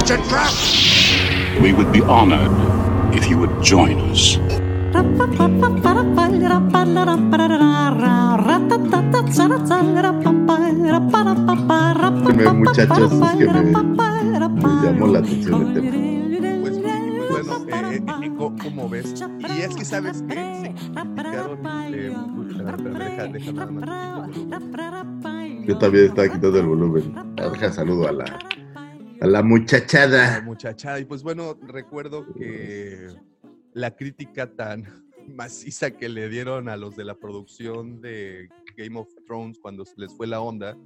[0.00, 0.52] It's a trap!
[1.62, 2.50] We would be honored
[3.14, 4.38] if you would join us.
[11.20, 15.90] Me- muchachos, es que me, me llamó la atención el tema.
[17.28, 18.30] Pues, bueno, eh, eh,
[18.62, 19.14] ¿cómo ves?
[19.40, 20.34] Y es que, ¿sabes qué?
[20.62, 21.58] Se criticaron,
[21.94, 22.14] eh,
[22.98, 23.64] deja- deja.
[25.66, 27.14] Yo también estaba quitando el volumen.
[27.36, 28.24] Deja saludo a la,
[29.20, 30.40] a la La muchachada.
[30.42, 30.98] muchachada.
[30.98, 33.08] Y pues bueno, recuerdo que
[33.72, 34.84] la crítica tan
[35.28, 39.94] maciza que le dieron a los de la producción de Game of Thrones cuando se
[39.96, 40.76] les fue la onda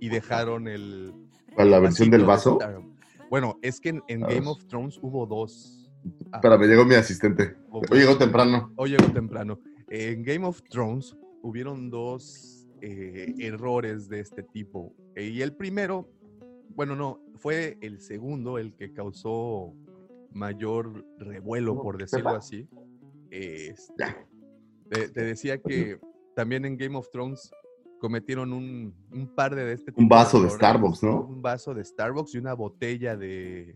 [0.00, 1.12] y dejaron el...
[1.54, 2.58] ¿Cuál, la versión del vaso?
[2.60, 2.80] de
[3.28, 5.90] Bueno, es que en, en Game of Thrones hubo dos.
[6.32, 7.56] ah, me llegó mi asistente.
[7.70, 8.72] Hoy llegó temprano.
[8.76, 9.58] Hoy llegó temprano.
[9.88, 14.94] En Game of Thrones hubieron dos eh, errores de este tipo.
[15.16, 16.08] Y el primero,
[16.74, 19.74] bueno, no, fue el segundo el que causó
[20.32, 22.68] mayor revuelo, por decirlo así.
[23.30, 24.04] Este,
[24.88, 25.98] te, te decía que
[26.34, 27.50] también en Game of Thrones
[27.98, 30.50] cometieron un, un par de este tipo Un vaso de.
[30.50, 31.22] Starbucks, ¿no?
[31.22, 33.74] Un vaso de Starbucks y una botella de,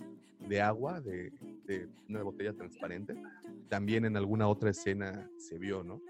[0.49, 1.33] de agua, de,
[1.67, 3.15] de una botella transparente.
[3.69, 6.01] También en alguna otra escena se vio, ¿no?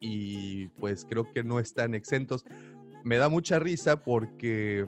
[0.00, 2.44] Y pues creo que no están exentos.
[3.04, 4.86] Me da mucha risa porque,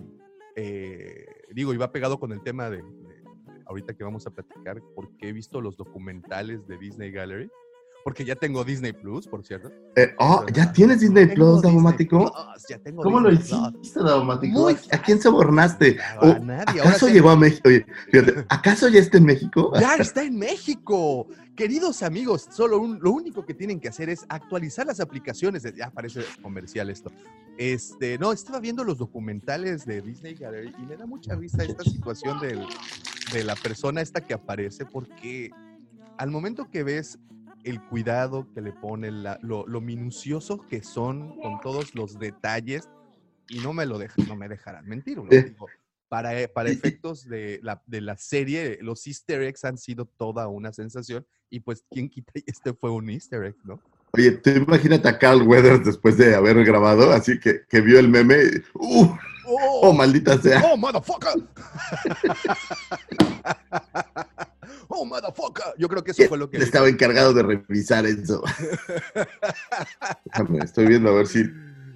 [0.56, 3.22] eh, digo, iba pegado con el tema de, de-
[3.66, 7.48] ahorita que vamos a platicar, porque he visto los documentales de Disney Gallery,
[8.04, 9.70] porque ya tengo Disney Plus, por cierto.
[9.96, 12.32] Eh, oh, ¿ya tienes Disney Plus, Daumático?
[13.02, 14.69] ¿Cómo lo Disney hiciste, Daumático?
[14.69, 15.98] ¿A quién sobornaste?
[16.00, 17.69] A ¿O nadie, ¿Acaso llegó a México?
[17.69, 19.72] Oye, fíjate, ¿acaso ya está en México?
[19.78, 21.26] Ya está en México.
[21.54, 25.62] Queridos amigos, solo un- lo único que tienen que hacer es actualizar las aplicaciones.
[25.62, 27.10] de- ya parece comercial esto.
[27.58, 31.84] Este, no, estaba viendo los documentales de Disney Gallery y me da mucha risa esta
[31.84, 32.64] situación del-
[33.32, 35.50] de la persona esta que aparece porque
[36.16, 37.19] al momento que ves
[37.65, 42.88] el cuidado que le ponen, la- lo, lo minucioso que son con todos los detalles
[43.48, 45.19] y no me lo dejan, no me dejarán mentir.
[46.09, 50.49] para, eh, para efectos de la, de la serie, los easter eggs han sido toda
[50.49, 52.32] una sensación y pues, ¿quién quita?
[52.47, 53.81] Este fue un easter egg, ¿no?
[54.12, 58.09] Oye, tú imagínate a Carl Weathers después de haber grabado, así que, que vio el
[58.09, 58.38] meme.
[58.75, 59.06] ¡Uh!
[59.47, 60.60] ¡Oh, maldita sea!
[60.65, 61.34] ¡Oh, motherfucker!
[64.92, 65.66] ¡Oh, motherfucker!
[65.78, 66.56] Yo creo que eso fue lo que...
[66.56, 68.42] Estaba encargado de revisar eso.
[70.64, 71.44] Estoy viendo a ver si,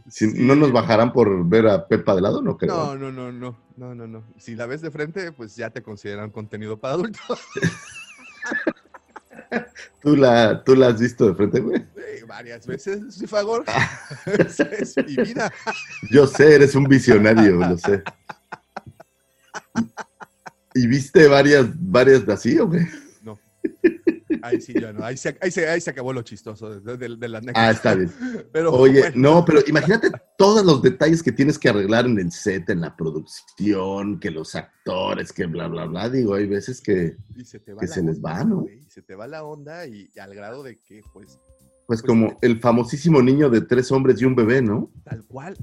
[0.09, 2.73] si no nos bajarán por ver a Pepa de lado, no creo.
[2.73, 4.25] No, no, no, no, no, no, no.
[4.39, 7.41] Si la ves de frente, pues ya te consideran contenido para adultos.
[10.01, 11.81] ¿Tú, la, ¿Tú la has visto de frente, güey?
[11.81, 13.65] Sí, varias veces, sí, favor.
[14.39, 15.53] Esa es mi vida.
[16.13, 18.05] Yo sé, eres un visionario, lo sé.
[20.75, 22.87] ¿Y viste varias, varias de así, o qué?
[23.23, 23.39] No.
[24.43, 25.05] Ahí sí, ya no.
[25.05, 27.69] Ahí se, ahí se, ahí se acabó lo chistoso de, de- de la anécdota.
[27.69, 28.11] Ah, está bien.
[28.53, 32.31] Pero, Oye, bueno, no, pero imagínate todos los detalles que tienes que arreglar en el
[32.33, 36.11] set, en la producción, que los actores, que bla, bla, bla.
[36.11, 38.63] Digo, hay veces que, y se que se les va, ¿no?
[38.63, 41.39] güey, Se te va la onda y, y al grado de que, pues,
[41.87, 44.91] pues como el famosísimo niño de tres hombres y un bebé, ¿no?
[45.05, 45.57] tal cual.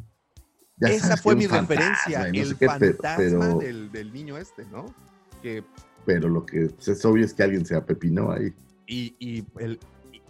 [0.81, 4.65] Ya Esa fue mi fantasma referencia, no el qué, fantasma pero, del, del niño este,
[4.65, 4.93] ¿no?
[5.41, 5.63] Que
[6.05, 8.53] pero lo que es obvio es que alguien se apepinó ahí.
[8.87, 9.79] Y, y el,
[10.11, 10.21] y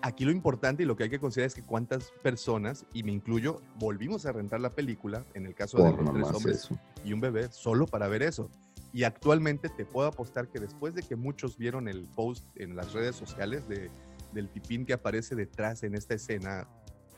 [0.00, 3.12] aquí lo importante y lo que hay que considerar es que cuántas personas, y me
[3.12, 6.78] incluyo, volvimos a rentar la película, en el caso de Por los tres hombres eso.
[7.04, 8.50] y un bebé, solo para ver eso.
[8.92, 12.92] Y actualmente te puedo apostar que después de que muchos vieron el post en las
[12.92, 13.90] redes sociales de,
[14.32, 16.68] del tipín que aparece detrás en esta escena,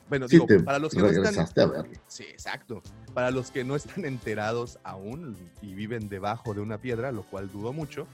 [0.08, 1.38] bueno, Sí, digo, para los que no están...
[1.38, 1.84] a.
[2.06, 2.82] Sí, exacto.
[3.14, 7.50] Para los que no están enterados aún y viven debajo de una piedra, lo cual
[7.50, 8.06] dudo mucho,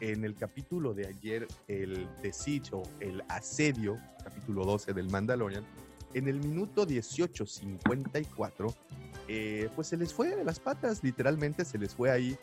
[0.00, 5.64] en el capítulo de ayer, el The Siege o el asedio, capítulo 12 del Mandalorian,
[6.14, 8.74] en el minuto 18.54,
[9.28, 12.38] eh, pues se les fue de las patas, literalmente se les fue ahí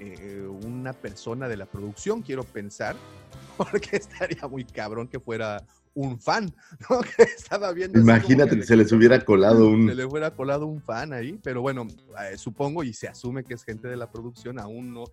[0.00, 2.96] eh, una persona de la producción, quiero pensar,
[3.56, 5.62] porque estaría muy cabrón que fuera
[5.94, 6.52] un fan,
[6.90, 7.00] ¿no?
[7.00, 7.98] Que estaba viendo.
[7.98, 9.88] Imagínate que se les hubiera colado un...
[9.88, 11.86] se le fuera colado un fan ahí, pero bueno,
[12.20, 15.04] eh, supongo y se asume que es gente de la producción, aún no.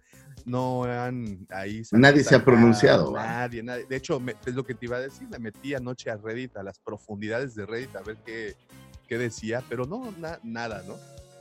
[0.45, 3.13] no han ahí Nadie se ha pronunciado.
[3.13, 3.85] Nadie, nadie.
[3.85, 5.27] De hecho, me- es lo que te iba a decir.
[5.29, 8.55] Me metí anoche a Reddit, a las profundidades de Reddit, a ver qué,
[9.07, 10.95] qué decía, pero no, na- nada, ¿no?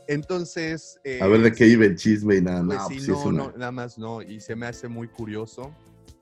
[0.06, 1.00] Entonces.
[1.20, 3.10] A ver de eh, qué iba el chisme y nada, pues no, sí, pues sí
[3.10, 4.22] no, una- no, nada más no.
[4.22, 5.72] Y se me hace muy curioso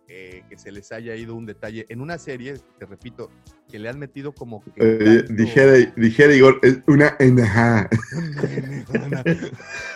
[0.08, 3.30] eh, que se les haya ido un detalle en una serie, te repito,
[3.70, 4.70] que le han metido como que.
[4.76, 7.88] Eh, tanto- dijera, dijera Igor, es una enajá.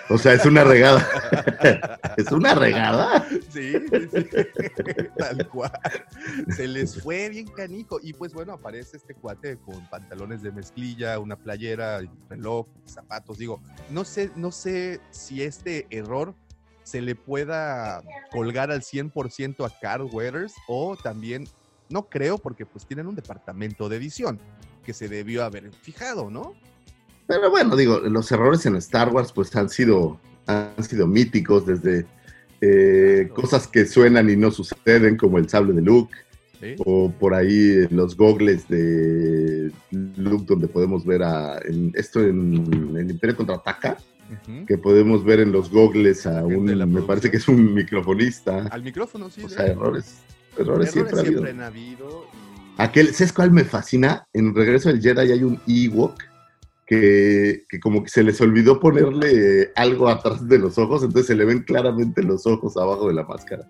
[0.09, 1.09] O sea, es una regada.
[2.19, 3.27] ¿Es una regada?
[3.49, 4.27] Sí, sí, sí,
[5.19, 5.73] tal cual.
[6.55, 7.99] Se les fue bien canijo.
[8.03, 13.39] Y pues bueno, aparece este cuate con pantalones de mezclilla, una playera, reloj, zapatos.
[13.39, 16.35] Digo, no sé, no sé si este error
[16.85, 21.45] se le pueda colgar al 100% a Carl Weathers o también,
[21.89, 24.39] no creo, porque pues tienen un departamento de edición
[24.85, 26.55] que se debió haber fijado, ¿no?
[27.27, 32.05] Pero bueno, digo, los errores en Star Wars pues han sido, han sido míticos desde
[32.61, 33.35] eh, Claro.
[33.35, 36.15] cosas que suenan y no suceden, como el sable de Luke,
[36.61, 36.77] ¿Sí?
[36.85, 43.11] o por ahí los gogles de Luke, donde podemos ver a en- esto en el
[43.11, 43.97] Imperio Contraataca,
[44.67, 48.67] Que podemos ver en los gogles a un, me parece que es un microfonista.
[48.69, 49.43] Al micrófono, sí.
[49.45, 50.17] O sea, errores,
[50.57, 51.33] errores, Errores siempre ha habido.
[51.43, 52.25] siempre han habido.
[52.33, 54.27] y- Aquel, ¿sabes cuál me fascina?
[54.33, 56.23] En Regreso del Jedi hay un Ewok
[56.87, 61.35] que, que como que se les olvidó ponerle algo atrás de los ojos, entonces se
[61.35, 63.67] le ven claramente los ojos abajo de la máscara.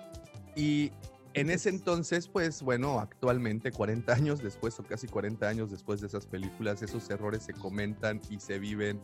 [0.57, 0.91] Y
[1.35, 6.07] en ese entonces, pues bueno, actualmente, 40 años después o casi 40 años después de
[6.07, 9.01] esas películas, esos errores se comentan y se viven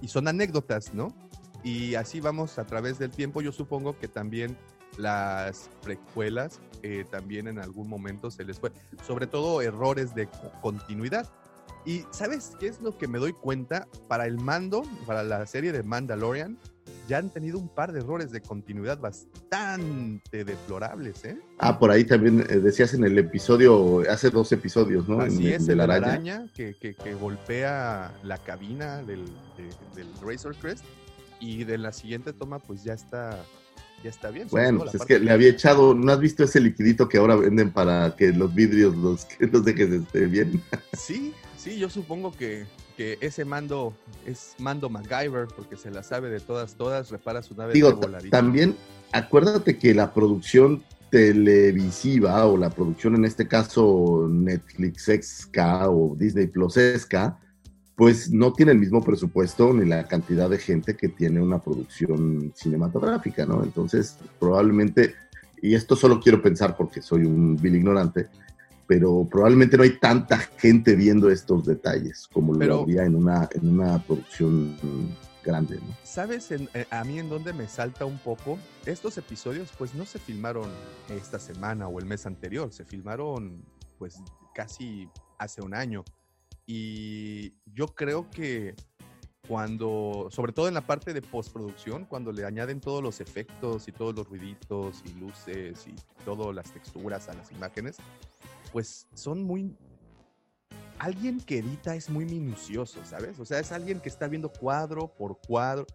[0.00, 1.14] y son anécdotas, ¿no?
[1.62, 3.42] Y así vamos a través del tiempo.
[3.42, 4.56] Yo supongo que también
[4.96, 8.72] las precuelas eh, también en algún momento se les fue,
[9.06, 11.30] sobre todo errores de co- continuidad.
[11.84, 13.86] Y ¿sabes qué es lo que me doy cuenta?
[14.08, 16.58] Para el mando, para la serie de Mandalorian,
[17.10, 21.38] ya han tenido un par de errores de continuidad bastante deplorables, ¿eh?
[21.58, 25.16] Ah, por ahí también eh, decías en el episodio, hace dos episodios, ¿no?
[25.22, 26.06] En Así el es, de el la araña.
[26.12, 29.24] araña que, que- que golpea la cabina del,
[29.56, 30.84] de- del Razor Crest
[31.40, 33.44] y de la siguiente toma pues ya está,
[34.04, 34.46] ya está bien.
[34.48, 37.72] Bueno, pues es que le había echado, ¿no has visto ese liquidito que ahora venden
[37.72, 40.62] para que los vidrios los, que los dejes este, bien?
[40.92, 42.66] Sí, sí, yo supongo que,
[42.96, 43.94] que ese mando
[44.26, 48.30] es mando MacGyver porque se la sabe de todas, todas, repara su nave Digo, de
[48.30, 48.76] también
[49.12, 57.38] acuérdate que la producción televisiva o la producción en este caso Netflixesca o Disney Plusesca,
[57.96, 62.52] pues no tiene el mismo presupuesto ni la cantidad de gente que tiene una producción
[62.54, 63.62] cinematográfica, ¿no?
[63.62, 65.14] Entonces, probablemente,
[65.60, 68.28] y esto solo quiero pensar porque soy un vil ignorante,
[68.90, 73.48] pero probablemente no hay tanta gente viendo estos detalles como Pero- lo habría en una,
[73.52, 74.76] en una producción
[75.44, 75.96] grande, ¿no?
[76.02, 78.58] ¿Sabes en- eh, a mí en dónde me salta un poco?
[78.84, 80.68] Estos episodios pues no se filmaron
[81.08, 83.64] esta semana o el mes anterior, se filmaron
[83.96, 84.16] pues
[84.56, 85.08] casi
[85.38, 86.02] hace un año.
[86.66, 88.74] Y yo creo que
[89.46, 93.92] cuando, sobre todo en la parte de postproducción, cuando le añaden todos los efectos y
[93.92, 95.94] todos los ruiditos y luces y
[96.24, 97.96] todas las texturas a las imágenes,
[98.72, 99.76] pues son muy...
[100.98, 103.38] Alguien que edita es muy minucioso, ¿sabes?
[103.40, 105.86] O sea, es alguien que está viendo cuadro por cuadro.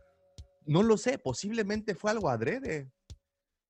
[0.66, 2.90] No lo sé, posiblemente fue algo adrede.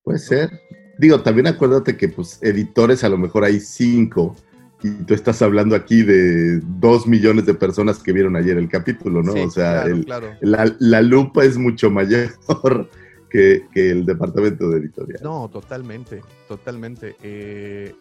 [0.04, 0.50] Puede ser.
[0.98, 4.34] Digo, también acuérdate que pues editores a lo mejor hay cinco
[4.82, 9.22] y tú estás hablando aquí de dos millones de personas que vieron ayer el capítulo,
[9.22, 9.34] ¿no?
[9.34, 10.34] Sí, o sea, claro, el- claro.
[10.40, 12.30] la, la lupa es mucho mayor
[13.30, 15.20] que, que el departamento de editorial.
[15.22, 17.18] No, totalmente, totalmente.
[17.22, 17.94] Eh,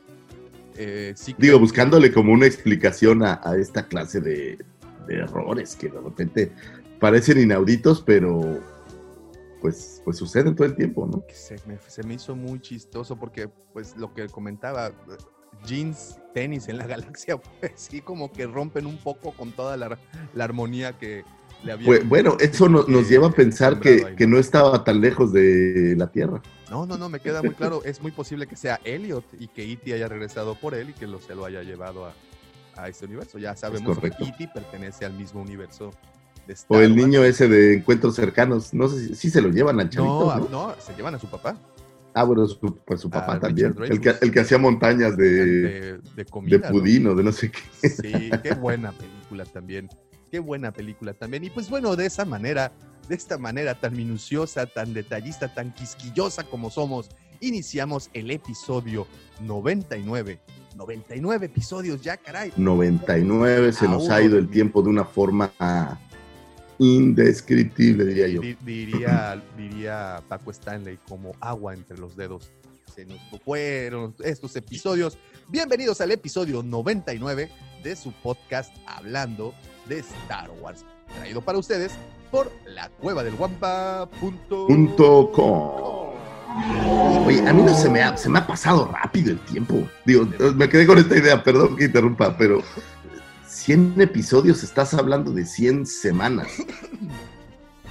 [0.76, 4.58] eh, sí Digo, buscándole como una explicación a, a esta clase de,
[5.06, 6.52] de errores que de repente
[7.00, 8.60] parecen inauditos, pero
[9.60, 11.24] pues, pues suceden todo el tiempo, ¿no?
[11.32, 14.92] se me, se me hizo muy chistoso porque, pues, lo que comentaba,
[15.66, 19.98] jeans, tenis en la galaxia, pues sí, como que rompen un poco con toda la,
[20.34, 21.24] la armonía que
[21.64, 21.86] le había.
[21.86, 25.00] Pues, bueno, eso no- nos eh, lleva a pensar que, ahí, que no estaba tan
[25.00, 26.42] lejos de la Tierra.
[26.70, 27.82] No, no, no, me queda muy claro.
[27.84, 29.92] Es muy posible que sea Elliot y que E.T.
[29.94, 32.14] haya regresado por él y que lo, se lo haya llevado a,
[32.76, 33.38] a este universo.
[33.38, 34.06] Ya sabemos que.
[34.08, 34.48] E.T.
[34.54, 35.90] pertenece al mismo universo
[36.46, 37.02] de O Star el Wars.
[37.04, 40.48] niño ese de encuentros cercanos, no sé si, si se lo llevan al chavito, No,
[40.68, 40.74] ¿no?
[40.78, 41.56] se llevan a su papá.
[42.16, 43.74] Ah, bueno, su, pues su A papá también.
[43.88, 46.58] El que, el que hacía montañas de, de, de comida.
[46.58, 46.70] de ¿no?
[46.70, 47.88] pudín o de no sé qué.
[47.88, 49.88] Sí, qué buena película también.
[50.30, 51.44] Qué buena película también.
[51.44, 52.70] Y pues bueno, de esa manera,
[53.08, 57.08] de esta manera tan minuciosa, tan detallista, tan quisquillosa como somos,
[57.40, 59.06] iniciamos el episodio
[59.40, 60.40] 99.
[60.76, 62.52] 99 episodios ya, caray.
[62.56, 65.52] 99 se nos ha ido el tiempo de una forma
[66.78, 68.40] indescriptible, diría yo.
[68.40, 72.50] Di- Diría, diría Paco Stanley, como agua entre los dedos.
[72.94, 75.18] Se nos fueron estos episodios.
[75.48, 77.50] Bienvenidos al episodio 99
[77.82, 79.52] de su podcast Hablando
[79.88, 80.84] de Star Wars.
[81.16, 81.92] Traído para ustedes
[82.34, 86.14] por la cueva del Punto com.
[87.26, 89.88] Oye, a mí no se me, ha, se me ha pasado rápido el tiempo.
[90.04, 90.26] Digo,
[90.56, 92.60] me quedé con esta idea, perdón que interrumpa, pero
[93.46, 96.48] 100 episodios, estás hablando de 100 semanas.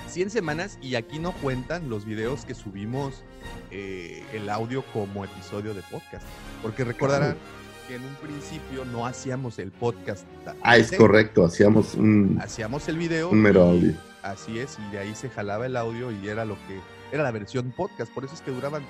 [0.09, 3.23] 100 semanas y aquí no cuentan los videos que subimos
[3.71, 6.25] eh, el audio como episodio de podcast.
[6.61, 7.37] Porque recordarán
[7.87, 10.25] que en un principio no hacíamos el podcast.
[10.61, 13.29] Ah, es correcto, hacíamos un, Hacíamos el video.
[13.29, 13.93] un mero audio.
[14.23, 16.79] Así es, y de ahí se jalaba el audio y era lo que
[17.11, 18.11] era la versión podcast.
[18.13, 18.83] Por eso es que duraban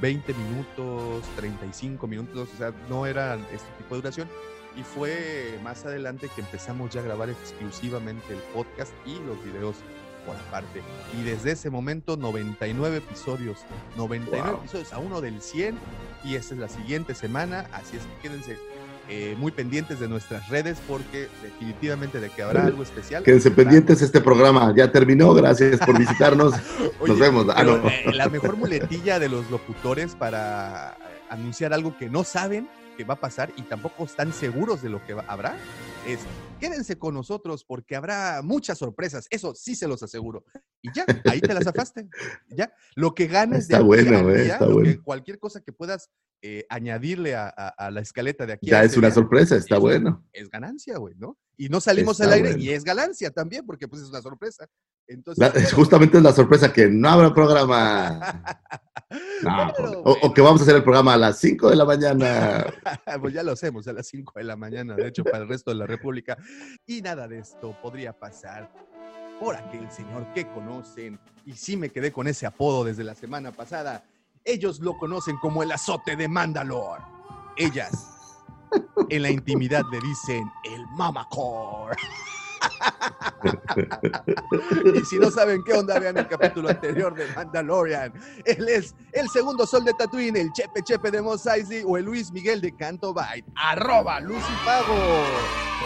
[0.00, 4.28] 20 minutos, 35 minutos, o sea, no era este tipo de duración.
[4.74, 9.76] Y fue más adelante que empezamos ya a grabar exclusivamente el podcast y los videos
[10.24, 10.80] por aparte.
[11.18, 13.58] Y desde ese momento, 99 episodios.
[13.96, 14.60] 99 Wow.
[14.60, 15.78] episodios a uno del 100.
[16.24, 17.66] Y esta es la siguiente semana.
[17.72, 18.58] Así es que quédense
[19.08, 23.22] eh, muy pendientes de nuestras redes porque definitivamente de que habrá algo especial.
[23.22, 23.62] Quédense habrá.
[23.64, 26.54] pendientes, este programa ya terminó, gracias por visitarnos.
[27.00, 27.46] Oye, Nos vemos.
[27.54, 27.76] Ah, no.
[27.88, 33.04] eh, la mejor muletilla de los locutores para eh, anunciar algo que no saben que
[33.04, 35.56] va a pasar y tampoco están seguros de lo que va- habrá
[36.06, 36.20] es
[36.62, 39.26] quédense con nosotros porque habrá muchas sorpresas.
[39.30, 40.44] Eso sí se los aseguro.
[40.80, 42.08] Y ya, ahí te las zafaste.
[42.48, 45.02] Ya, lo que ganes Está de bueno, eh, está lo que- bueno.
[45.02, 46.08] cualquier cosa que puedas
[46.44, 48.66] eh, añadirle a, a- a la escaleta de aquí.
[48.68, 50.24] Ya es una día, sorpresa, está es- bueno.
[50.32, 51.36] Es ganancia, güey, ¿no?
[51.56, 52.62] Y no salimos Está al aire bueno.
[52.64, 54.68] y es ganancia también porque pues es una sorpresa.
[55.08, 55.68] Entonces, La- bueno.
[55.74, 58.42] justamente es la sorpresa que no habrá programa.
[59.42, 61.84] No, Pero, o, o que vamos a hacer el programa a las 5 de la
[61.84, 62.66] mañana.
[63.20, 65.70] pues ya lo hacemos a las 5 de la mañana, de hecho, para el resto
[65.70, 66.36] de la República.
[66.86, 68.72] Y nada de esto podría pasar
[69.40, 71.18] por aquel señor que conocen.
[71.44, 74.04] Y sí me quedé con ese apodo desde la semana pasada.
[74.44, 77.02] Ellos lo conocen como el azote de Mandalore.
[77.56, 78.36] Ellas,
[79.08, 81.96] en la intimidad, le dicen el Mamacore.
[84.94, 88.12] y si no saben qué onda, vean el capítulo anterior de Mandalorian.
[88.44, 91.42] Él es el segundo sol de Tatooine, el Chepe Chepe de Mos
[91.86, 93.44] o el Luis Miguel de Canto Bight.
[93.56, 95.24] Arroba Lucifago.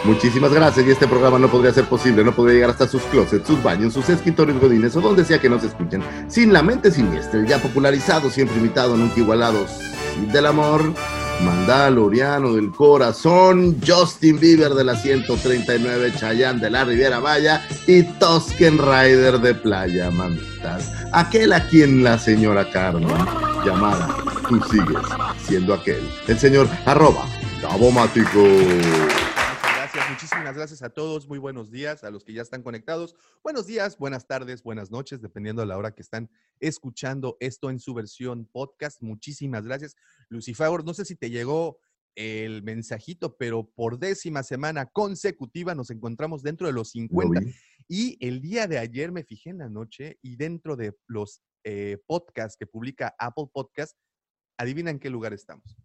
[0.04, 3.46] Muchísimas gracias y este programa no podría ser posible, no podría llegar hasta sus closets,
[3.46, 6.02] sus baños, sus escritorios godines o donde sea que nos escuchen.
[6.28, 9.66] Sin la mente siniestra, ya popularizado, siempre imitado, nunca igualado,
[10.32, 10.92] del amor,
[11.42, 18.78] Mandaloriano del corazón, Justin Bieber de la 139, Chayanne de la Riviera Maya y Tosken
[18.78, 20.90] Rider de Playa Mamitas.
[21.12, 23.08] Aquel a quien la señora Carmen
[23.64, 24.08] llamada,
[24.48, 25.02] tú sigues
[25.46, 27.26] siendo aquel, el señor arroba
[27.60, 28.42] Cabomático.
[30.06, 31.26] Gracias, muchísimas gracias a todos.
[31.26, 33.16] Muy buenos días a los que ya están conectados.
[33.42, 37.80] Buenos días, buenas tardes, buenas noches, dependiendo de la hora que están escuchando esto en
[37.80, 39.02] su versión podcast.
[39.02, 39.96] Muchísimas gracias.
[40.28, 41.80] Lucifagor, no sé si te llegó
[42.14, 47.40] el mensajito, pero por décima semana consecutiva nos encontramos dentro de los Lo 50.
[47.40, 47.54] vi.
[47.88, 51.98] Y el día de ayer me fijé en la noche y dentro de los eh,
[52.06, 53.96] podcasts que publica Apple Podcast,
[54.56, 55.76] adivina en qué lugar estamos.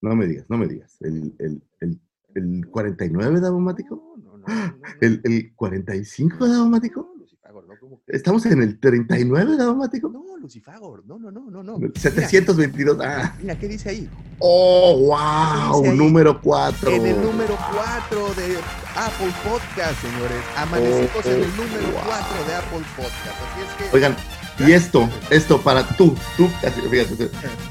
[0.00, 0.96] No me digas, no me digas.
[1.00, 2.00] ¿El, el, el,
[2.34, 4.16] el 49 de Abomático?
[4.22, 4.76] No, no, no.
[5.00, 7.14] ¿El, ¿El 45 de Abomático?
[7.18, 8.16] Lucifagor, no, ¿cómo que?
[8.16, 10.08] ¿Estamos en el 39 de Abomático?
[10.08, 11.78] No, Lucifagor, no, no, no, no, no.
[11.94, 12.98] 722.
[13.00, 13.34] Ah.
[13.40, 14.10] Mira, ¿qué dice ahí?
[14.40, 15.94] ¡Oh, wow!
[15.94, 16.90] Número 4.
[16.90, 18.58] En el número 4 de
[18.96, 20.42] Apple Podcast, señores.
[20.56, 22.02] Amanecimos en el número wow.
[22.04, 23.26] 4 de Apple Podcast.
[23.26, 23.96] Así es que.
[23.96, 24.16] Oigan,
[24.58, 26.48] y esto, esto para tú, tú,
[26.90, 27.30] fíjate,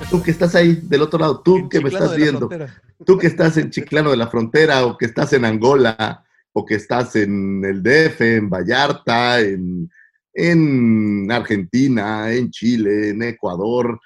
[0.10, 2.50] tú que estás ahí del otro lado, tú en que me estás viendo,
[3.06, 6.75] tú que estás en Chiclano de la Frontera o que estás en Angola o que
[6.75, 9.90] estás en el DF, en Vallarta, en,
[10.34, 14.00] en Argentina, en Chile, en Ecuador,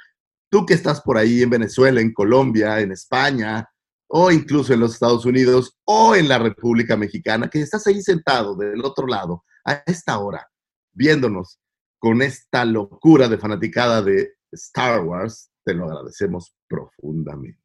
[0.50, 3.68] tú que estás por ahí en Venezuela, en Colombia, en España
[4.10, 8.56] o incluso en los Estados Unidos o en la República Mexicana, que estás ahí sentado
[8.56, 10.48] del otro lado a esta hora,
[10.94, 11.60] viéndonos
[12.00, 17.60] con esta locura de fanaticada de Star Wars, te lo agradecemos profundamente.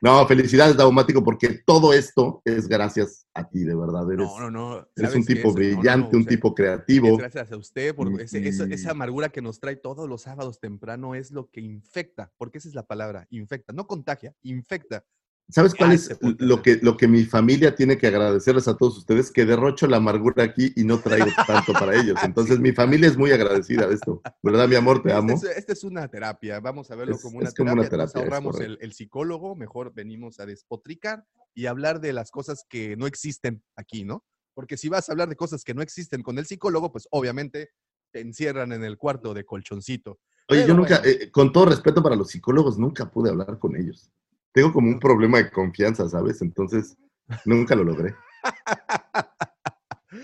[0.00, 4.10] No, felicidades, Daumático, porque todo esto es gracias a ti, de verdad.
[4.10, 4.76] Eres, No, no, no.
[4.96, 7.16] eres ¿sabes un tipo no, no, brillante, o un sea, tipo Es creativo.
[7.18, 10.22] gracias a usted por Y- ese- esa, esa y- amargura que nos trae todos los
[10.22, 15.04] sábados temprano es lo que infecta, porque esa es la palabra, infecta, no contagia, infecta.
[15.48, 19.30] ¿Sabes cuál es lo que, lo que mi familia tiene que agradecerles a todos ustedes?
[19.30, 22.18] Que derrocho la amargura aquí y no traigo tanto para ellos.
[22.22, 24.22] Entonces, mi familia es muy agradecida de esto.
[24.42, 25.02] ¿Verdad, mi amor?
[25.02, 25.34] Te Esta amo.
[25.34, 27.88] es, esta es una terapia, vamos a verlo Es- como una es como terapia.
[27.90, 32.64] una Nos terapia, ahorramos el, psicólogo, mejor venimos a despotricar y hablar de las cosas
[32.68, 34.24] que no existen aquí, ¿no?
[34.54, 37.70] Porque si vas a hablar de cosas que no existen con el psicólogo, pues obviamente
[38.10, 40.18] te encierran en el cuarto de colchoncito.
[40.48, 41.10] Oye, Pero yo nunca, bueno.
[41.22, 44.10] eh, con todo respeto para los psicólogos, nunca pude hablar con ellos.
[44.52, 46.42] Tengo como un problema de confianza, ¿sabes?
[46.42, 46.96] Entonces,
[47.44, 48.14] nunca lo logré.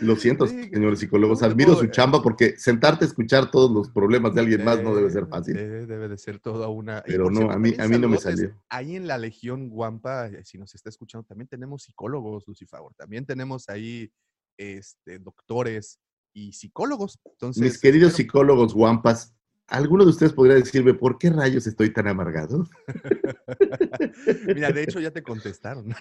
[0.01, 4.35] Lo siento, Sí, señores psicólogos, admiro su chamba porque sentarte a escuchar todos los problemas
[4.35, 5.55] de alguien más no debe ser fácil.
[5.57, 7.03] Debe de ser toda una.
[7.07, 8.55] Pero no, cierto, a mí- a mí no me salió.
[8.69, 12.93] Ahí en la Legión Guampa, eh, si nos está escuchando, también tenemos psicólogos, Lucifagor.
[12.97, 14.13] También tenemos ahí
[14.59, 15.99] este, doctores
[16.35, 17.19] y psicólogos.
[17.25, 19.35] Entonces, Mis queridos psicólogos guampas,
[19.69, 22.67] ¿alguno de ustedes podría decirme por qué rayos estoy tan amargado?
[24.47, 25.95] Mira, de hecho ya te contestaron.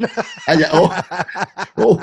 [0.47, 0.89] Ah, ya, oh,
[1.75, 1.99] oh.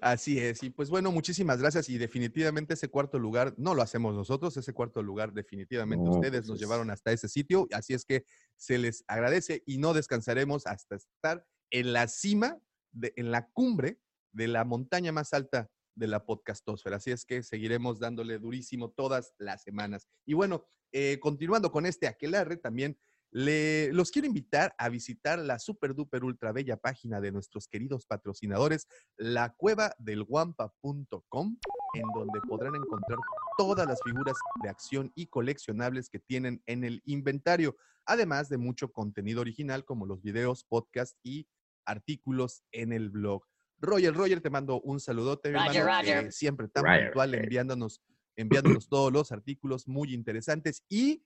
[0.00, 1.88] Así es, y pues bueno, muchísimas gracias.
[1.88, 6.40] Y definitivamente ese cuarto lugar no lo hacemos nosotros, ese cuarto lugar definitivamente No, ustedes
[6.40, 8.24] pues nos llevaron hasta ese sitio, así es que
[8.56, 12.58] se les agradece y no descansaremos hasta estar en la cima,
[12.92, 13.98] de, en la cumbre
[14.32, 16.96] de la montaña más alta de la podcastosfera.
[16.96, 20.08] Así es que seguiremos dándole durísimo todas las semanas.
[20.24, 22.98] Y bueno, eh, continuando con este aquelarre, también
[23.30, 28.06] le, los quiero invitar a visitar la super duper ultra bella página de nuestros queridos
[28.06, 28.86] patrocinadores,
[29.16, 31.58] la cueva del guampa.com,
[31.94, 33.18] en donde podrán encontrar
[33.58, 37.76] todas las figuras de acción y coleccionables que tienen en el inventario,
[38.06, 41.46] además de mucho contenido original como los videos, podcast y
[41.84, 43.42] artículos en el blog.
[43.80, 46.26] Roger, Roger, te mando un saludote, mi Roger, hermano, Roger.
[46.26, 47.44] eh, siempre tan Roger, puntual, Roger.
[47.44, 48.02] enviándonos,
[48.36, 51.24] enviándonos todos los artículos muy interesantes y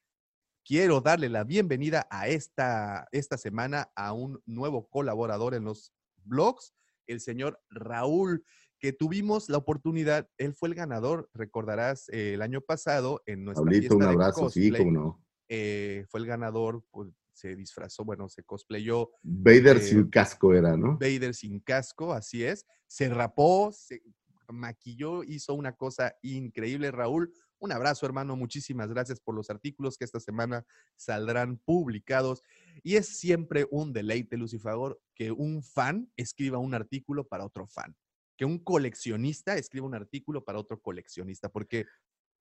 [0.65, 5.93] quiero darle la bienvenida a esta, esta semana a un nuevo colaborador en los
[6.25, 6.75] blogs,
[7.07, 8.45] el señor Raúl,
[8.79, 13.65] que tuvimos la oportunidad, él fue el ganador, recordarás, eh, el año pasado en nuestra
[13.65, 15.25] Pablito, un fiesta de abrazo, sí, cosplay, cómo no.
[15.49, 20.77] eh, fue el ganador, pues, se disfrazó, bueno, se cosplayó Vader eh, sin casco era,
[20.77, 20.99] ¿no?
[20.99, 22.67] Vader sin casco, así es.
[22.87, 24.03] Se rapó, se
[24.49, 26.91] maquilló, hizo una cosa increíble.
[26.91, 28.37] Raúl, un abrazo, hermano.
[28.37, 32.43] Muchísimas gracias por los artículos que esta semana saldrán publicados.
[32.83, 37.97] Y es siempre un deleite, Lucifagor, que un fan escriba un artículo para otro fan.
[38.37, 41.87] Que un coleccionista escriba un artículo para otro coleccionista, porque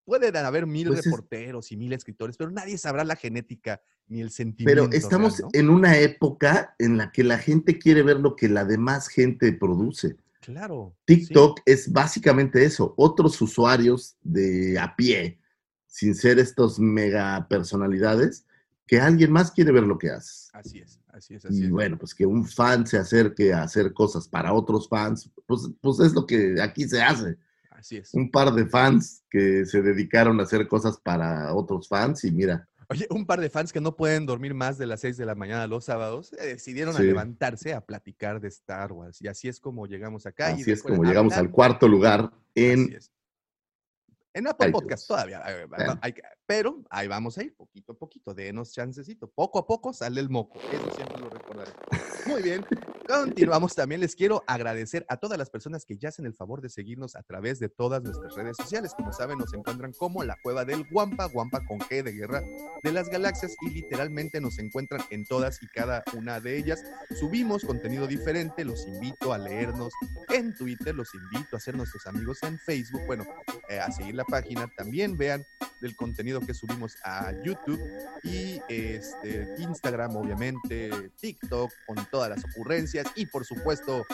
[0.05, 4.21] pueden haber mil Pues es- reporteros y mil escritores, pero nadie sabrá la genética ni
[4.21, 4.89] el sentimiento.
[4.89, 5.61] Pero estamos real, ¿no?
[5.61, 9.53] en una época en la que la gente quiere ver lo que la demás gente
[9.53, 10.17] produce.
[10.41, 10.97] Claro.
[11.07, 11.17] sí.
[11.17, 15.39] TikTok es básicamente eso, otros usuarios de a pie,
[15.87, 18.47] sin ser estos mega personalidades,
[18.87, 20.49] que alguien más quiere ver lo que haces.
[20.53, 21.71] Así es, así es, así Y es.
[21.71, 26.01] bueno, pues que un fan se acerque a hacer cosas para otros fans, pues, pues
[26.01, 27.37] es lo que aquí se hace.
[27.81, 28.13] Así es.
[28.15, 32.69] Un par de fans que se dedicaron a hacer cosas para otros fans y mira,
[32.91, 35.37] Oye, un par de fans que no pueden dormir más de las 6 de la
[35.37, 39.23] mañana los sábados eh, decidieron a levantarse a platicar de Star Wars.
[39.23, 40.51] Y así es como llegamos acá.
[40.51, 43.13] y así es recuerden, como llegamos al cuarto lugar en es.
[44.33, 44.71] En Apple.
[44.71, 45.99] Podcast todavía, eh, Bueno.
[46.03, 46.15] hay
[46.47, 49.31] pero ahí vamos a ir poquito a poquito, denos chancecito.
[49.31, 51.71] Poco a poco sale el moco, eso siempre lo recordaré.
[52.27, 52.65] Muy bien,
[53.07, 54.01] continuamos también.
[54.01, 57.23] Les quiero agradecer a todas las personas que ya hacen el favor de seguirnos a
[57.23, 58.95] través de todas nuestras redes sociales.
[58.97, 62.43] Como saben, nos encuentran como la Cueva del Guampa, Guampa con G de Guerra
[62.83, 66.83] de las Galaxias y literalmente nos encuentran en todas y cada una de ellas.
[67.19, 69.93] Subimos contenido diferente, los invito a leernos
[70.31, 73.25] en Twitter, los invito a ser nuestros amigos en Facebook, bueno,
[73.69, 75.45] eh, a seguir la página, también vean
[75.81, 77.81] del contenido que subimos a YouTube
[78.23, 84.05] y este, Instagram, obviamente, TikTok, con todas las ocurrencias y por supuesto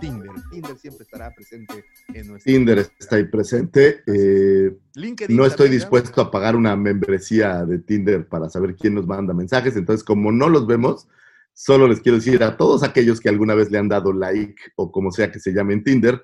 [0.00, 0.30] Tinder.
[0.52, 4.02] Tinder siempre estará presente en nuestro Tinder está ahí presente.
[4.06, 5.36] eh, LinkedIn.
[5.36, 9.76] no estoy dispuesto a pagar una membresía de Tinder para saber quién nos manda mensajes.
[9.76, 11.08] Entonces, como no los vemos,
[11.52, 14.92] solo les quiero decir a todos aquellos que alguna vez le han dado like o
[14.92, 16.22] como sea que se llame en Tinder,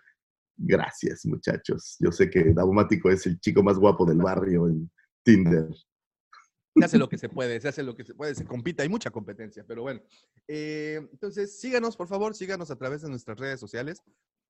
[0.56, 1.96] gracias, muchachos.
[1.98, 4.90] Yo sé que Daumático es el chico más guapo del barrio en
[5.22, 5.68] Tinder.
[6.74, 8.88] Se hace lo que se puede, se hace lo que se puede, se compite, hay
[8.88, 10.00] mucha competencia, pero bueno.
[10.48, 14.02] Eh, entonces, síganos, por favor, síganos a través de nuestras redes sociales,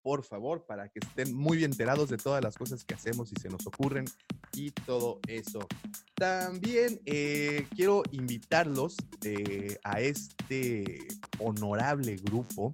[0.03, 3.41] por favor, para que estén muy bien enterados de todas las cosas que hacemos y
[3.41, 4.05] se nos ocurren
[4.53, 5.67] y todo eso.
[6.15, 10.99] También eh, quiero invitarlos eh, a este
[11.39, 12.71] honorable grupo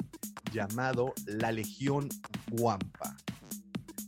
[0.52, 2.08] llamado la Legión
[2.50, 3.16] Guampa.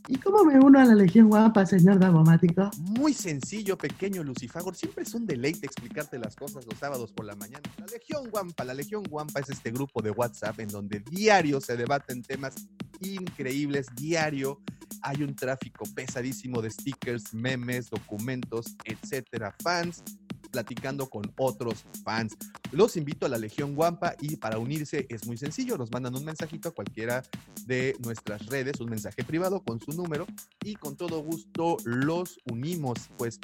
[0.07, 2.69] ¿Y cómo me uno a la Legión Guapa, señor Davomático?
[2.79, 4.75] Muy sencillo, pequeño Lucifagor.
[4.75, 7.61] Siempre es un deleite explicarte las cosas los sábados por la mañana.
[7.77, 11.77] La Legión Guampa, la Legión Guampa es este grupo de WhatsApp en donde diario se
[11.77, 12.55] debaten temas
[12.99, 13.87] increíbles.
[13.95, 14.59] Diario
[15.03, 19.55] hay un tráfico pesadísimo de stickers, memes, documentos, etcétera.
[19.63, 20.03] Fans
[20.51, 22.35] platicando con otros fans.
[22.71, 26.25] Los invito a la Legión Guampa y para unirse es muy sencillo, nos mandan un
[26.25, 27.23] mensajito a cualquiera
[27.65, 30.27] de nuestras redes, un mensaje privado con su número
[30.63, 33.39] y con todo gusto los unimos, pues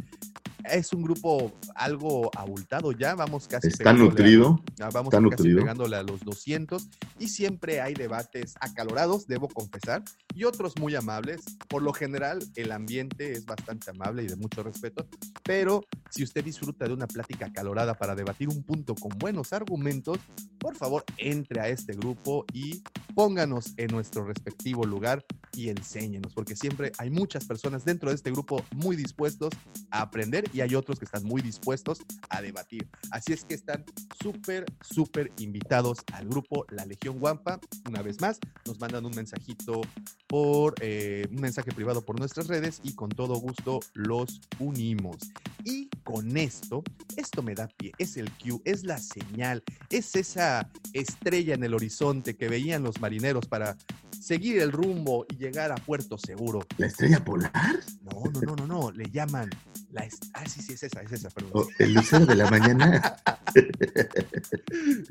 [0.69, 4.61] es un grupo algo abultado ya, vamos casi Está a- nutrido.
[4.81, 5.59] Ah, Vamos Está casi nutrido.
[5.61, 6.89] pegándole a los 200
[7.19, 10.03] y siempre hay debates acalorados, debo confesar,
[10.35, 11.41] y otros muy amables.
[11.69, 15.07] Por lo general, el ambiente es bastante amable y de mucho respeto,
[15.43, 20.17] pero si usted disfruta de una plática acalorada para debatir un punto con buenos argumentos,
[20.57, 22.83] por favor, entre a este grupo y
[23.15, 25.23] pónganos en nuestro respectivo lugar
[25.55, 29.49] y enséñenos, porque siempre hay muchas personas dentro de este grupo muy dispuestos
[29.89, 32.87] a aprender y hay otros que están muy dispuestos a debatir.
[33.11, 33.83] Así es que están
[34.21, 37.59] súper, súper invitados al grupo La Legión Guampa.
[37.87, 39.81] Una vez más, nos mandan un mensajito
[40.27, 45.17] por eh, un mensaje privado por nuestras redes y con todo gusto los unimos.
[45.63, 46.83] Y con esto,
[47.15, 51.73] esto me da pie, es el cue, es la señal, es esa estrella en el
[51.73, 53.75] horizonte que veían los marineros para
[54.19, 56.65] seguir el rumbo y llegar a puerto seguro.
[56.77, 57.79] ¿La estrella polar?
[58.01, 59.49] No, no, no, no, no, le llaman
[59.91, 61.51] la ah, sí, sí, es esa, es esa, perdón.
[61.53, 63.17] ¿O ¿El lucero de la mañana?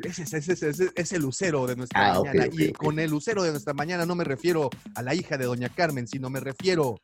[0.05, 2.47] Es, ese, es, ese, es, ese, es el lucero de nuestra Ah, mañana.
[2.53, 5.69] y con el lucero de nuestra mañana no me refiero a la hija de Doña
[5.71, 7.01] Carmen, sino me refiero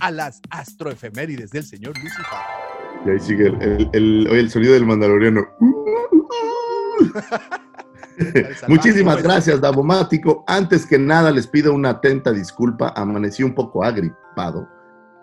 [0.00, 2.69] a las astroefemérides del señor Lucifer.
[3.06, 5.46] Y ahí sigue el, el, el- sonido del mandaloriano.
[8.68, 10.44] Muchísimas gracias, Davomático.
[10.46, 12.92] Antes que nada, les pido una atenta disculpa.
[12.94, 14.68] Amanecí un poco agripado.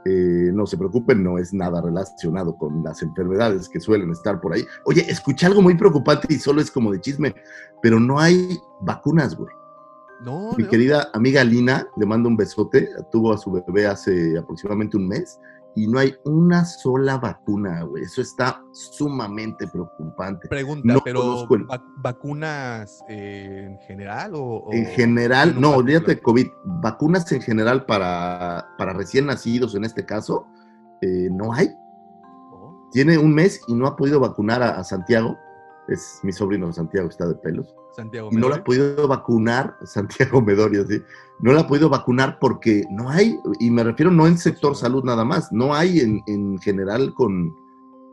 [0.05, 4.53] Eh, no se preocupen, no es nada relacionado con las enfermedades que suelen estar por
[4.53, 4.65] ahí.
[4.85, 7.35] Oye, escuché algo muy preocupante y solo es como de chisme,
[7.81, 9.49] pero no hay vacunas, güey.
[10.21, 10.69] No, Mi no.
[10.69, 15.39] querida amiga Lina, le mando un besote, tuvo a su bebé hace aproximadamente un mes
[15.77, 18.03] y no hay una sola vacuna, güey.
[18.03, 20.47] Eso está sumamente preocupante.
[20.47, 25.53] Pregunta, no pero conozco el- vac- ¿vacunas eh, en general o, o En general, no,
[25.53, 25.77] particular?
[25.79, 26.47] olvídate de COVID.
[26.65, 30.47] Vacunas en general para, para recién nacidos en este caso,
[31.01, 31.69] eh, no hay.
[32.51, 35.37] Oh, Tiene un mes y no ha podido vacunar a, a Santiago.
[35.87, 37.73] Es mi sobrino Santiago, está de pelos.
[37.97, 41.01] Santiago Y no la ha podido vacunar, Santiago Medorio, sí.
[41.39, 45.03] No la ha podido vacunar porque no hay, y me refiero no en sector salud
[45.03, 47.55] nada más, no hay en, en general con,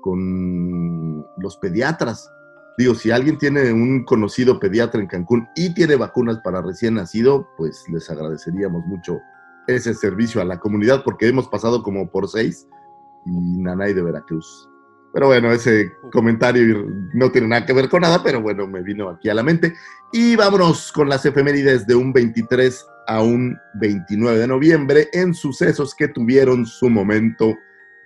[0.00, 2.30] con los pediatras.
[2.78, 7.46] Digo, si alguien tiene un conocido pediatra en Cancún y tiene vacunas para recién nacido,
[7.58, 9.20] pues les agradeceríamos mucho
[9.66, 12.66] ese servicio a la comunidad porque hemos pasado como por seis
[13.26, 14.68] y Nanay de Veracruz.
[15.14, 19.08] Pero bueno, ese comentario no tiene nada que ver con nada, pero bueno, me vino
[19.08, 19.72] aquí a la mente.
[20.12, 25.94] Y vámonos con las efemérides de un 23 a un 29 de noviembre en sucesos
[25.94, 27.54] que tuvieron su momento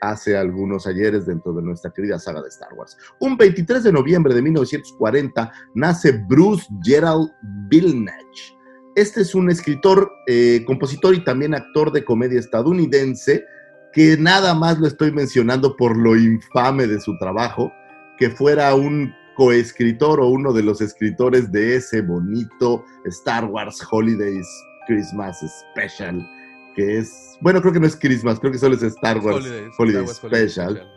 [0.03, 2.97] hace algunos ayeres dentro de nuestra querida saga de Star Wars.
[3.21, 7.31] Un 23 de noviembre de 1940 nace Bruce Gerald
[7.69, 8.59] Villeneuve.
[8.95, 13.45] Este es un escritor, eh, compositor y también actor de comedia estadounidense
[13.93, 17.73] que nada más lo estoy mencionando por lo infame de su trabajo,
[18.19, 24.47] que fuera un coescritor o uno de los escritores de ese bonito Star Wars Holidays
[24.87, 25.39] Christmas
[25.71, 26.29] Special,
[26.75, 29.75] que es, bueno, creo que no es Christmas, creo que solo es Star Wars Holidays,
[29.79, 30.89] Holiday Star Wars Holiday Special,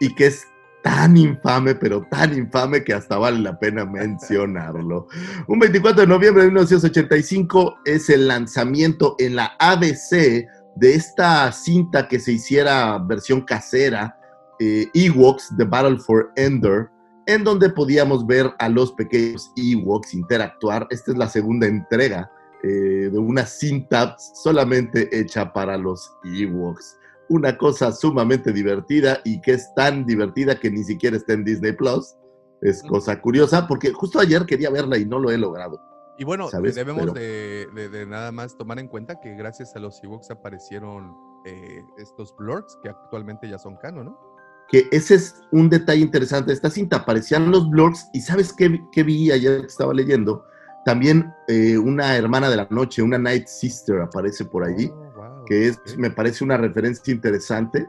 [0.00, 0.46] y que es
[0.82, 5.06] tan infame, pero tan infame que hasta vale la pena mencionarlo.
[5.46, 12.08] Un 24 de noviembre de 1985 es el lanzamiento en la ABC de esta cinta
[12.08, 14.18] que se hiciera versión casera,
[14.58, 16.90] eh, Ewoks, The Battle for Endor,
[17.26, 20.86] en donde podíamos ver a los pequeños Ewoks interactuar.
[20.90, 22.30] Esta es la segunda entrega
[22.62, 26.96] eh, de una cinta solamente hecha para los Ewoks.
[27.28, 31.72] Una cosa sumamente divertida y que es tan divertida que ni siquiera está en Disney
[31.72, 32.14] Plus.
[32.60, 35.80] Es cosa curiosa porque justo ayer quería verla y no lo he logrado.
[36.18, 36.74] Y bueno, ¿sabes?
[36.74, 40.30] debemos Pero- de, de- de nada más tomar en cuenta que gracias a los Ewoks
[40.30, 44.32] aparecieron eh, estos blurks que actualmente ya son canon, ¿no?
[44.68, 46.96] que ese es un detalle interesante de esta cinta.
[46.98, 50.46] Aparecían los blurks y ¿sabes qué, qué vi ayer que estaba leyendo?
[50.86, 55.44] También eh, una hermana de la noche, una Night Sister aparece por allí, Oh, wow,
[55.44, 57.86] que es, me parece una referencia interesante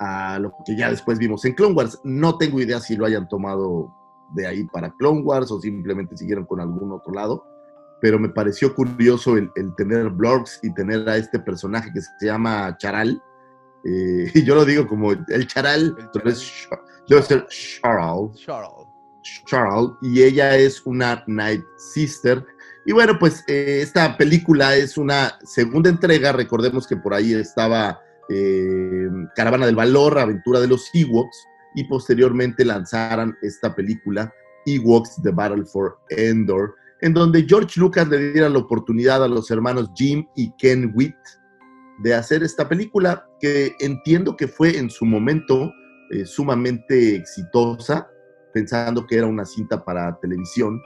[0.00, 2.00] a lo que ya después vimos en Clone Wars.
[2.02, 3.94] No tengo idea si lo hayan tomado
[4.32, 7.44] de ahí para Clone Wars o simplemente siguieron con algún otro lado,
[8.00, 12.26] pero me pareció curioso el, el tener blurks y tener a este personaje que se
[12.26, 13.22] llama Charal.
[13.84, 16.84] eh, y yo lo digo como el Charal, El pero es Charal.
[17.08, 18.30] Debe ser Charal.
[19.46, 22.44] Charles y ella es una Night Sister.
[22.84, 26.32] Y bueno, pues eh, esta película es una segunda entrega.
[26.32, 31.36] Recordemos que por ahí estaba eh, Caravana del Valor, Aventura de los Ewoks.
[31.74, 34.32] y posteriormente lanzaran esta película
[34.64, 39.50] Ewoks The Battle for Endor, en donde George Lucas le diera la oportunidad a los
[39.50, 41.16] hermanos Jim y Ken Witt
[41.98, 45.72] de hacer esta película que entiendo que fue en su momento
[46.10, 48.08] eh, sumamente exitosa,
[48.52, 50.80] pensando que era una cinta para televisión.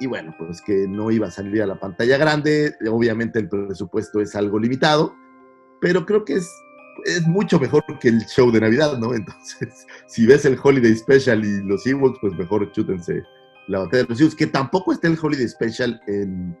[0.00, 4.20] Y bueno, pues que no iba a salir a la pantalla grande, obviamente el presupuesto
[4.20, 5.14] es algo limitado,
[5.80, 6.50] pero creo que es,
[7.04, 9.14] es mucho mejor que el show de Navidad, ¿no?
[9.14, 13.22] Entonces, si ves el Holiday Special y los Ewoks, pues mejor chútense
[13.68, 16.58] la batalla de los Ewoks, que tampoco está el Holiday Special en,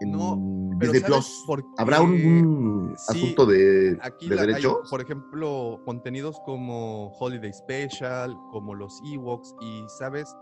[0.00, 0.36] en No,
[0.78, 1.64] Disney ¿sabes Plus.
[1.78, 2.26] ¿Habrá un, qué?
[2.26, 4.88] un Sí, asunto de, Aquí de la- hay, derechos?
[4.90, 10.34] por ejemplo, contenidos como Holiday Special, como los Ewoks y, ¿sabes?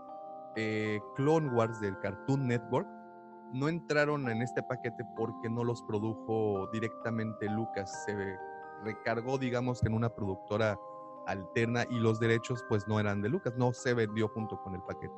[0.55, 2.87] Eh, Clone Wars del Cartoon Network
[3.53, 8.03] no entraron en este paquete porque no los produjo directamente Lucas.
[8.05, 8.15] Se
[8.83, 10.77] recargó, digamos, que en una productora
[11.27, 14.81] alterna y los derechos pues no eran de Lucas, no se vendió junto con el
[14.81, 15.13] paquete.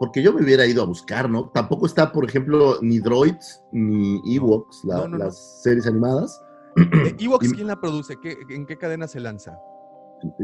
[0.00, 1.50] Porque yo me hubiera ido a buscar, ¿no?
[1.50, 5.18] Tampoco está, por ejemplo, ni Droids ni Ewoks, la- No, no, no.
[5.18, 6.42] las series animadas.
[7.04, 8.16] Eh, Ewoks, ¿quién la produce?
[8.20, 9.56] ¿Qué- ¿En qué cadena se lanza?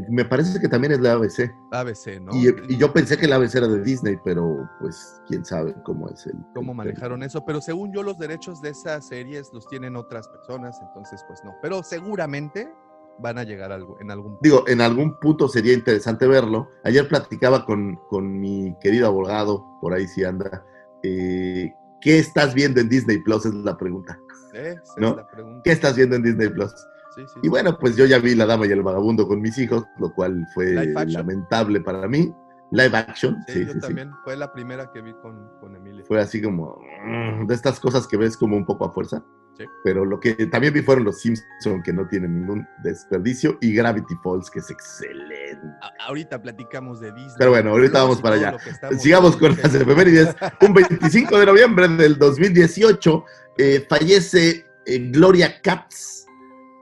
[0.08, 1.50] Me parece que también es la ABC.
[1.70, 2.32] ABC, ¿no?
[2.34, 6.08] Y, y yo pensé que la ABC era de Disney, pero pues quién sabe cómo
[6.08, 6.34] es el.
[6.54, 10.28] cómo el- manejaron eso, pero según yo los derechos de esas series los tienen otras
[10.28, 12.72] personas, entonces pues no, pero seguramente
[13.18, 16.68] van a llegar algo en algún Digo, en algún punto sería interesante verlo.
[16.84, 20.64] Ayer platicaba con, con mi querido abogado, por ahí sí anda.
[21.02, 23.46] eh, ¿Qué estás viendo en Disney Plus?
[23.46, 24.18] Es la pregunta.
[24.52, 25.16] Esa es ¿no?
[25.16, 25.62] la pregunta.
[25.64, 26.72] ¿Qué estás viendo en Disney Plus?
[27.16, 29.56] Sí, sí, Y bueno, pues yo ya vi La Dama y el Vagabundo con mis
[29.58, 30.74] hijos, lo cual fue
[31.06, 32.32] lamentable para mí.
[32.72, 33.80] Live action, Sí, sí, yo sí, sí.
[33.80, 36.04] también, fue la primera que vi con, con Emilia.
[36.06, 36.76] Fue así como
[37.06, 39.24] mm, de estas cosas que ves como un poco a fuerza.
[39.56, 39.64] Sí.
[39.84, 44.14] Pero lo que también vi fueron los Simpson que no tienen ningún desperdicio y Gravity
[44.22, 45.66] Falls que es excelente.
[45.82, 47.34] A- ahorita platicamos de Disney.
[47.38, 48.56] Pero bueno, ahorita vamos para allá.
[48.98, 50.34] Sigamos con las efemérides.
[50.60, 53.24] Un 25 de noviembre del 2018
[53.58, 56.26] eh, fallece eh, Gloria Katz.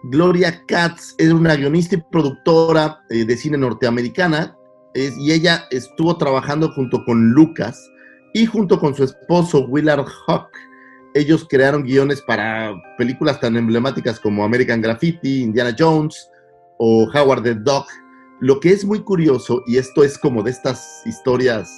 [0.05, 4.57] Gloria Katz es una guionista y productora eh, de cine norteamericana
[4.95, 7.79] es- y ella estuvo trabajando junto con Lucas
[8.35, 10.49] y junto con su esposo Willard Hawk.
[11.15, 16.29] Ellos crearon guiones para películas tan emblemáticas como American Graffiti, Indiana Jones
[16.79, 17.87] o Howard the Duck.
[18.41, 21.71] Lo que es muy curioso, y esto es como de estas historias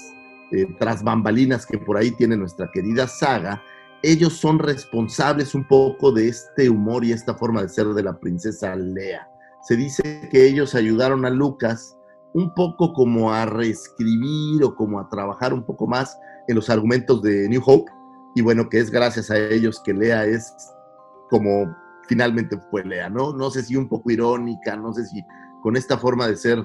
[0.53, 3.63] eh, tras bambalinas que por ahí tiene nuestra querida saga,
[4.03, 8.19] ellos son responsables un poco de este humor y esta forma de ser de la
[8.19, 9.29] princesa Lea.
[9.63, 11.97] Se dice que ellos ayudaron a Lucas
[12.33, 16.17] un poco como a reescribir o como a trabajar un poco más
[16.49, 17.91] en los argumentos de New Hope,
[18.37, 20.55] y bueno, que es gracias a ellos que Lea es
[21.31, 21.75] como
[22.07, 23.33] finalmente fue Lea, ¿no?
[23.33, 25.25] No sé si un poco irónica, no sé si
[25.63, 26.59] con esta forma de ser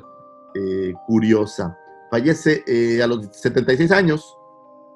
[0.53, 1.77] eh, curiosa.
[2.12, 4.38] Fallece eh, a los 76 años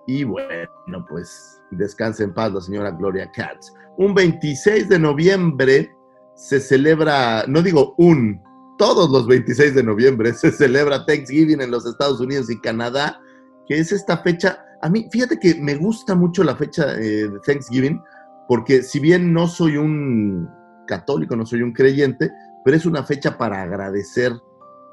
[0.06, 3.72] y bueno, pues descanse en paz la señora Gloria Katz.
[3.98, 5.96] Un 26 de noviembre
[6.36, 8.44] se celebra, no digo un,
[8.78, 13.22] todos los 26 de noviembre se celebra Thanksgiving en los Estados Unidos y Canadá,
[13.66, 14.65] que es esta fecha.
[14.86, 18.04] A mí, fíjate que me gusta mucho la fecha eh, de Thanksgiving,
[18.48, 20.48] porque si bien no soy un
[20.86, 22.32] católico, no soy un creyente,
[22.64, 24.34] pero es una fecha para agradecer.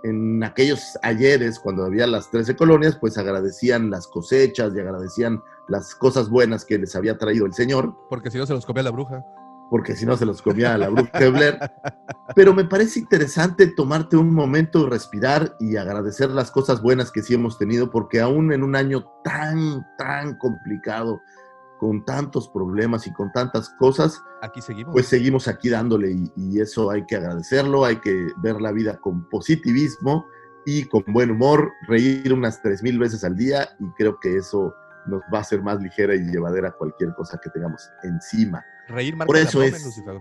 [0.02, 5.94] En aquellos ayeres, cuando había las 13 colonias, pues agradecían las cosechas y agradecían las
[5.94, 8.92] cosas buenas que les había traído el Señor, Porque si no se los comía la
[8.92, 9.22] bruja.
[9.72, 11.58] Porque si no se los comía la bruja de Blair.
[12.34, 17.32] Pero me parece interesante tomarte un momento, respirar y agradecer las cosas buenas que sí
[17.32, 21.22] hemos tenido, porque aún en un año tan, tan complicado,
[21.80, 24.92] con tantos problemas y con tantas cosas, Aquí seguimos.
[24.92, 28.98] pues seguimos aquí dándole y, y eso hay que agradecerlo, hay que ver la vida
[28.98, 30.26] con positivismo
[30.66, 34.74] y con buen humor, reír unas tres mil veces al día y creo que eso
[35.06, 38.62] nos va a hacer más ligera y llevadera cualquier cosa que tengamos encima.
[38.88, 40.20] Reír marca por el eso abdomen, es- Lucifer.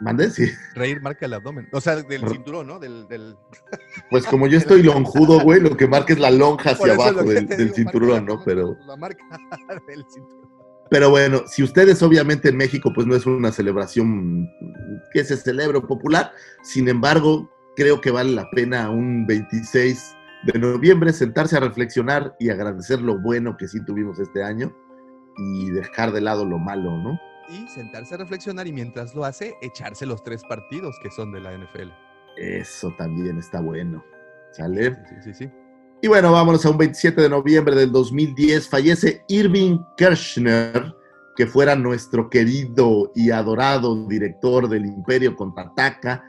[0.00, 0.28] ¿Mande?
[0.30, 0.50] Sí.
[0.74, 1.68] Reír marca el abdomen.
[1.72, 2.78] O sea, del cinturón, ¿no?
[2.80, 3.36] Del, del...
[4.10, 7.46] Pues como yo estoy lonjudo, güey, lo que marca es la lonja hacia abajo del,
[7.46, 8.42] te del digo, cinturón, ¿no?
[8.44, 9.22] Pero, La marca
[9.88, 10.50] del cinturón.
[10.90, 14.48] pero bueno, si ustedes obviamente en México pues no es una celebración
[15.12, 20.16] que se celebra popular, sin embargo, creo que vale la pena un 26
[20.52, 24.76] de noviembre sentarse a reflexionar y agradecer lo bueno que sí tuvimos este año
[25.38, 27.18] y dejar de lado lo malo, ¿no?
[27.48, 31.40] Y sentarse a reflexionar y mientras lo hace, echarse los tres partidos que son de
[31.40, 31.90] la NFL.
[32.36, 34.04] Eso también está bueno.
[34.52, 34.94] ¿Sale?
[34.94, 35.50] Sí, sí, sí.
[36.00, 38.68] Y bueno, vámonos a un 27 de noviembre del 2010.
[38.68, 40.94] Fallece Irving Kirchner,
[41.34, 46.22] que fuera nuestro querido y adorado director del Imperio Contraataca,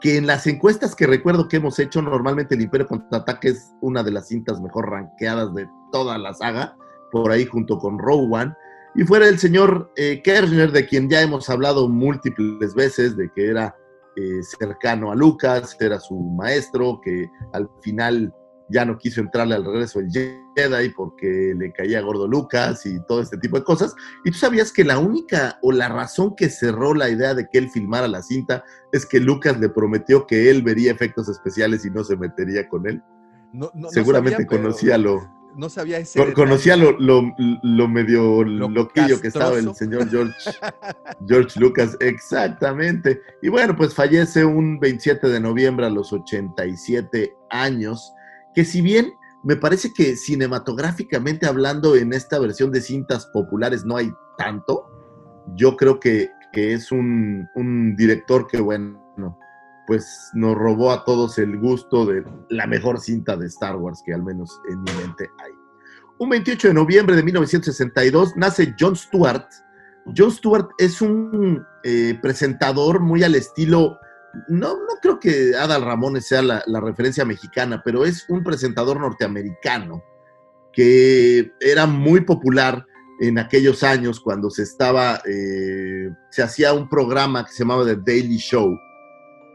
[0.00, 4.02] que en las encuestas que recuerdo que hemos hecho, normalmente el Imperio Contraataque es una
[4.02, 6.76] de las cintas mejor rankeadas de toda la saga,
[7.10, 8.54] por ahí junto con One,
[8.94, 13.46] y fuera el señor eh, Kershner, de quien ya hemos hablado múltiples veces, de que
[13.48, 13.74] era
[14.16, 18.34] eh, cercano a Lucas, era su maestro, que al final
[18.68, 20.10] ya no quiso entrarle al regreso del
[20.56, 23.94] Jedi porque le caía gordo Lucas y todo este tipo de cosas.
[24.24, 27.58] Y tú sabías que la única o la razón que cerró la idea de que
[27.58, 31.90] él filmara la cinta es que Lucas le prometió que él vería efectos especiales y
[31.90, 33.02] no se metería con él.
[33.52, 35.20] No, no- no Seguramente pero conocía lo,
[35.56, 36.18] No sabía ese.
[36.18, 40.34] con- conocía lo, lo- lo medio Lo loquillo que estaba el señor George,
[41.28, 43.20] George Lucas, exactamente.
[43.42, 48.12] Y bueno, pues fallece un 27 de noviembre a los 87 años,
[48.54, 49.12] que si bien
[49.44, 54.86] me parece que cinematográficamente hablando en esta versión de cintas populares no hay tanto,
[55.56, 59.01] yo creo que, que es un, un director que, bueno,
[59.92, 64.14] pues nos robó a todos el gusto de la mejor cinta de Star Wars que
[64.14, 65.52] al menos en mi mente hay.
[66.18, 69.44] Un 28 de noviembre de 1962 nace Jon Stewart.
[70.16, 73.98] Jon Stewart es un eh, presentador muy al estilo,
[74.48, 78.98] no, no creo que Adal Ramones sea la, la referencia mexicana, pero es un presentador
[78.98, 80.02] norteamericano
[80.72, 82.86] que era muy popular
[83.20, 87.96] en aquellos años cuando se estaba, eh, se hacía un programa que se llamaba The
[87.96, 88.74] Daily Show.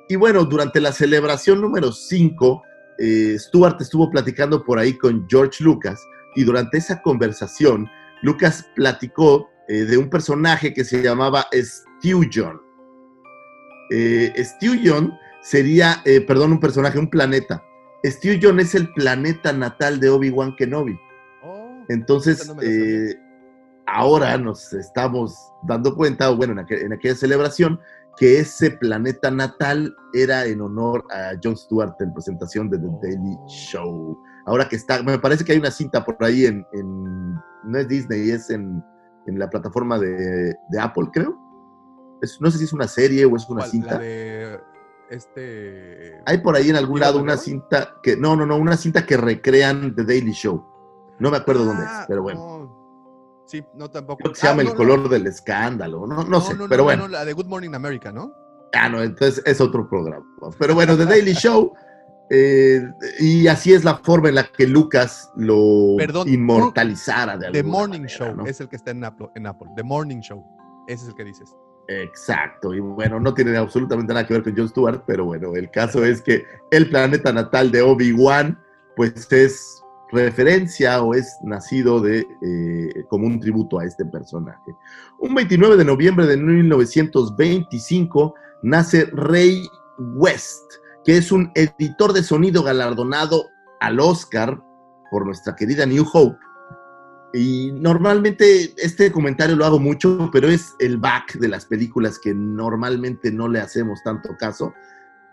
[0.09, 2.63] Y bueno, durante la celebración número 5,
[2.99, 6.01] eh, Stewart estuvo platicando por ahí con George Lucas
[6.35, 7.89] y durante esa conversación,
[8.21, 12.61] Lucas platicó eh, de un personaje que se llamaba Stu John.
[13.91, 17.63] Eh, Stu John sería, eh, perdón, un personaje, un planeta.
[18.03, 20.97] Stu John es el planeta natal de Obi-Wan Kenobi.
[21.43, 22.49] Oh, Entonces,
[23.87, 27.79] ahora nos estamos dando cuenta, o bueno, en aquella celebración,
[28.17, 32.87] que ese planeta natal era en honor a Jon Stewart en presentación de The.
[33.03, 34.17] Daily Show.
[34.47, 37.87] Ahora que está, me parece que hay una cinta por ahí en, en- no es
[37.87, 38.83] Disney, es en,
[39.27, 41.37] en la plataforma de, de Apple, creo.
[42.21, 43.97] Es- no sé si es una serie o es una cinta.
[43.99, 44.59] De
[45.09, 46.21] este.
[46.25, 49.05] Hay por ahí en algún ¿Iwan lado una cinta que, no, no, no, una cinta
[49.05, 50.65] que recrean The Daily Show.
[51.19, 52.39] No me acuerdo dónde es, Ah, pero bueno.
[52.39, 52.56] no.
[53.47, 54.19] Sí, no tampoco.
[54.19, 54.77] Creo que se Ah, llama no, El no.
[54.77, 57.03] color del escándalo, no, no, sé, pero bueno.
[57.03, 58.33] no, la de Good Morning America, ¿no?
[58.73, 60.25] Ah, no, entonces es otro programa.
[60.59, 61.73] Pero bueno, The Daily Show,
[62.29, 62.81] eh,
[63.19, 68.01] y así es la forma en la que Lucas lo Perdón, inmortalizara de The Morning
[68.01, 68.45] manera, Show ¿no?
[68.45, 69.69] es el que está en Apple, en Apple.
[69.77, 70.43] The Morning Show.
[70.89, 71.55] Ese es el que dices.
[71.87, 75.71] Exacto, y bueno, no tiene absolutamente nada que ver con Jon Stewart, pero bueno, el
[75.71, 78.59] caso es que el planeta natal de Obi-Wan,
[78.97, 79.81] pues es
[80.11, 84.75] referencia o es nacido de eh, como un tributo a este personaje.
[85.19, 89.67] Un 29 de noviembre de 1925 nace Ray
[90.15, 90.63] West,
[91.03, 93.45] que es un editor de sonido galardonado
[93.79, 94.61] al Oscar
[95.11, 96.37] por nuestra querida New Hope.
[97.33, 102.33] Y normalmente este comentario lo hago mucho, pero es el back de las películas que
[102.33, 104.73] normalmente no le hacemos tanto caso.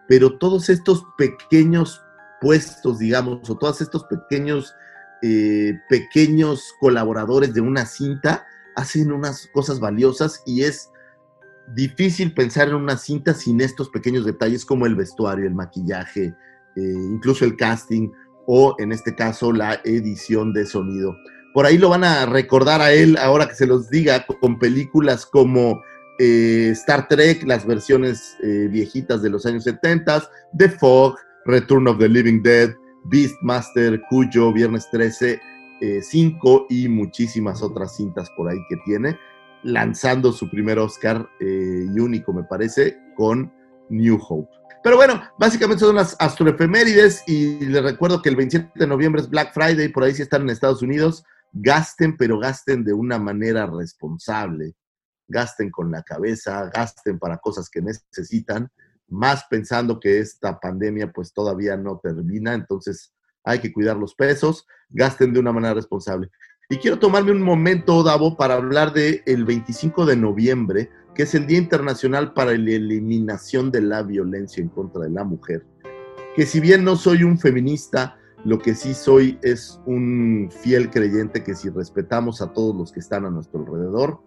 [0.08, 2.03] Pero todos estos pequeños
[2.44, 4.76] puestos, digamos, o todos estos pequeños,
[5.22, 10.90] eh, pequeños colaboradores de una cinta hacen unas cosas valiosas y es
[11.74, 16.34] difícil pensar en una cinta sin estos pequeños detalles como el vestuario, el maquillaje,
[16.76, 18.10] eh, incluso el casting
[18.46, 21.16] o en este caso la edición de sonido.
[21.54, 25.24] Por ahí lo van a recordar a él ahora que se los diga con películas
[25.24, 25.80] como
[26.18, 30.28] eh, Star Trek, las versiones viejitas de los años 70,
[30.58, 35.40] The Fog, Return of the Living Dead, Beastmaster, Cuyo, Viernes 13,
[36.02, 39.18] 5 y muchísimas otras cintas por ahí que tiene,
[39.62, 43.52] lanzando su primer Oscar eh, y único, me parece, con
[43.90, 44.50] New Hope.
[44.82, 49.30] Pero bueno, básicamente son las astroefemérides y les recuerdo que el 27 de noviembre es
[49.30, 53.66] Black Friday, por ahí si están en Estados Unidos, gasten, pero gasten de una manera
[53.66, 54.74] responsable.
[55.26, 58.70] Gasten con la cabeza, gasten para cosas que necesitan,
[59.08, 63.12] más pensando que esta pandemia pues todavía no termina, entonces
[63.44, 66.30] hay que cuidar los pesos, gasten de una manera responsable.
[66.70, 71.34] Y quiero tomarme un momento, Davo, para hablar del el 25 de noviembre, que es
[71.34, 75.64] el Día Internacional para la Eliminación de la Violencia en contra de la Mujer.
[76.34, 81.44] Que si bien no soy un feminista, lo que sí soy es un fiel creyente
[81.44, 84.20] que si respetamos a todos los que están a nuestro alrededor,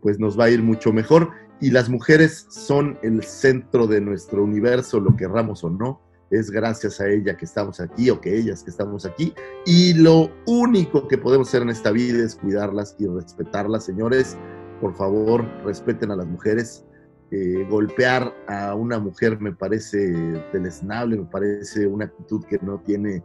[0.00, 1.30] pues nos va a ir mucho mejor.
[1.62, 6.02] Y las mujeres son el centro de nuestro universo, lo querramos o no.
[6.30, 9.32] Es gracias a ella que estamos aquí o que ellas que estamos aquí.
[9.64, 14.36] Y lo único que podemos hacer en esta vida es cuidarlas y respetarlas, señores.
[14.80, 16.84] Por favor, respeten a las mujeres.
[17.30, 20.12] eh, golpear a una mujer me parece
[20.52, 23.22] deleznable, me parece una actitud que no tiene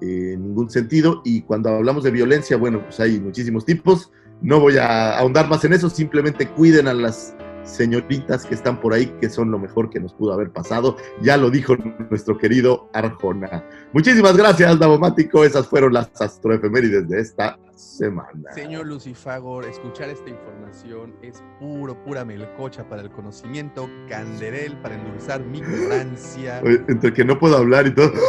[0.00, 1.20] eh, ningún sentido.
[1.24, 4.10] Y cuando hablamos de violencia, bueno, pues hay muchísimos tipos.
[4.40, 7.36] No voy a ahondar más en eso, simplemente cuiden a las
[7.68, 10.96] señoritas que están por ahí, que son lo mejor que nos pudo haber pasado.
[11.20, 11.76] Ya lo dijo
[12.10, 13.64] nuestro querido Arjona.
[13.92, 15.44] Muchísimas gracias, Davomático.
[15.44, 18.52] Esas fueron las astroefemérides de esta semana.
[18.52, 25.44] Señor Lucifagor, escuchar esta información es puro, pura melcocha para el conocimiento, canderel para endulzar
[25.44, 26.60] mi ignorancia.
[26.88, 28.12] Entre que no puedo hablar y todo.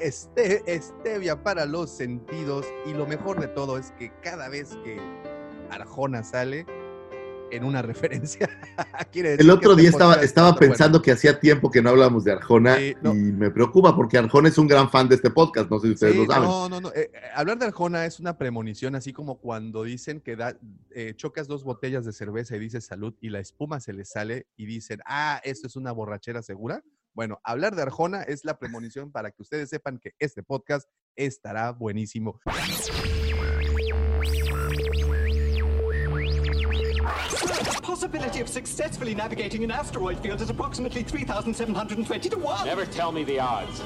[0.00, 4.98] Este, stevia para los sentidos y lo mejor de todo es que cada vez que
[5.70, 6.66] Arjona sale,
[7.50, 8.48] en una referencia.
[9.12, 12.94] el otro día estaba, estaba pensando que hacía tiempo que no hablábamos de Arjona y
[13.02, 16.16] me preocupa porque Arjona es un gran fan de este podcast, no sé si ustedes
[16.16, 16.48] lo saben.
[16.48, 16.88] No, no, no.
[16.90, 20.56] Eh, eh, hablar de Arjona es una premonición, así como cuando dicen que da,
[20.90, 24.46] eh, chocas dos botellas de cerveza y dices salud y la espuma se le sale
[24.56, 26.82] y dicen, ah, esto es una borrachera segura.
[27.14, 31.72] Bueno, hablar de Arjona es la premonición para que ustedes sepan que este podcast estará
[31.72, 32.40] buenísimo.
[37.82, 42.66] Possibility of successfully navigating an asteroid field is approximately 3,720 to 1.
[42.66, 43.82] Never tell me the odds.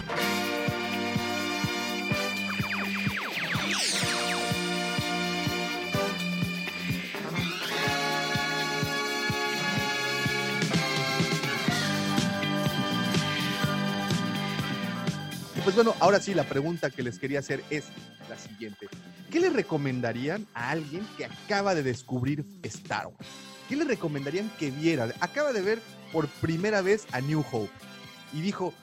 [15.70, 17.84] pues bueno, ahora sí, la pregunta que les quería hacer es
[18.28, 18.88] la siguiente.
[19.30, 23.49] ¿Qué le recomendarían a alguien que acaba de descubrir Star Wars?
[23.70, 25.14] ¿Qué le recomendarían que viera?
[25.20, 25.80] Acaba de ver
[26.12, 27.70] por primera vez a New Hope
[28.32, 28.74] y dijo,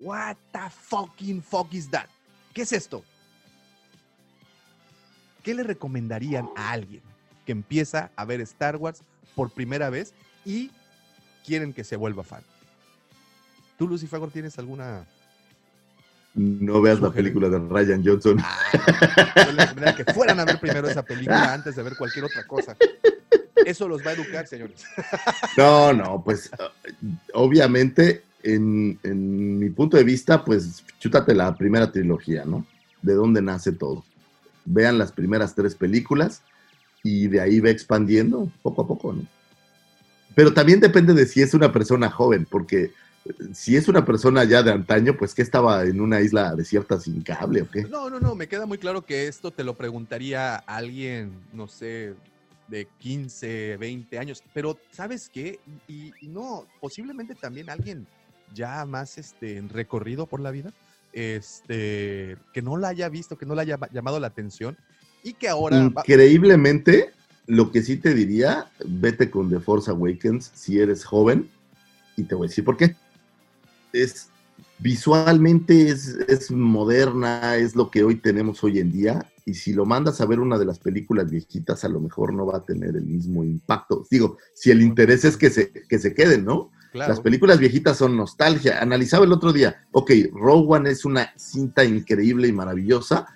[0.00, 2.06] What the fucking fuck is that?
[2.54, 3.04] ¿Qué es esto?
[5.42, 7.02] ¿Qué le recomendarían a alguien
[7.44, 9.02] que empieza a ver Star Wars
[9.34, 10.14] por primera vez
[10.46, 10.70] y
[11.44, 12.42] quieren que se vuelva fan?
[13.76, 15.06] ¿Tú, Lucifer, tienes alguna
[16.34, 18.38] no veas la película de Ryan Johnson.
[18.42, 22.74] Ah, que fueran a ver primero esa película antes de ver cualquier otra cosa.
[23.66, 24.84] Eso los va a educar, señores.
[25.56, 26.50] No, no, pues
[27.34, 32.66] obviamente, en, mi punto de vista, pues chútate la primera trilogía, ¿no?
[33.02, 34.04] De dónde nace todo.
[34.64, 36.42] Vean las primeras tres películas
[37.02, 39.26] y de ahí va expandiendo poco a poco, ¿no?
[40.34, 42.92] Pero también depende de si es una persona joven, porque
[43.52, 47.22] si es una persona ya de antaño, pues que estaba en una isla desierta sin
[47.22, 47.82] cable o qué?
[47.84, 52.14] No, no, no, me queda muy claro que esto te lo preguntaría alguien, no sé,
[52.72, 54.42] de 15, 20 años.
[54.54, 55.60] Pero, ¿sabes qué?
[55.86, 58.06] Y, no, posiblemente también alguien
[58.54, 60.72] ya más este, recorrido por la vida,
[61.12, 64.78] este, que no la haya visto, que no le haya llamado la atención
[65.22, 65.76] y que ahora...
[65.76, 67.12] Increíblemente,
[67.46, 71.50] lo que sí te diría, vete con The Force Awakens si eres joven
[72.16, 72.96] y te voy a decir por qué.
[73.92, 74.30] Es
[74.78, 79.84] visualmente es, es moderna, es lo que hoy tenemos hoy en día y si lo
[79.84, 82.96] mandas a ver una de las películas viejitas, a lo mejor no va a tener
[82.96, 84.04] el mismo impacto.
[84.10, 86.70] Digo, si el interés es que se, que se queden, ¿no?
[86.92, 88.80] Las películas viejitas son nostalgia.
[88.80, 93.26] Analizaba el otro día, ok, Rogue One es una cinta increíble y maravillosa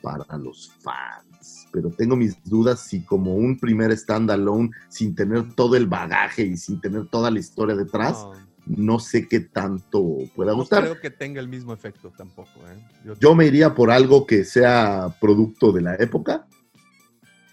[0.00, 5.76] para los fans, pero tengo mis dudas si como un primer standalone, sin tener todo
[5.76, 8.51] el bagaje y sin tener toda la historia detrás, no
[8.98, 10.84] sé qué tanto pueda gustar.
[10.84, 12.50] No creo que tenga el mismo efecto tampoco.
[12.68, 13.14] ¿eh?
[13.20, 16.46] Yo, me iría por algo que sea producto de la época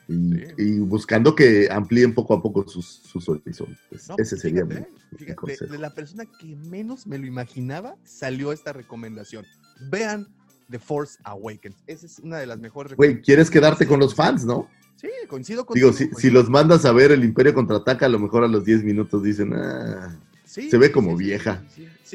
[0.07, 3.77] y, buscando que amplíen poco a poco sus, sus horizontes.
[4.17, 4.75] Ese sería mi,
[5.17, 9.45] fíjate, de, la persona que menos me lo imaginaba salió esta recomendación.
[9.89, 10.27] Vean
[10.69, 11.77] The Force Awakens.
[11.87, 12.95] Esa es una de las mejores.
[12.95, 14.67] Güey, quieres quedarte con los fans, ¿no?
[14.95, 18.19] Sí, coincido con Digo, si, si, los mandas a ver el Imperio contraataca, a lo
[18.19, 20.19] mejor a los 10 minutos dicen, ah,
[20.49, 21.63] se ve como vieja.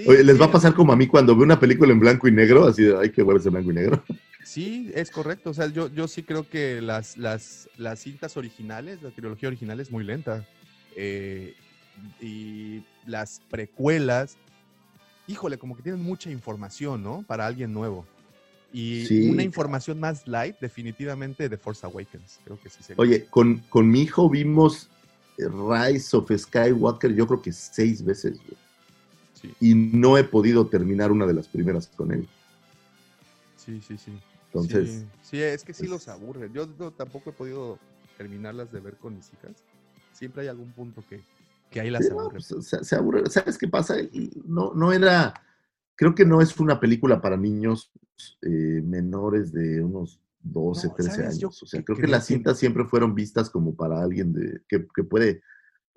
[0.07, 2.33] Oye, les va a pasar como a mí cuando veo una película en blanco y
[2.33, 4.03] negro, así de, ay, qué bueno ese blanco y negro.
[4.43, 5.51] Sí, es correcto.
[5.51, 9.79] O sea, yo, yo sí creo que las, las, las cintas originales, la trilogía original
[9.79, 10.45] es muy lenta.
[10.97, 11.55] Eh,
[12.21, 14.37] y las precuelas,
[15.29, 17.25] híjole, como que tienen mucha información, ¿no?
[17.27, 18.05] Para alguien nuevo.
[18.73, 22.41] Y una información más light, definitivamente, de Force Awakens.
[22.45, 23.01] Creo que sí sería.
[23.01, 24.91] Oye, con, con mi hijo vimos
[25.39, 28.39] Rise of Skywalker, yo creo que seis veces,
[29.61, 32.27] Y no he podido terminar una de las primeras con él.
[33.57, 34.13] Sí, sí, sí.
[34.47, 35.05] Entonces.
[35.23, 36.51] Sí, es que sí los aburre.
[36.53, 37.79] Yo tampoco he podido
[38.17, 39.53] terminarlas de ver con mis hijas.
[40.13, 41.21] Siempre hay algún punto que,
[41.71, 42.39] que ahí las aburre.
[42.49, 43.29] Pues, se, aburre.
[43.31, 43.97] ¿Sabes qué pasa?
[44.45, 45.35] No, no era.
[45.97, 47.91] Creo que no es una película para niños
[48.43, 51.63] eh, menores de unos 12, 13 años.
[51.63, 55.43] o sea, creo que las cintas siempre fueron vistas como para alguien de, que, puede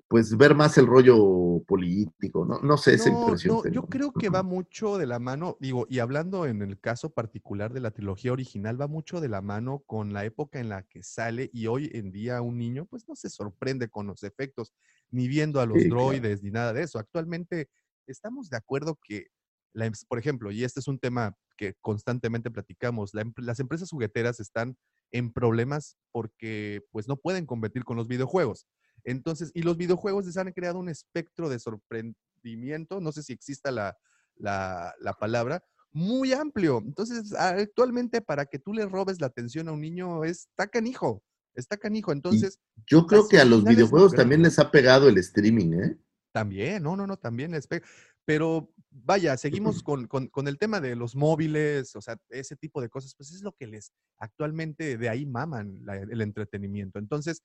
[0.08, 3.56] pues ver más el rollo político, no, no sé, esa No, impresión.
[3.56, 7.10] no, yo creo que va mucho de la mano, digo, y hablando en el caso
[7.10, 10.84] particular de la trilogía original, va mucho de la mano con la época en la
[10.84, 14.74] que sale y hoy en día un niño pues no se sorprende con los efectos,
[15.12, 16.04] ni viendo a los Sí, claro.
[16.04, 17.00] droides, ni nada de eso.
[17.00, 17.70] Actualmente
[18.08, 19.28] estamos de acuerdo que,
[19.74, 24.39] la por ejemplo, y este es un tema que constantemente platicamos, la las empresas jugueteras
[24.39, 24.78] están
[25.12, 28.66] en problemas porque pues no pueden competir con los videojuegos.
[29.03, 33.72] Entonces, y los videojuegos les han creado un espectro de sorprendimiento, no sé si exista
[33.72, 33.97] la,
[34.36, 36.82] la, la palabra, muy amplio.
[36.86, 41.24] Entonces, actualmente para que tú le robes la atención a un niño está canijo,
[41.55, 42.12] está canijo.
[42.12, 45.97] Entonces, Yo creo que a los videojuegos también les ha pegado el streaming, ¿eh?
[46.32, 47.86] También, no, no, no, también les pega.
[48.28, 52.82] Pero vaya, seguimos con, con- con el tema de los móviles, o sea, ese tipo
[52.82, 56.99] de cosas, pues es lo que les actualmente de ahí maman la- el entretenimiento.
[56.99, 57.41] Entonces,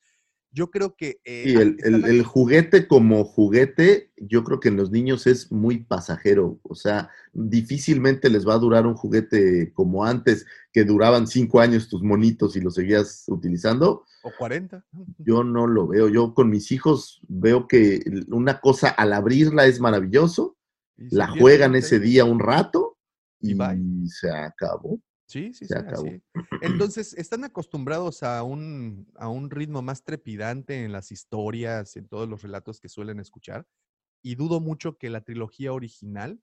[0.50, 1.20] yo creo que...
[1.24, 5.52] eh, a- el, el- el juguete como juguete, yo creo que en los niños es
[5.52, 6.58] muy pasajero.
[6.64, 11.88] O sea, difícilmente les va a durar un juguete como antes, que duraban cinco años
[11.88, 14.04] tus monitos y los seguías utilizando.
[14.24, 14.84] O 40.
[15.18, 16.08] Yo no lo veo.
[16.08, 20.51] Yo con mis hijos veo que una cosa al abrirla es maravilloso,
[20.97, 22.99] la juegan ese día un rato
[23.40, 25.01] Y y se acabó.
[25.26, 26.07] Sí, sí, Se sí, acabó.
[26.07, 26.22] así.
[26.62, 32.28] Entonces, están acostumbrados a un, a un ritmo más trepidante en las historias, en todos
[32.28, 33.66] los relatos que suelen escuchar,
[34.22, 36.40] y dudo mucho que la trilogía original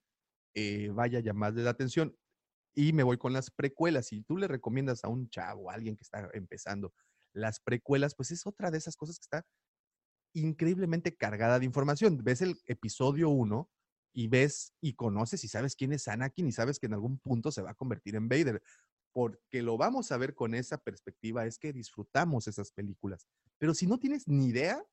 [0.54, 2.16] eh, vaya a llamarle la atención.
[2.74, 4.06] Y me voy con las precuelas.
[4.08, 6.92] Si tú le recomiendas a un chavo, a alguien que está empezando,
[7.32, 9.46] las precuelas, pues es otra de esas cosas que está
[10.34, 12.18] increíblemente cargada de información.
[12.22, 13.70] Ves el episodio 1
[14.12, 17.52] y ves y conoces y sabes quién es Anakin y sabes que en algún punto
[17.52, 18.62] se va a convertir en Vader.
[19.12, 23.26] Porque lo vamos a ver con esa perspectiva, es que disfrutamos esas películas.
[23.58, 24.84] Pero si no tienes ni idea,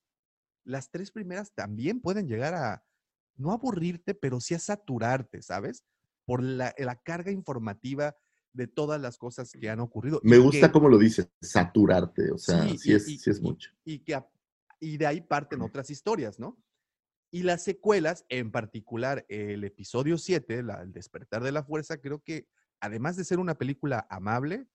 [0.64, 2.84] las tres primeras también pueden llegar a
[3.36, 5.84] no aburrirte, pero sí a saturarte, ¿sabes?
[6.26, 8.16] Por la, la carga informativa
[8.54, 10.20] de todas las cosas que han ocurrido.
[10.24, 12.32] Me y gusta que- cómo lo dices, saturarte.
[12.32, 13.72] O sea, sí, y- es, y- sí es mucho.
[13.86, 14.20] Y, que,
[14.80, 16.58] y de ahí parten otras historias, ¿no?
[17.32, 22.20] Y las secuelas, en particular el episodio 7, la, El despertar de la fuerza, creo
[22.20, 22.48] que
[22.80, 24.68] además de ser una película amable,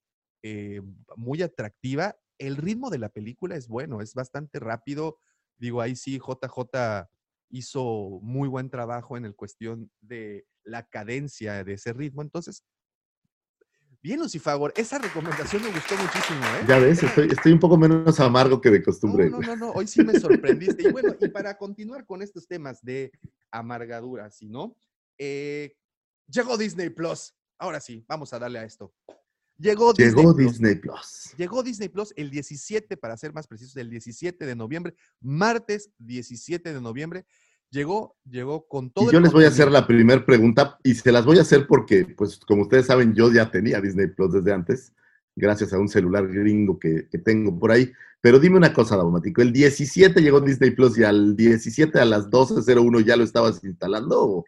[0.42, 0.82] eh,
[1.16, 5.18] muy atractiva, el ritmo de la película es bueno, es bastante rápido.
[5.58, 7.08] Digo, ahí sí, JJ
[7.50, 12.22] hizo muy buen trabajo en el cuestión de la cadencia de ese ritmo.
[12.22, 12.64] Entonces,
[14.02, 16.64] bien, Lucifagor, esa recomendación me gustó muchísimo, ¿eh?
[16.66, 19.30] Ya ves, estoy, estoy un poco menos amargo que de costumbre.
[19.30, 20.88] no, no, no, no, hoy sí me sorprendiste.
[20.88, 23.12] Y bueno, y para continuar con estos temas de
[23.50, 24.76] amargadura, ¿sí no?
[25.18, 25.76] Eh,
[26.26, 27.34] llegó Disney Plus.
[27.58, 28.92] Ahora sí, vamos a darle a esto.
[29.56, 30.52] Llegó, Llegó Disney Plus.
[30.52, 31.34] Disney Plus.
[31.36, 36.72] Llegó Disney Plus el 17, para ser más precisos, el 17 de noviembre, martes 17
[36.72, 37.24] de noviembre.
[37.72, 40.94] Llegó, llegó con todo Y el yo les voy a hacer la primera pregunta y
[40.94, 44.34] se las voy a hacer porque, pues, como ustedes saben, yo ya tenía Disney Plus
[44.34, 44.92] desde antes,
[45.34, 47.90] gracias a un celular gringo que, que tengo por ahí.
[48.20, 52.28] Pero dime una cosa, Daumático, ¿el 17 llegó Disney Plus y al 17 a las
[52.30, 54.22] 12.01 ya lo estabas instalando?
[54.22, 54.44] ¿O,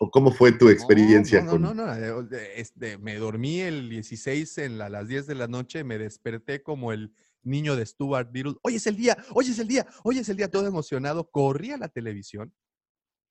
[0.00, 1.42] o cómo fue tu experiencia?
[1.42, 1.76] No, no, con...
[1.76, 5.48] no, no, eh, eh, este, me dormí el 16 en la- las 10 de la
[5.48, 7.12] noche, me desperté como el
[7.42, 8.54] niño de Stuart Little.
[8.62, 11.30] Hoy es el día, hoy es el día, hoy es el día, todo emocionado.
[11.30, 12.54] Corrí a la televisión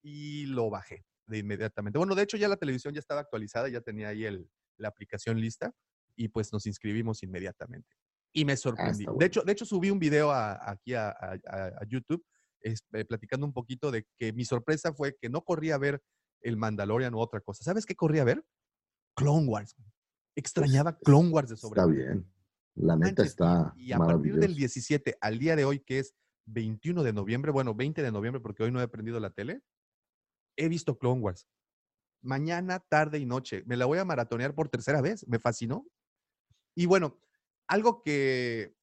[0.02, 1.98] y lo bajé de inmediatamente.
[1.98, 5.40] Bueno, de hecho ya la televisión ya estaba actualizada, ya tenía ahí el, la aplicación
[5.40, 5.74] lista
[6.16, 7.96] y pues nos inscribimos inmediatamente.
[8.34, 9.04] Y me sorprendí.
[9.04, 12.24] está De hecho, de hecho subí un video a- aquí a, a- a- a YouTube
[12.62, 16.02] es, eh, platicando un poquito de que mi sorpresa fue que no corrí a ver
[16.42, 17.64] el Mandalorian u otra cosa.
[17.64, 18.44] ¿Sabes qué corrí a ver?
[19.16, 19.76] Clone Wars.
[20.36, 21.80] Extrañaba Clone Wars de sobre.
[21.82, 22.32] Está bien.
[22.80, 24.56] La neta Manches, y- está Y, a partir del maravilloso.
[24.58, 26.16] 17 al día de hoy, que es
[26.46, 29.62] 21 de noviembre, bueno, 20 de noviembre, porque hoy no he prendido la tele,
[30.58, 31.48] he visto Clone Wars.
[32.22, 33.64] Mañana, tarde y noche.
[33.66, 35.26] Me la voy a maratonear por tercera vez.
[35.28, 35.88] Me fascinó.
[36.76, 37.18] Y bueno,
[37.68, 38.76] algo que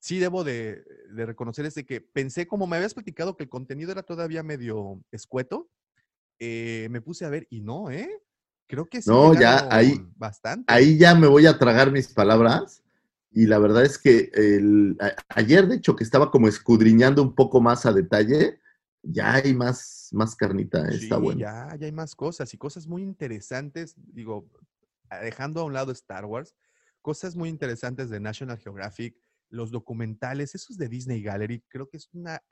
[0.00, 3.50] sí debo de, de reconocer es de que pensé, como me habías platicado que el
[3.50, 5.70] contenido era todavía medio escueto,
[6.38, 8.08] eh, me puse a ver y no, ¿eh?
[8.66, 9.10] Creo que sí.
[9.10, 10.72] No, ya, ahí- Bastante.
[10.72, 12.82] Ahí ya me voy a tragar mis palabras.
[13.32, 17.34] Y la verdad es que el, a- ayer, de hecho, que estaba como escudriñando un
[17.34, 18.60] poco más a detalle,
[19.02, 20.94] ya hay más, más carnita, ¿eh?
[20.94, 21.40] está Sí, bueno.
[21.40, 24.48] ya, ya hay más cosas y cosas muy interesantes, digo,
[25.22, 26.54] dejando a un lado Star Wars,
[27.02, 29.16] cosas muy interesantes de National Geographic,
[29.48, 32.42] los documentales, esos de Disney Gallery, creo que es una,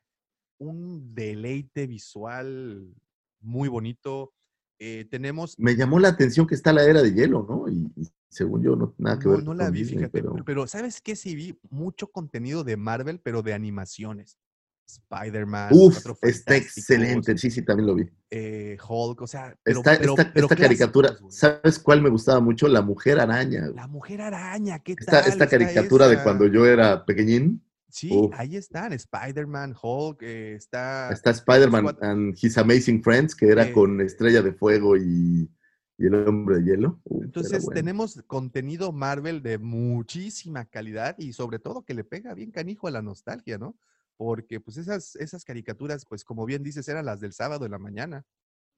[0.58, 2.94] un deleite visual
[3.40, 4.32] muy bonito.
[4.80, 7.68] Eh, tenemos, Me llamó la atención que está la era de hielo, ¿no?
[7.68, 10.22] Y, y según yo, no nada que no, ver no la con vi, Disney, fíjate,
[10.22, 11.16] pero pero ¿sabes qué?
[11.16, 14.38] Sí vi mucho contenido de Marvel, pero de animaciones.
[14.86, 15.68] Spider-Man.
[15.72, 17.36] Uf, está excelente.
[17.36, 18.08] Sí, sí, también lo vi.
[18.30, 21.34] eh, Hulk, o sea, pero, Esta, pero- esta, pero esta caricatura, clásicos.
[21.34, 22.68] ¿sabes cuál me gustaba mucho?
[22.68, 23.64] La Mujer Araña.
[23.66, 23.74] güey.
[23.76, 25.28] La Mujer Araña, ¿qué Esta, tal?
[25.30, 27.62] esta caricatura de cuando yo era pequeñín.
[27.90, 28.34] Sí, Uf.
[28.38, 31.10] ahí están, Spider-Man, Hulk, eh, está...
[31.10, 35.50] Está Spider-Man and His Amazing Friends, que era Eh, con Estrella de Fuego y,
[35.98, 37.00] y el Hombre de Hielo.
[37.04, 37.74] Uf, era Entonces bueno.
[37.80, 42.90] tenemos contenido Marvel de muchísima calidad y sobre todo que le pega bien canijo a
[42.92, 43.76] la nostalgia, ¿no?
[44.16, 47.78] Porque pues esas, esas caricaturas, pues como bien dices, eran las del sábado en la
[47.78, 48.24] mañana.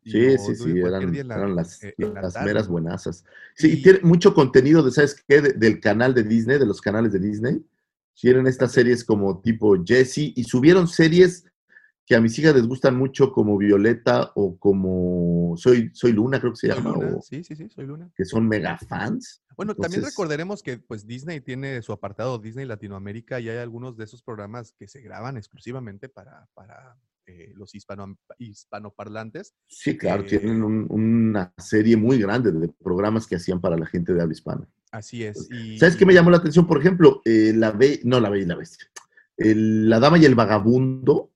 [0.02, 3.22] y Sí, sí, sí, eran, la- eran las, eh, las meras.
[3.54, 5.42] Sí, y Y- tiene mucho contenido de, ¿sabes qué?
[5.42, 7.62] De- del canal de Disney, de los canales de Disney.
[8.14, 11.44] Tienen estas series como tipo Jessie y subieron series
[12.10, 16.50] que a mis hijas les gustan mucho como Violeta o como Soy, Soy Luna, creo
[16.54, 18.10] que se llama, Luna, o sí, sí, sí, soy Luna.
[18.16, 19.44] que son mega fans.
[19.56, 24.02] Bueno, también recordaremos que pues Disney tiene su apartado Disney Latinoamérica y hay algunos de
[24.06, 26.96] esos programas que se graban exclusivamente para, para
[27.26, 29.54] eh, los hispano, hispanoparlantes.
[29.68, 33.86] Sí, claro, Eh, tienen un- una serie muy grande de programas que hacían para la
[33.86, 34.66] gente de habla hispana.
[34.90, 35.46] Así es.
[35.48, 36.66] Y, ¿Sabes qué me llamó la atención?
[36.66, 38.88] Por ejemplo, eh, la be no la Bella y la Bestia,
[39.36, 41.30] El- La Dama y el Vagabundo,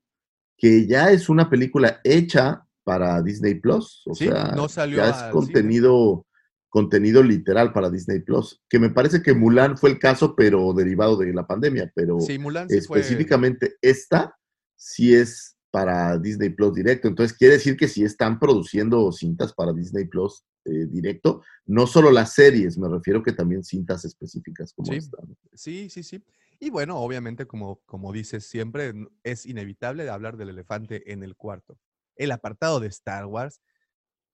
[0.56, 5.08] que ya es una película hecha para Disney Plus, o Sí, sea, no salió ya
[5.10, 6.26] es contenido,
[6.68, 11.16] contenido literal para Disney Plus, que me parece que Mulan fue el caso, pero derivado
[11.16, 14.36] de la pandemia, pero Sí, Mulan fue- específicamente esta
[14.76, 17.08] sí es para Disney Plus directo.
[17.08, 22.10] Entonces quiere decir que sí están produciendo cintas para Disney Plus eh, directo, no solo
[22.10, 25.18] las series, me refiero que también cintas específicas como esta.
[25.26, 25.36] ¿no?
[25.54, 26.22] Sí, sí, sí.
[26.60, 28.92] Y bueno, obviamente, como, como dices siempre,
[29.22, 31.78] es inevitable hablar del elefante en el cuarto.
[32.16, 33.60] El apartado de Star Wars,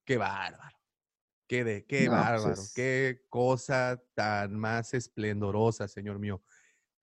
[0.05, 0.79] qué bárbaro.
[1.49, 2.63] Qué, de, qué No, pues bárbaro.
[2.75, 6.43] Qué cosa tan más esplendorosa, señor mío.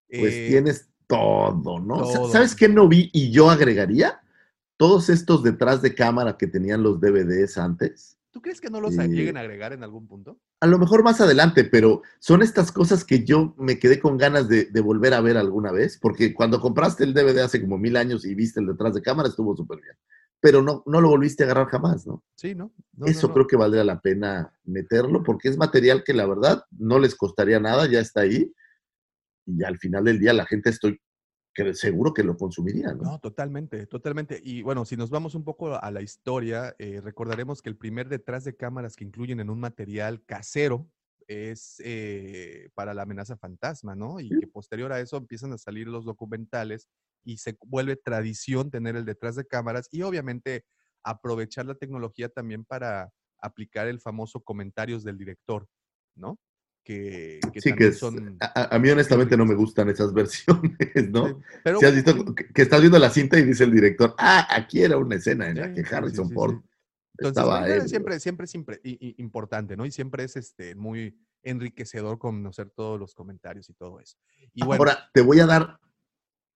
[0.07, 1.97] Pues Eh, tienes todo, ¿no?
[1.97, 2.31] Todo.
[2.31, 4.21] ¿Sabes qué no vi y yo agregaría?
[4.77, 8.16] Todos estos detrás de cámara que tenían los DVDs antes.
[8.31, 10.39] ¿Tú crees que no los eh, lleguen a agregar en algún punto?
[10.59, 14.47] A lo mejor más adelante, pero son estas cosas que yo me quedé con ganas
[14.47, 17.95] de, de volver a ver alguna vez, porque cuando compraste el DVD hace como mil
[17.95, 19.95] años y viste el detrás de cámara, estuvo súper bien.
[20.39, 22.23] Pero no, no lo volviste a agarrar jamás, ¿no?
[22.35, 22.71] Sí, ¿no?
[23.05, 23.33] Eso no.
[23.33, 27.59] creo que valdría la pena meterlo, porque es material que la verdad no les costaría
[27.59, 28.53] nada, ya está ahí,
[29.47, 30.99] y al final del día la gente estoy
[31.57, 33.05] cre- seguro que lo consumiría, ¿no?
[33.05, 34.41] No, totalmente, totalmente.
[34.43, 38.09] Y bueno, si nos vamos un poco a la historia, eh, recordaremos que el primer
[38.09, 40.91] detrás de cámaras que incluyen en un material casero
[41.27, 44.19] es eh, para la amenaza fantasma, ¿no?
[44.19, 44.35] Y Sí.
[44.35, 46.87] que posterior a eso empiezan a salir los documentales
[47.23, 50.65] y se vuelve tradición tener el detrás de cámaras y obviamente
[51.03, 55.67] aprovechar la tecnología también para aplicar el famoso comentarios del director,
[56.15, 56.39] ¿no?
[56.87, 58.37] Que, que Sí, que es- son...
[58.39, 61.27] a, a- mí honestamente no me gustan esas versiones, ¿no?
[61.27, 64.15] Sí, pero Si has visto que, que estás viendo la cinta y dice el director,
[64.17, 66.61] ah, aquí era una escena en la que Harrison Ford.
[67.17, 67.87] Entonces, estaba ebrio.
[67.89, 68.55] siempre, siempre es
[69.17, 69.85] importante, ¿no?
[69.85, 74.17] Y siempre es este, muy enriquecedor conocer todos los comentarios y todo eso.
[74.53, 75.79] Y bueno, Ahora, te voy a dar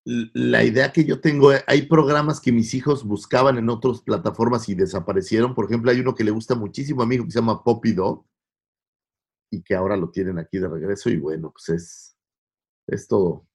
[0.06, 1.52] la idea que yo tengo.
[1.52, 5.54] eh, Hay programas que mis hijos buscaban en otras plataformas y desaparecieron.
[5.56, 7.92] Por ejemplo, hay uno que le gusta muchísimo a mi hijo que se llama Poppy
[7.92, 8.26] Dog
[9.52, 11.10] y que ahora lo tienen aquí de regreso.
[11.12, 12.18] Y bueno, pues es,
[12.88, 13.46] es todo,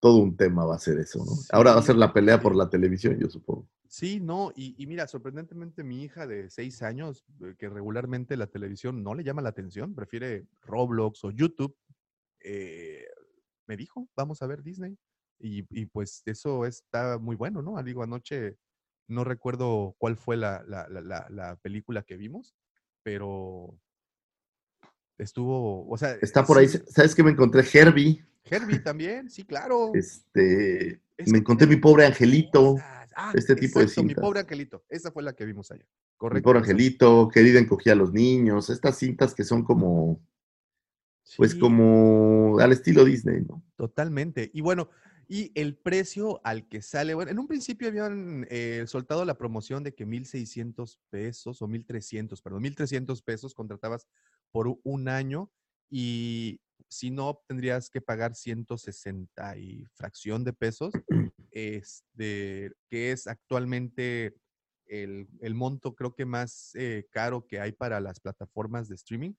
[0.00, 1.32] todo un tema va a ser eso, ¿no?
[1.50, 3.68] Ahora va a ser la pelea por la televisión, yo supongo.
[3.88, 8.46] sí, no, y, y mira, sorprendentemente mi hija de seis años, eh, que regularmente la
[8.46, 11.76] televisión no le llama la atención, prefiere Roblox o YouTube,
[12.40, 13.04] eh,
[13.66, 14.96] me dijo, vamos a ver Disney.
[15.38, 17.82] Y, y pues eso está muy bueno, ¿no?
[17.82, 18.56] Digo, anoche
[19.08, 22.54] no recuerdo cuál fue la- la- la película que vimos,
[23.02, 23.78] pero
[25.18, 27.64] estuvo, o sea, Está por ahí, ¿sabes qué me encontré?
[27.72, 28.24] Herbie.
[28.44, 29.90] Herbie también, sí, claro.
[29.94, 32.76] Este, Es me que encontré mi pobre angelito.
[33.18, 34.22] Ah, este tipo de exacto, Mi cintas.
[34.24, 34.84] pobre angelito.
[34.90, 35.84] Esa fue la que vimos allá.
[35.84, 36.44] Mi Correcto.
[36.44, 36.70] pobre esa.
[36.70, 40.20] angelito, querida encogía a los niños, estas cintas que son como,
[41.36, 43.64] pues como al estilo Disney, ¿no?
[43.76, 44.50] Totalmente.
[44.52, 44.90] Y bueno,
[45.28, 49.82] y el precio al que sale, bueno, en un principio habían eh, soltado la promoción
[49.82, 54.06] de que 1.600 pesos o 1.300, perdón, 1.300 pesos contratabas
[54.52, 55.50] por un año
[55.90, 60.94] y si no, tendrías que pagar 160 y fracción de pesos,
[61.50, 64.34] este, que es actualmente
[64.86, 69.32] el, el monto creo que más eh, caro que hay para las plataformas de streaming.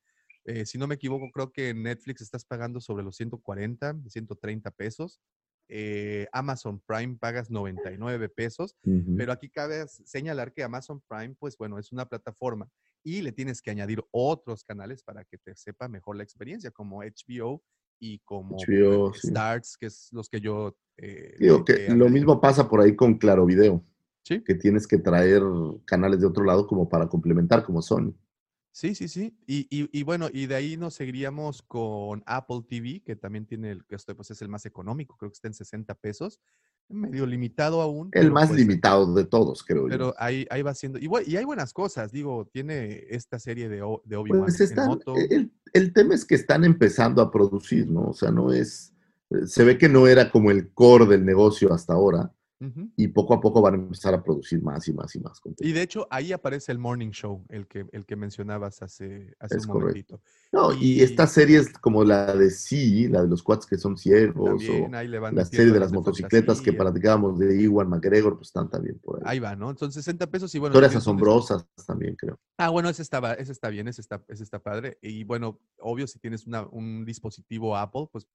[0.45, 4.71] Eh, si no me equivoco, creo que en Netflix estás pagando sobre los 140, 130
[4.71, 5.21] pesos.
[5.69, 9.17] Eh, Amazon Prime pagas 99 pesos, Ujú.
[9.17, 12.69] pero aquí cabe señalar que Amazon Prime, pues bueno, es una plataforma
[13.03, 17.01] y le tienes que añadir otros canales para que te sepa mejor la experiencia, como
[17.01, 17.63] HBO
[17.99, 19.29] y como HBO, sí.
[19.29, 20.77] Starts, que es los que yo...
[20.97, 23.83] eh, Digo que lo mismo pasa por ahí con Claro Video,
[24.23, 25.41] Sí, que tienes que traer
[25.85, 28.13] canales de otro lado como para complementar, como Sony.
[28.71, 29.37] sí, sí, sí.
[29.47, 33.71] Y, y- y bueno, y de ahí nos seguiríamos con Apple TV, que también tiene
[33.71, 36.39] el, que esto pues es el más económico, creo que está en 60 pesos,
[36.89, 38.07] medio limitado aún.
[38.13, 39.89] El pero, más pues, limitado de todos, creo yo.
[39.89, 40.99] Pero ahí, ahí va siendo.
[40.99, 44.87] Y, y hay buenas cosas, digo, tiene esta serie de, de Obi-Wan Pues en están,
[44.87, 45.15] moto.
[45.15, 48.09] el, el tema es que están empezando a producir, ¿no?
[48.09, 48.93] O sea, no es,
[49.45, 52.31] se ve que no era como el core del negocio hasta ahora
[52.95, 55.41] Y poco a poco van a empezar a producir más y más y más Y
[55.41, 55.75] contenido.
[55.75, 59.65] de hecho, ahí aparece el Morning Show, el que, el que mencionabas hace, hace Es
[59.67, 60.17] un correcto.
[60.17, 60.21] momentito.
[60.51, 63.97] No, y y- estas series como la de Sí, la de los cuads que son
[63.97, 68.69] ciegos, También o la serie de las motocicletas que platicábamos de Iwan McGregor, pues están
[68.69, 69.23] también por ahí.
[69.25, 69.69] Ahí va, ¿no?
[69.69, 70.73] Entonces, 60 pesos y bueno.
[70.73, 72.39] Historias son asombrosas también, creo.
[72.57, 74.97] Ah, bueno, ese está, ese está bien, ese está, ese está padre.
[75.01, 78.25] Y bueno, obvio, si tienes una- un dispositivo Apple, pues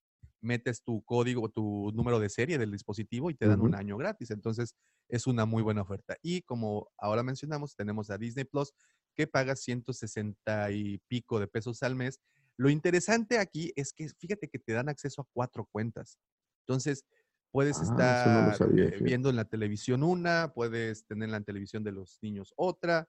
[0.43, 4.29] metes tu código, tu número de serie del dispositivo y te dan un año gratis.
[4.31, 4.75] Entonces,
[5.07, 6.17] es una muy buena oferta.
[6.21, 8.73] Y como ahora mencionamos, tenemos a Disney Plus,
[9.15, 12.19] que paga 160 y pico de pesos al mes.
[12.57, 16.19] Lo interesante aquí es que fíjate que te dan acceso a cuatro cuentas.
[16.67, 17.05] Entonces,
[17.51, 21.41] puedes Ah, no estar sabía, eh, viendo en la televisión una, puedes tener en la
[21.41, 23.07] televisión de los niños otra,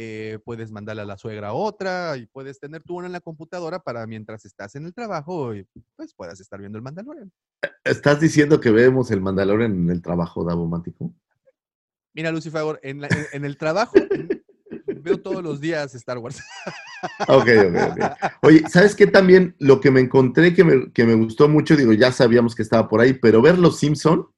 [0.00, 3.80] eh, puedes mandarle a la suegra otra y puedes tener tú una en la computadora
[3.80, 7.32] para mientras estás en el trabajo y pues puedas estar viendo el Mandalorian.
[7.82, 11.12] ¿Estás diciendo que vemos el Mandalorian en el trabajo, Davo Mántico?
[12.14, 14.28] Mira, Lucy Favor, en, la- en- en el trabajo en-
[15.02, 16.40] veo todos los días Star Wars.
[17.26, 18.32] Ok, ok, ok.
[18.42, 19.56] Oye, ¿sabes qué también?
[19.58, 22.88] Lo que me encontré que me, que me gustó mucho, digo, ya sabíamos que estaba
[22.88, 24.28] por ahí, pero ver Los Simpson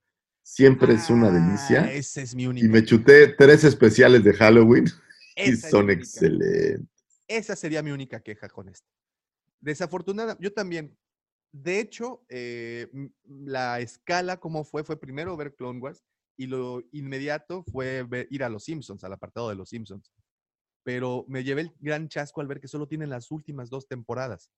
[0.43, 1.93] siempre es una Ah, delicia.
[1.93, 2.67] Esa es mi única.
[2.67, 4.87] Y me chuté tres especiales de Halloween
[5.47, 6.89] y esa son excelentes.
[7.29, 8.89] Esa sería mi única queja con esto.
[9.61, 10.97] Desafortunada, yo también.
[11.53, 12.89] De hecho, eh,
[13.25, 16.05] la escala como fue, fue primero ver Clone Wars
[16.37, 20.13] y lo inmediato fue ver- ir a Los Simpsons, al apartado de Los Simpsons.
[20.83, 24.51] Pero me llevé el gran chasco al ver que solo tienen las últimas dos temporadas,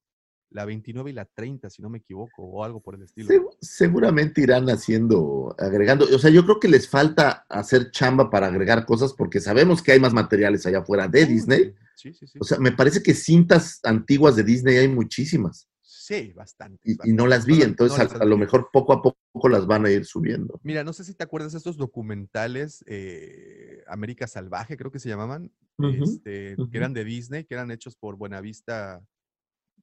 [0.53, 3.29] la 29 y la 30, si no me equivoco, o algo por el estilo.
[3.29, 6.05] Segu- seguramente irán haciendo, agregando.
[6.15, 9.93] O sea, yo creo que les falta hacer chamba para agregar cosas porque sabemos que
[9.93, 11.75] hay más materiales allá afuera de Uh, Disney.
[11.95, 12.39] Sí, sí, sí.
[12.41, 16.81] O sea, me parece que cintas antiguas de Disney hay muchísimas sí, bastante.
[16.85, 19.87] y, y no las vi, entonces a, a lo mejor poco a poco las van
[19.87, 20.59] a ir subiendo.
[20.65, 25.09] Mira, no sé si te acuerdas de estos documentales, eh, América Salvaje, creo que se
[25.09, 29.01] llamaban, este, que eran de Disney, que eran hechos por Buenavista.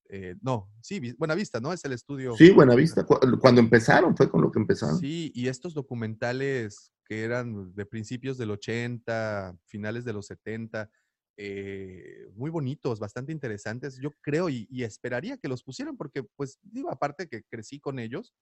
[0.10, 1.72] Eh, no, sí, Vi- Buenavista, ¿no?
[1.72, 2.36] Es el estudio.
[2.36, 3.06] Sí, buena vista.
[3.06, 4.98] Cu- Cuando empezaron fue con lo que empezaron.
[4.98, 10.90] Sí, y estos documentales que eran de principios del 80, finales de los 70,
[11.38, 13.98] eh, muy bonitos, bastante interesantes.
[14.02, 17.98] Yo creo y, y esperaría que los pusieran porque, pues, digo, aparte que crecí con
[17.98, 18.34] ellos,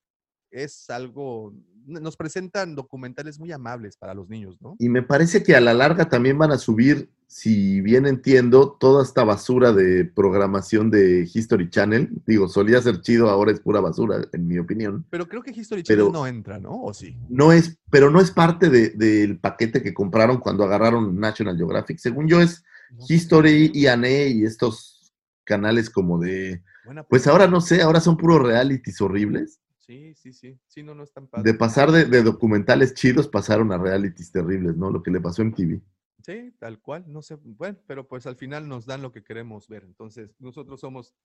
[0.52, 1.54] es algo,
[1.86, 4.76] nos presentan documentales muy amables para los niños, ¿no?
[4.80, 9.04] Y me parece que a la larga también van a subir, si bien entiendo, toda
[9.04, 12.10] esta basura de programación de History Channel.
[12.26, 15.06] Digo, solía ser chido, ahora es pura basura, en mi opinión.
[15.10, 16.84] Pero creo que History Pero- Channel no entra, ¿no?
[16.84, 17.18] ¿O sí?
[17.30, 21.98] No es, pero no es parte de- del paquete que compraron cuando agarraron National Geographic.
[22.00, 23.04] Según yo, es No.
[23.08, 26.62] History, IANE y estos canales como de.
[27.10, 29.60] Pues ahora no sé, ahora son puros realities horribles.
[29.88, 30.60] Sí, sí, sí.
[30.68, 31.54] Sí, no, no es tan De padre.
[31.54, 34.92] pasar de, de documentales chidos, pasaron a realities terribles, ¿no?
[34.92, 35.82] Lo que le pasó en TV.
[36.26, 37.36] Sí, tal cual, no sé.
[37.42, 39.86] Bueno, pero pues al final nos dan lo que queremos ver.
[39.86, 41.16] Entonces, nosotros somos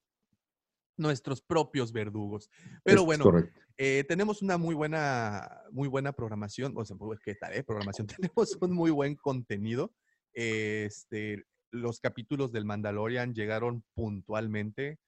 [0.96, 2.50] nuestros propios verdugos.
[2.84, 3.24] Pero Es bueno,
[3.78, 6.72] eh, tenemos una muy buena, muy buena programación.
[6.76, 7.64] O sea, pues, ¿qué tal, eh?
[7.64, 8.06] Programación.
[8.30, 9.92] Tenemos un muy buen contenido.
[10.34, 14.98] Este, los capítulos del Mandalorian llegaron puntualmente.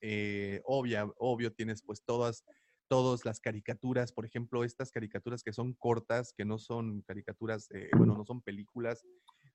[0.00, 2.44] Eh, obvia, obvio, tienes pues todas,
[2.88, 7.90] todas las caricaturas, por ejemplo, estas caricaturas que son cortas, que no son caricaturas, eh,
[7.96, 9.04] bueno, no son películas,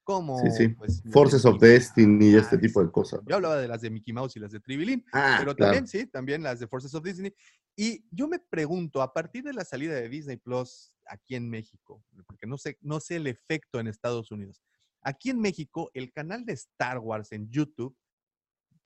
[0.03, 0.67] como Sí, sí.
[0.69, 3.21] pues, de Forces of Destiny y este Ah, tipo de cosas.
[3.27, 5.71] Yo hablaba de las de Mickey Mouse y las de Tribilín, Ah, pero claro.
[5.73, 7.34] también, sí, también las de Forces of Disney.
[7.75, 12.03] Y yo me pregunto, a partir de la salida de Disney Plus aquí en México,
[12.27, 14.61] porque no sé, no sé el efecto en Estados Unidos,
[15.01, 17.95] aquí en México el canal de Star Wars en YouTube,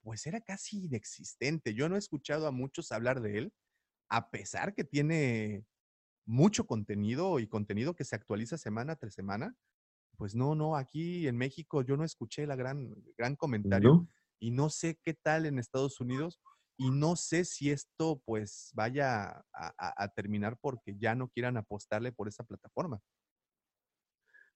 [0.01, 1.73] pues era casi inexistente.
[1.73, 3.53] Yo no he escuchado a muchos hablar de él,
[4.13, 5.65] a pesar que tiene
[6.27, 9.55] mucho contenido y contenido que se actualiza semana tras semana.
[10.17, 14.07] Pues no, no, aquí en México yo no escuché la gran, gran comentario ¿No?
[14.39, 16.39] y no sé qué tal en Estados Unidos
[16.77, 21.57] y no sé si esto pues vaya a, a- a terminar porque ya no quieran
[21.57, 22.99] apostarle por esa plataforma.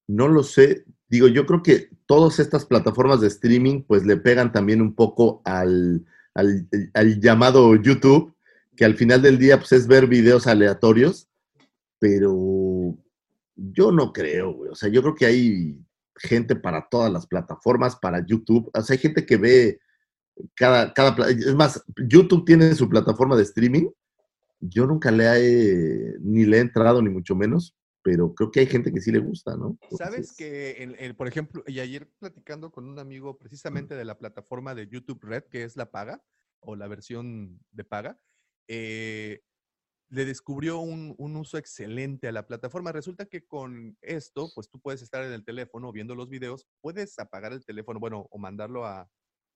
[0.07, 0.85] No lo sé.
[1.09, 5.41] Digo, yo creo que todas estas plataformas de streaming pues le pegan también un poco
[5.45, 6.05] al,
[6.35, 8.36] al- al llamado YouTube
[8.77, 11.27] que al final del día pues, es ver videos aleatorios,
[11.99, 12.95] pero
[13.55, 14.71] yo no creo, güey.
[14.71, 15.77] O sea, yo creo que hay
[16.15, 18.69] gente para todas las plataformas, para YouTube.
[18.73, 19.79] O sea, hay gente que ve
[20.53, 23.89] cada, cada, es más, YouTube tiene su plataforma de streaming.
[24.59, 28.67] Yo nunca le he, ni le he entrado, ni mucho menos, pero creo que hay
[28.67, 29.77] gente que sí le gusta, ¿no?
[29.97, 34.87] Sabes que, por ejemplo, y ayer platicando con un amigo precisamente de la plataforma de
[34.87, 36.23] YouTube Red, que es la paga
[36.59, 38.19] o la versión de paga,
[38.67, 39.41] eh,
[40.09, 42.91] le descubrió un, un uso excelente a la plataforma.
[42.93, 47.19] Resulta que con esto, pues tú puedes estar en el teléfono viendo los videos, puedes
[47.19, 49.09] apagar el teléfono, bueno, o mandarlo a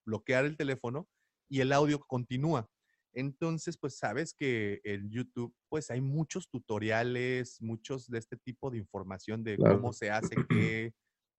[0.05, 1.09] bloquear el teléfono
[1.49, 2.69] y el audio continúa.
[3.13, 8.77] Entonces, pues sabes que en YouTube, pues hay muchos tutoriales, muchos de este tipo de
[8.77, 9.79] información de Claro.
[9.79, 10.93] cómo se hace qué,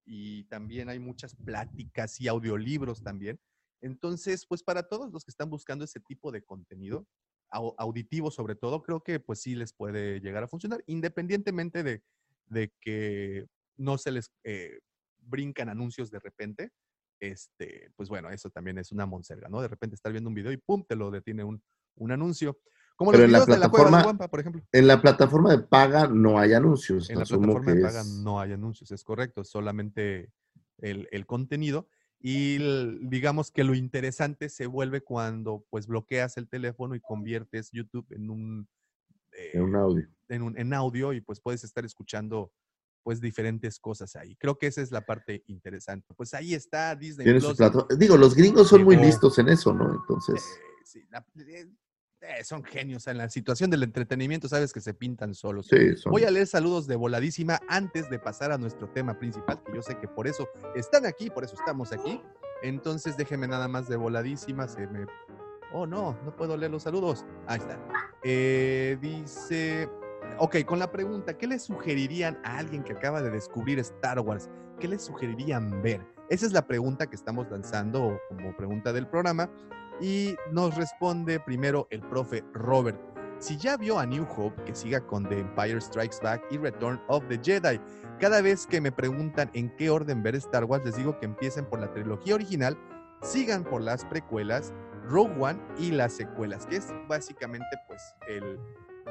[0.05, 3.39] y también hay muchas pláticas y audiolibros también.
[3.81, 7.07] Entonces, pues para todos los que están buscando ese tipo de contenido,
[7.53, 12.01] auditivo sobre todo, creo que pues sí les puede llegar a funcionar, independientemente de,
[12.47, 13.45] de que
[13.77, 14.79] no se les eh,
[15.19, 16.71] brincan anuncios de repente.
[17.19, 19.61] Este, pues bueno, eso también es una monserga, ¿no?
[19.61, 21.61] De repente estar viendo un video y pum, te lo detiene un,
[21.95, 22.59] un anuncio.
[22.95, 24.61] Como Pero los en la videos de la de plataforma- por ejemplo.
[24.71, 27.09] en la plataforma de paga no hay anuncios.
[27.09, 30.31] En la plataforma de paga es- no hay anuncios, es correcto, solamente
[30.79, 31.87] el, el contenido.
[32.25, 32.57] Y
[33.05, 38.29] digamos que lo interesante se vuelve cuando pues bloqueas el teléfono y conviertes YouTube en
[38.29, 38.69] un,
[39.33, 40.07] en un eh, audio.
[40.29, 42.53] en, un- en audio y pues puedes estar escuchando
[43.03, 44.37] pues diferentes cosas ahí.
[44.37, 46.13] Creo que esa es la parte interesante.
[46.15, 47.57] Pues ahí está Disney Plus.
[47.99, 49.93] Digo, los gringos son muy listos en eso, ¿no?
[49.93, 51.25] Entonces, Eh, sí, la-
[52.23, 55.67] eh, son genios en la situación del entretenimiento, sabes que se pintan solos.
[55.67, 56.11] sí, son.
[56.11, 59.81] Voy a leer saludos de voladísima antes de pasar a nuestro tema principal, que yo
[59.81, 62.21] sé que por eso están aquí, por eso estamos aquí.
[62.61, 65.05] Entonces déjenme nada más de voladísima, se me...
[65.73, 67.25] Oh, no, no puedo leer los saludos.
[67.47, 67.77] Ahí está.
[68.23, 69.89] Eh, dice...
[70.39, 74.49] Ok, con la pregunta, ¿qué le sugerirían a alguien que acaba de descubrir Star Wars?
[74.79, 76.01] ¿Qué le sugerirían ver?
[76.29, 79.49] Esa es la pregunta que estamos lanzando como pregunta del programa.
[80.01, 82.99] Y nos responde primero el profe Robert.
[83.39, 87.01] Si ya vio a New Hope, que siga con The Empire Strikes Back y Return
[87.07, 87.79] of the Jedi.
[88.19, 91.65] Cada vez que me preguntan en qué orden ver Star Wars, les digo que empiecen
[91.65, 92.77] por la trilogía original,
[93.21, 94.73] sigan por las precuelas,
[95.09, 98.59] Rogue One y las secuelas, que es básicamente pues el,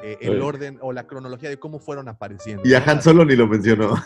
[0.01, 2.63] eh, el orden o la cronología de cómo fueron apareciendo.
[2.65, 2.83] Y a.
[2.83, 3.95] Han Solo ni lo mencionó.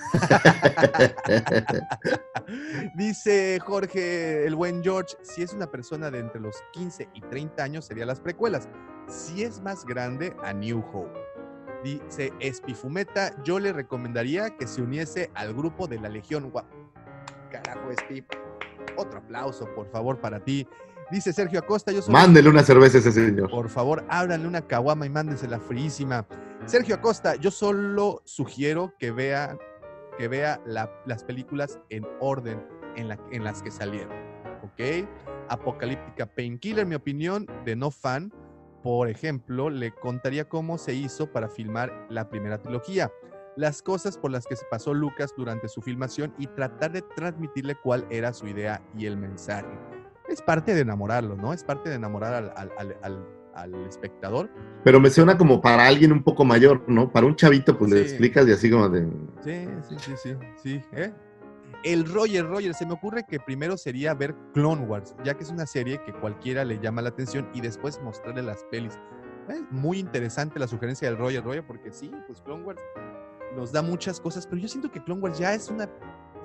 [2.96, 7.64] Dice Jorge, el buen George, si es una persona de entre los 15 y 30
[7.64, 8.68] años, serían las precuelas.
[9.08, 11.20] Si es más grande, a New Hope.
[11.84, 16.66] Dice Espifumeta, yo le recomendaría que se uniese al grupo de la Legión Guap.
[17.52, 18.26] Carajo, Espi.
[18.98, 20.68] Otro aplauso, por favor, para ti.
[21.12, 22.12] Dice Sergio Acosta, yo soy...
[22.12, 23.50] Mándele una cerveza a ese señor.
[23.50, 26.28] Por favor, ábranle una caguama y mándensela fríísima.
[26.66, 29.58] Sergio Acosta, yo solo sugiero que vea,
[30.18, 32.66] que vea la- las películas en orden
[32.96, 34.12] en, la- en las que salieron.
[34.64, 35.08] ¿Ok?
[35.50, 38.34] Apocalíptica Painkiller, mi opinión de no fan,
[38.84, 43.12] por ejemplo, le contaría cómo se hizo para filmar la primera trilogía,
[43.56, 47.76] las cosas por las que se pasó Lucas durante su filmación y tratar de transmitirle
[47.76, 49.68] cuál era su idea y el mensaje.
[50.30, 51.54] Es parte de enamorarlo, ¿no?
[51.54, 53.28] Es parte de enamorar al-
[53.58, 54.50] al espectador.
[54.84, 57.12] Pero me suena como para alguien un poco mayor, ¿no?
[57.12, 59.08] Para un chavito, pues le explicas y así como de.
[59.44, 60.82] Sí, sí, sí, sí, sí.
[60.94, 61.12] ¿eh?
[61.84, 65.50] El Roger, Roger, se me ocurre que primero sería ver Clone Wars, ya que es
[65.50, 68.98] una serie que cualquiera le llama la atención y después mostrarle las pelis.
[69.48, 72.82] Es muy interesante la sugerencia del Roger, Roger, porque sí, pues Clone Wars
[73.56, 75.90] nos da muchas cosas, pero yo siento que Clone Wars ya es una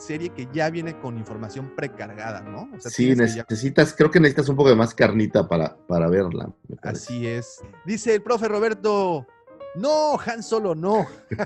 [0.03, 2.69] serie que ya viene con información precargada, ¿no?
[2.77, 6.09] O sea, Sí, ya- necesitas, creo que necesitas un poco de más carnita para, para
[6.09, 6.53] verla.
[6.83, 7.61] Así es.
[7.87, 9.27] Dice el profe Roberto,
[9.77, 11.07] no, Han Solo, no.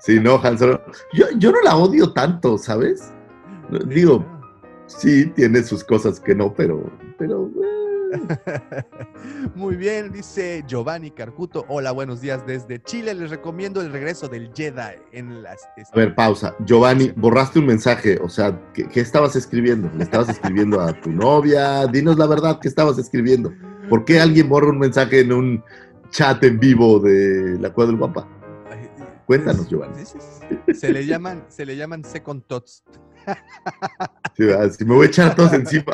[0.00, 0.82] Sí, no, Han Solo.
[1.12, 3.10] Yo, yo no la odio tanto, ¿sabes?
[3.86, 4.24] Digo,
[4.86, 6.90] sí, tiene sus cosas que no, pero.
[7.18, 7.83] pero eh,
[9.54, 11.64] Muy bien, dice Giovanni Carcuto.
[11.68, 13.14] Hola, buenos días desde Chile.
[13.14, 15.62] Les recomiendo el regreso del Jedi en las.
[15.92, 16.54] A ver, pausa.
[16.64, 18.18] Giovanni, borraste un mensaje.
[18.22, 19.90] O sea, ¿qué, qué estabas escribiendo?
[19.96, 21.86] ¿Le estabas escribiendo a tu novia?
[21.86, 23.52] Dinos la verdad, ¿qué estabas escribiendo?
[23.88, 25.64] ¿Por qué alguien borra un mensaje en un
[26.10, 28.28] chat en vivo de la Cueva del Guapa?
[29.26, 30.04] Cuéntanos, Giovanni.
[30.74, 32.84] Se le llaman, se le llaman second thoughts.
[34.36, 35.84] Sí, me voy a echar todos encima.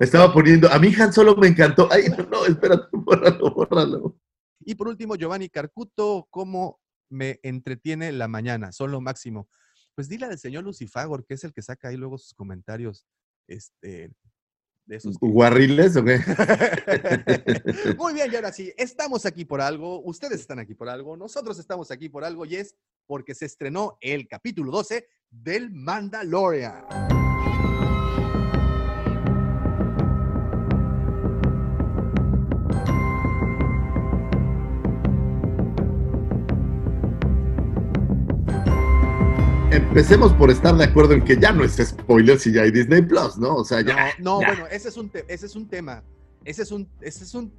[0.00, 0.70] Estaba poniendo.
[0.70, 1.88] A mí Han Solo me encantó.
[1.90, 4.18] Ay, no, no, espérate, bórralo, bórralo.
[4.60, 6.80] Y por último, Giovanni Carcuto, ¿cómo
[7.10, 8.72] me entretiene la mañana?
[8.72, 9.48] Son lo máximo.
[9.94, 13.06] Pues dile al señor Lucifagor, que es el que saca ahí luego sus comentarios.
[13.46, 14.10] Este,
[14.90, 16.18] De esos que- ¿Guarriles o qué?
[17.96, 21.60] Muy bien, y ahora sí, estamos aquí por algo, ustedes están aquí por algo, nosotros
[21.60, 22.74] estamos aquí por algo y es
[23.06, 27.19] porque se estrenó el capítulo 12 del Mandalorian.
[39.90, 43.02] Empecemos por estar de acuerdo en que ya no es spoiler si ya hay Disney
[43.02, 43.56] Plus, ¿no?
[43.56, 44.10] O sea, ya.
[44.20, 44.46] No, no, ya.
[44.46, 46.04] bueno, ese es un, ese es un tema,
[46.44, 47.52] ese es un, ese es un,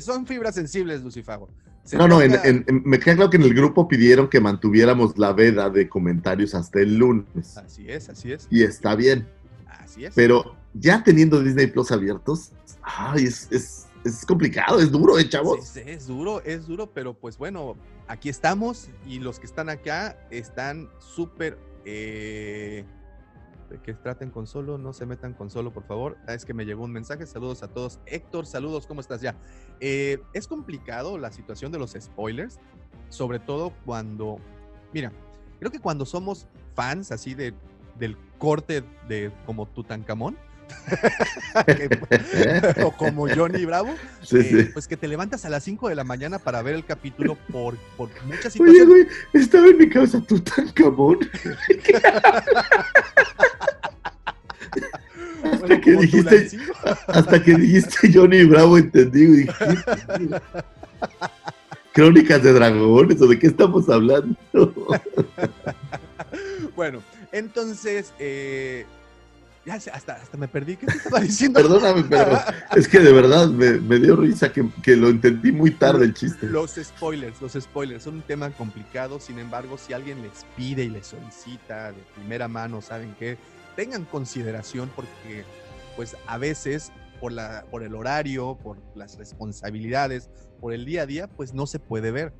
[0.00, 1.50] son fibras sensibles, Lucifago.
[1.84, 5.18] Se No, no, en- en- me queda claro que en el grupo pidieron que mantuviéramos
[5.18, 7.58] la veda de comentarios hasta el lunes.
[7.58, 9.28] Así es, así es, Y está bien.
[9.66, 10.14] así es.
[10.14, 15.76] Pero ya teniendo Disney Plus abiertos, ay, es, es, es complicado, es duro, ¿eh, chavos?
[15.76, 17.76] Es, duro, es duro, pero pues bueno,
[18.08, 21.58] aquí estamos y los que están acá están súper...
[21.84, 22.84] eh,
[23.82, 26.18] que traten con solo, no se metan con solo, por favor.
[26.26, 27.26] Ah, es que me llegó un mensaje.
[27.26, 28.00] Saludos a todos.
[28.06, 29.34] Héctor, saludos, ¿cómo estás ya?
[29.80, 32.60] Eh, es complicado la situación de los spoilers,
[33.08, 34.36] sobre todo cuando,
[34.92, 35.12] mira,
[35.58, 37.54] creo que cuando somos fans así de,
[37.98, 40.36] del corte de como Tutankamón,
[41.66, 44.70] que- o como Johnny Bravo, Sí, eh, sí.
[44.72, 47.76] pues que te levantas a las 5 de la mañana para ver el capítulo por,
[47.96, 48.86] por muchas Oye, situaciones.
[48.88, 51.18] güey, estaba en mi casa Tutankamón.
[55.42, 56.58] Bueno, Hasta que dijiste,
[57.08, 59.26] hasta que dijiste Johnny Bravo, entendí.
[59.26, 59.52] dije.
[61.92, 64.36] Crónicas de dragones, ¿o de qué estamos hablando?
[66.74, 67.02] Bueno,
[67.32, 68.86] entonces, eh,
[69.64, 70.76] ya hasta, hasta me perdí.
[70.76, 71.60] ¿Qué te estaba diciendo?
[71.60, 72.38] Perdóname, pero
[72.74, 76.14] es que de verdad me, me dio risa que, que lo entendí muy tarde el
[76.14, 76.46] chiste.
[76.46, 80.88] Los spoilers, los spoilers son un tema complicado, sin embargo, si alguien les pide y
[80.88, 83.38] les solicita de primera mano, ¿saben qué?
[83.76, 85.44] Tengan consideración porque,
[85.96, 90.28] pues, a veces, por, la, por el horario, por las responsabilidades,
[90.60, 92.32] por el día a día, pues no se puede ver.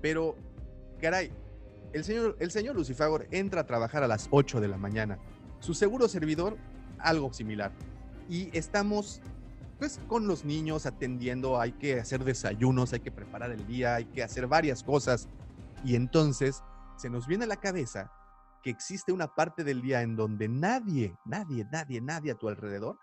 [0.00, 0.36] Pero,
[1.00, 1.32] caray,
[1.92, 5.18] el señor, el señor Lucifagor entra a trabajar a las 8 de la mañana.
[5.64, 6.58] Su seguro servidor,
[6.98, 7.72] algo similar.
[8.28, 9.22] Y estamos
[9.78, 14.04] pues con los niños atendiendo, hay que hacer desayunos, hay que preparar el día, hay
[14.04, 15.26] que hacer varias cosas.
[15.82, 16.62] Y entonces
[16.98, 18.12] se nos viene a la cabeza
[18.62, 22.98] que existe una parte del día en donde nadie, nadie, nadie, nadie a tu alrededor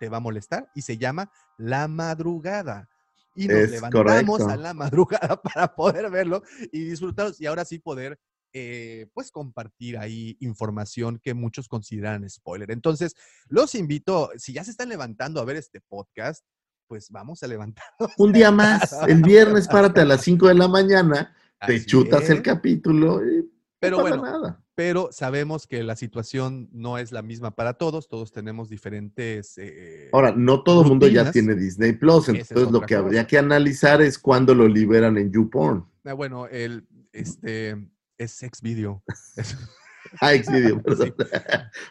[0.00, 2.88] te va a molestar y se llama la madrugada.
[3.36, 4.48] Y nos Es levantamos correcto.
[4.48, 8.18] a la madrugada para poder verlo y disfrutarlo y ahora sí poder
[8.52, 12.70] eh, pues compartir ahí información que muchos consideran spoiler.
[12.70, 13.14] Entonces,
[13.48, 16.44] los invito, si ya se están levantando a ver este podcast,
[16.88, 18.12] pues vamos a levantarnos.
[18.16, 21.34] Un día más, el viernes, párate a las 5 de la mañana,
[21.66, 24.64] te Así chutas el capítulo y Pero no pasa bueno, nada.
[24.74, 29.58] pero sabemos que la situación no es la misma para todos, todos tenemos diferentes...
[29.58, 32.98] eh, Ahora, no todo el mundo ya tiene Disney Plus, es entonces lo que cosa.
[32.98, 35.84] habría que analizar es cuándo lo liberan en YouPorn.
[36.04, 37.76] ah, bueno, el, este,
[38.18, 39.02] es sex video.
[40.20, 41.14] Ah, Xvideo, perdón.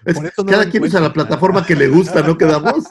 [0.05, 2.85] Es- Por eso no cada quien usa la plataforma que le gusta, ¿no quedamos?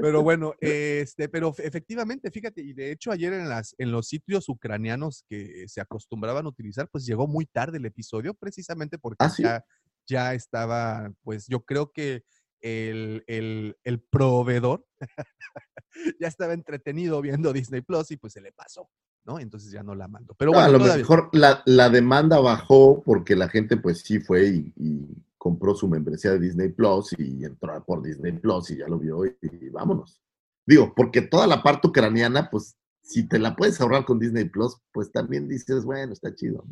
[0.00, 4.08] Pero bueno, este, pero fe- efectivamente, fíjate, y de hecho ayer en las, en los
[4.08, 9.24] sitios ucranianos que se acostumbraban a utilizar, pues llegó muy tarde el episodio, precisamente porque
[9.24, 9.42] ¿Ah, sí?
[9.42, 9.64] ya,
[10.06, 12.24] ya estaba, pues yo creo que
[12.62, 14.84] el, el, el proveedor
[16.20, 18.88] ya estaba entretenido viendo Disney Plus y pues se le pasó,
[19.26, 19.38] ¿no?
[19.40, 20.34] Entonces ya no la mandó.
[20.38, 24.00] Pero No, bueno, a lo todavía- mejor la, la demanda bajó porque la gente pues
[24.00, 28.70] sí fue y, y compró su membresía de Disney Plus y entró por Disney Plus
[28.70, 30.20] y ya lo vio y, y vámonos.
[30.64, 34.76] Digo, porque toda la parte ucraniana, pues si te la puedes ahorrar con Disney Plus,
[34.92, 36.64] pues también dices, bueno, está chido.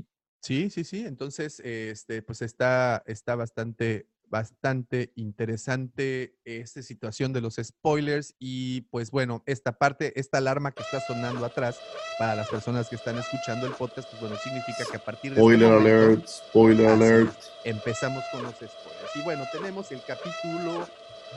[0.42, 1.04] Sí, sí, sí.
[1.06, 8.34] Entonces, este, pues está, está bastante, bastante interesante esta situación de los spoilers.
[8.38, 11.78] Y pues bueno, esta parte, esta alarma que está sonando atrás,
[12.18, 15.40] para las personas que están escuchando el podcast, pues bueno, significa que a partir de
[15.40, 17.38] este Spoiler momento alert, spoiler alert.
[17.64, 19.16] empezamos con los spoilers.
[19.16, 20.86] Y bueno, tenemos el capítulo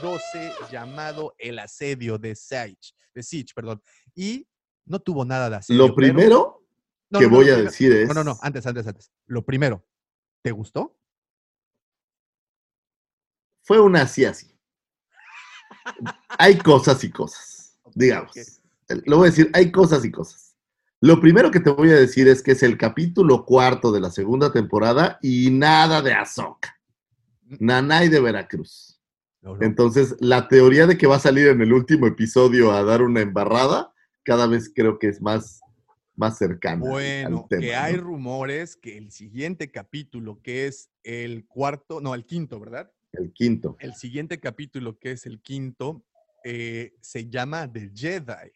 [0.01, 3.81] 12 llamado El asedio de Siege, de Siege, perdón.
[4.15, 4.47] Y
[4.85, 5.79] no tuvo nada de asedio.
[5.79, 6.63] Lo pero- primero
[7.09, 8.07] No, que no, voy a decir es...
[8.07, 9.11] no, no, no, antes, antes, antes.
[9.25, 9.85] Lo primero,
[10.41, 10.97] ¿te gustó?
[13.67, 14.47] Fue una así así.
[16.39, 18.31] Hay cosas y cosas, digamos.
[19.03, 20.55] Lo voy a decir, hay cosas y cosas.
[21.01, 24.09] Lo primero que te voy a decir es que es el capítulo cuarto de la
[24.09, 26.79] segunda temporada y nada de Azoka.
[27.59, 29.01] Nanay de Veracruz.
[29.59, 33.19] Entonces, la teoría de que va a salir en el último episodio a dar una
[33.19, 33.93] embarrada,
[34.23, 35.59] cada vez creo que es más,
[36.15, 36.85] más cercana.
[36.89, 38.03] Bueno, al tema, que hay ¿no?
[38.03, 42.91] rumores que el siguiente capítulo, que es el cuarto, no, el quinto, ¿verdad?
[43.13, 43.77] El quinto.
[43.79, 46.03] El siguiente capítulo, que es el quinto,
[46.43, 48.51] eh, se llama The Jedi.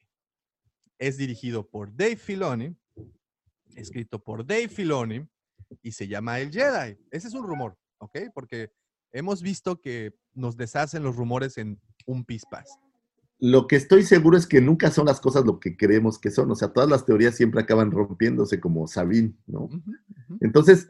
[0.99, 2.75] Es dirigido por Dave Filoni,
[3.75, 5.27] escrito por Dave Filoni,
[5.81, 6.97] y se llama El Jedi.
[7.09, 8.17] Ese es un rumor, ¿ok?
[8.33, 8.71] Porque
[9.11, 12.77] hemos visto que nos deshacen los rumores en un pispás.
[13.39, 16.51] Lo que estoy seguro es que nunca son las cosas lo que creemos que son.
[16.51, 19.67] O sea, todas las teorías siempre acaban rompiéndose como Sabine, ¿no?
[20.41, 20.89] Entonces,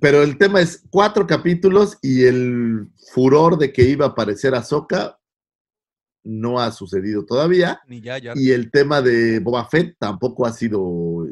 [0.00, 5.18] pero el tema es cuatro capítulos y el furor de que iba a aparecer Ahsoka
[6.24, 7.80] no ha sucedido todavía.
[7.86, 8.32] Ni ya, ya.
[8.34, 11.26] Y el tema de Boba Fett tampoco ha sido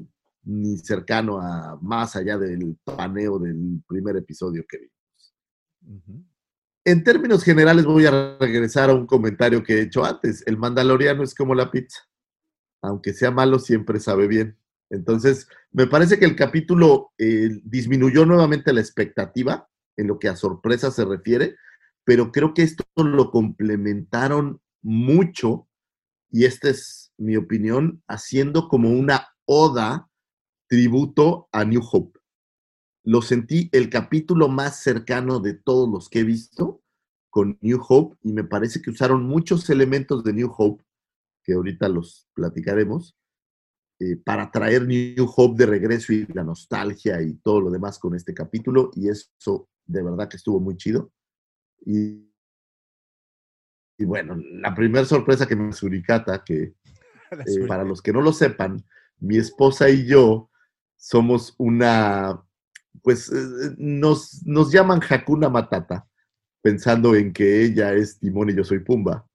[0.45, 4.91] ni cercano a más allá del paneo del primer episodio que vi.
[5.87, 6.25] Ujú.
[6.85, 10.47] En términos generales voy a regresar a un comentario que he hecho antes.
[10.47, 12.01] El mandaloriano es como la pizza.
[12.83, 14.59] Aunque sea malo, siempre sabe bien.
[14.91, 20.37] Entonces, me parece que el capítulo eh, disminuyó nuevamente la expectativa en lo que a
[20.37, 21.57] sorpresa se refiere,
[22.05, 25.69] pero creo que esto lo complementaron mucho,
[26.31, 30.09] y esta es mi opinión, haciendo como una oda,
[30.69, 32.21] tributo a New Hope.
[33.05, 36.83] Lo sentí el capítulo más cercano de todos los que he visto
[37.31, 40.85] con New Hope y me parece que usaron muchos elementos de New Hope,
[41.43, 43.17] que ahorita los platicaremos,
[44.01, 48.15] eh, para traer New Hope de regreso y la nostalgia y todo lo demás con
[48.15, 51.13] este capítulo y eso de verdad que estuvo muy chido.
[51.87, 52.29] Y,
[53.99, 56.75] y bueno, la primera sorpresa que me suricata, que
[57.31, 58.85] eh, para los que no lo sepan,
[59.19, 60.51] mi esposa y yo
[60.97, 62.43] somos una,
[63.03, 66.09] pues eh, nos, nos llaman Hakuna Matata,
[66.63, 69.27] pensando en que ella es Timón y yo soy Pumba.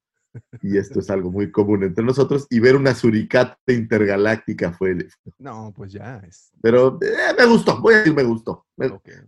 [0.61, 2.47] Y esto es algo muy común entre nosotros.
[2.49, 4.97] Y ver una suricata intergaláctica fue...
[5.37, 6.51] No, pues ya es.
[6.61, 8.65] Pero eh, me gustó, voy a decir me gustó.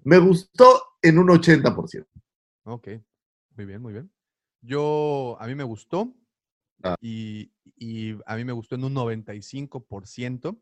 [0.03, 2.05] Me gustó en un 80%.
[2.63, 2.87] ok.
[3.57, 4.11] Muy bien, muy bien.
[4.61, 6.13] Yo, a mí me gustó.
[6.83, 6.95] Ah.
[7.01, 10.57] Y, y a mí me gustó en un 95%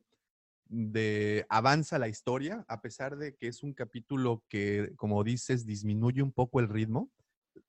[0.69, 6.21] de avanza la historia, a pesar de que es un capítulo que, como dices, disminuye
[6.21, 7.11] un poco el ritmo,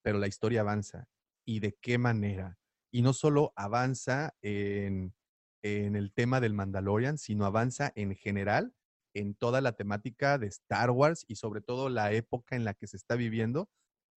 [0.02, 1.08] pero la historia avanza.
[1.50, 2.60] ¿Y de qué manera?
[2.92, 5.16] Y no solo avanza en,
[5.64, 8.72] en el tema del Mandalorian, sino avanza en general
[9.14, 12.86] en toda la temática de Star Wars y sobre todo la época en la que
[12.86, 13.68] se está viviendo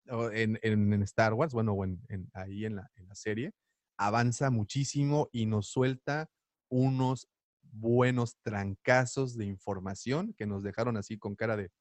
[0.05, 3.51] en, en- Star Wars, bueno, en, ahí en la, en la serie,
[3.97, 6.29] avanza muchísimo y nos suelta
[6.69, 7.29] unos
[7.63, 11.71] buenos trancazos de información que nos dejaron así con cara de,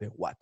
[0.00, 0.38] de what.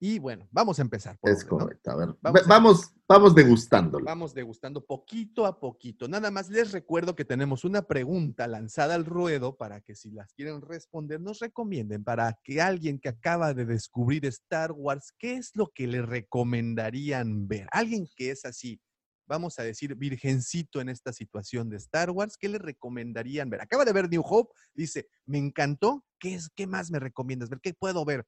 [0.00, 1.16] Y bueno, vamos a empezar.
[1.18, 1.90] por Es correcto.
[1.90, 4.04] A ver, Vamos ve- a- vamos, vamos degustándolo.
[4.04, 6.08] Vamos degustando poquito a poquito.
[6.08, 10.32] Nada más les recuerdo que tenemos una pregunta lanzada al ruedo para que si las
[10.34, 15.52] quieren responder nos recomienden para que alguien que acaba de descubrir Star Wars, ¿qué es
[15.54, 17.68] lo que le recomendarían ver?
[17.72, 18.80] Alguien que es así,
[19.26, 23.62] vamos a decir, virgencito en esta situación de Star Wars, ¿qué le recomendarían ver?
[23.62, 27.60] Acaba de ver New Hope, dice, me encantó, ¿qué, es, qué más me recomiendas ver?
[27.62, 28.26] ¿Qué puedo ver?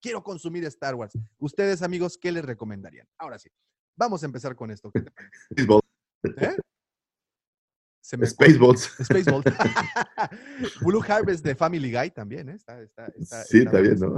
[0.00, 1.12] Quiero consumir Star Wars.
[1.38, 3.08] Ustedes, amigos, ¿qué les recomendarían?
[3.18, 3.50] Ahora sí,
[3.96, 4.90] vamos a empezar con esto.
[4.92, 6.52] ¿Qué te parece?
[6.52, 6.56] ¿Eh?
[8.00, 8.90] Se me Spaceballs.
[9.04, 9.42] Spaceball.
[10.80, 12.54] Blue Harvest de Family Guy también, ¿eh?
[12.54, 13.98] Está, está, está- Sí, está bien.
[13.98, 14.16] ¿no?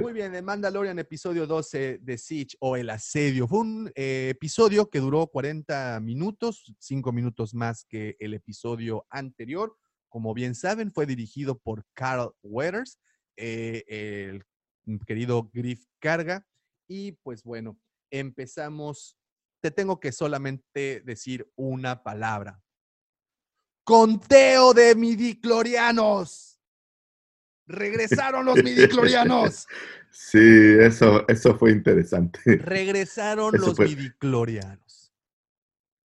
[0.00, 3.46] Muy bien, The Mandalorian, episodio 12 de Siege o El Asedio.
[3.46, 9.76] Fue un eh, episodio que duró 40 minutos, 5 minutos más que el episodio anterior.
[10.08, 12.98] Como bien saben, fue dirigido por Carl Weathers,
[13.36, 14.44] eh, el
[15.06, 16.46] querido Griff Carga.
[16.88, 17.78] Y pues bueno,
[18.10, 19.16] empezamos.
[19.62, 22.62] Te tengo que solamente decir una palabra.
[23.84, 26.58] Conteo de midiclorianos.
[27.66, 29.66] Regresaron los midiclorianos.
[30.12, 30.40] Sí,
[30.80, 32.56] eso, eso fue interesante.
[32.56, 35.12] Regresaron Eso los fue- midiclorianos.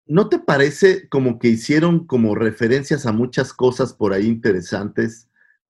[0.05, 5.27] ¿No te parece como que hicieron como referencias a muchas cosas por ahí interesantes?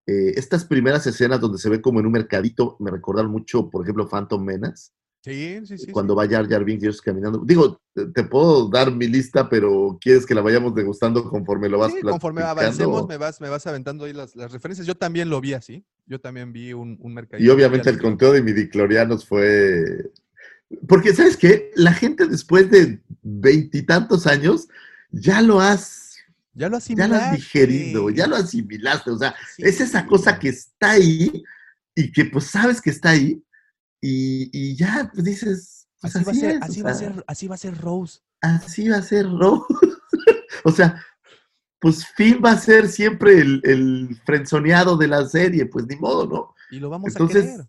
[0.07, 3.83] Eh, estas primeras escenas donde se ve como en un mercadito me recordaron mucho, por
[3.83, 4.91] ejemplo, Phantom Menace,
[5.25, 5.91] Sí, sí, sí.
[5.91, 6.17] cuando sí.
[6.19, 7.39] va Jar Jar Binks y ellos caminando.
[7.43, 11.79] Digo, te, te puedo dar mi lista, pero ¿quieres que la vayamos degustando conforme lo
[11.79, 14.85] vas Sí, conforme avancemos, me vas, me vas aventando ahí las, las referencias.
[14.85, 15.83] Yo también lo vi así.
[16.05, 17.43] Yo también vi un, un mercadito.
[17.43, 20.11] Y obviamente el conteo de midiclorianos fue...
[20.87, 21.71] Porque, ¿sabes qué?
[21.73, 24.67] La gente después de veintitantos años
[25.09, 26.04] ya lo has,
[26.57, 27.35] Ya lo ya lo has asimilaste.
[27.35, 29.11] digerido, ya lo asimilaste.
[29.11, 31.43] O sea, es esa cosa que está ahí
[31.93, 33.43] y que pues sabes que está ahí
[34.01, 37.23] y, y ya pues dices, pues Así, va a ser, es, así va a ser,
[37.27, 38.19] así va a ser Rose.
[38.41, 39.65] así va a ser Rose.
[40.63, 41.03] o sea,
[41.79, 46.25] pues Finn va a ser siempre el, el frenzoneado de la serie, pues ni modo,
[46.25, 46.55] ¿no?
[46.71, 47.65] Y lo vamos a Entonces,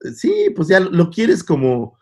[0.00, 0.14] querer.
[0.16, 1.97] sí, pues ya lo, lo quieres como,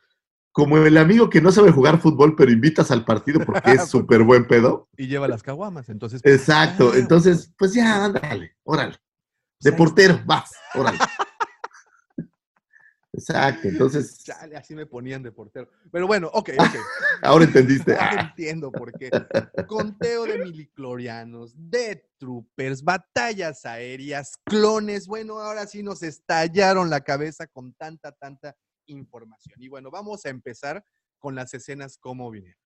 [0.56, 4.22] como el amigo que no sabe jugar fútbol, pero invitas al partido porque es súper
[4.22, 4.88] buen pedo.
[4.96, 6.22] Y lleva las caguamas, entonces.
[6.22, 6.92] pues, Exacto.
[6.94, 8.96] ah, Entonces, pues ya, ándale, órale.
[9.60, 10.98] De portero, vas, órale.
[13.12, 13.68] Exacto.
[13.68, 15.68] Entonces, Chale, así me ponían de portero.
[15.92, 16.74] Pero bueno, ok, ok.
[17.22, 17.92] ahora entendiste.
[17.92, 19.10] Ahora Ah, entiendo por qué.
[19.66, 25.06] Conteo de miliclorianos, de troopers, batallas aéreas, clones.
[25.06, 28.56] Bueno, ahora sí nos estallaron la cabeza con tanta, tanta
[28.86, 29.60] información.
[29.62, 30.84] Y bueno, vamos a empezar
[31.18, 32.60] con las escenas como vinieron.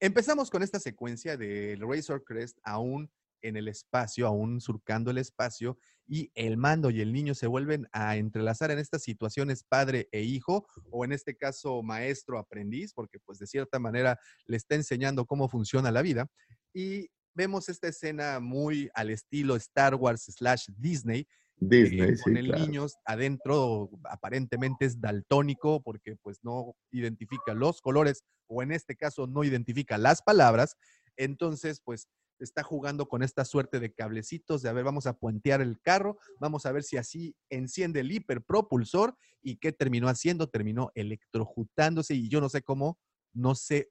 [0.00, 3.10] Empezamos con esta secuencia del Razor Crest aún
[3.42, 7.86] en el espacio, aún surcando el espacio, y el mando y el niño se vuelven
[7.92, 13.18] a entrelazar en estas situaciones padre e hijo, o en este caso maestro aprendiz, porque
[13.20, 16.26] pues de cierta manera le está enseñando cómo funciona la vida.
[16.74, 21.26] Y vemos esta escena muy al estilo Star Wars slash Disney,
[21.60, 22.66] Disney, eh, sí, con el claro.
[22.66, 29.26] niño adentro aparentemente es daltónico porque pues no identifica los colores o en este caso
[29.26, 30.76] no identifica las palabras.
[31.16, 32.08] Entonces pues
[32.38, 36.18] está jugando con esta suerte de cablecitos de a ver, vamos a puentear el carro,
[36.38, 42.28] vamos a ver si así enciende el hiperpropulsor y qué terminó haciendo, terminó electrocutándose y
[42.28, 42.98] yo no sé cómo,
[43.34, 43.90] no sé,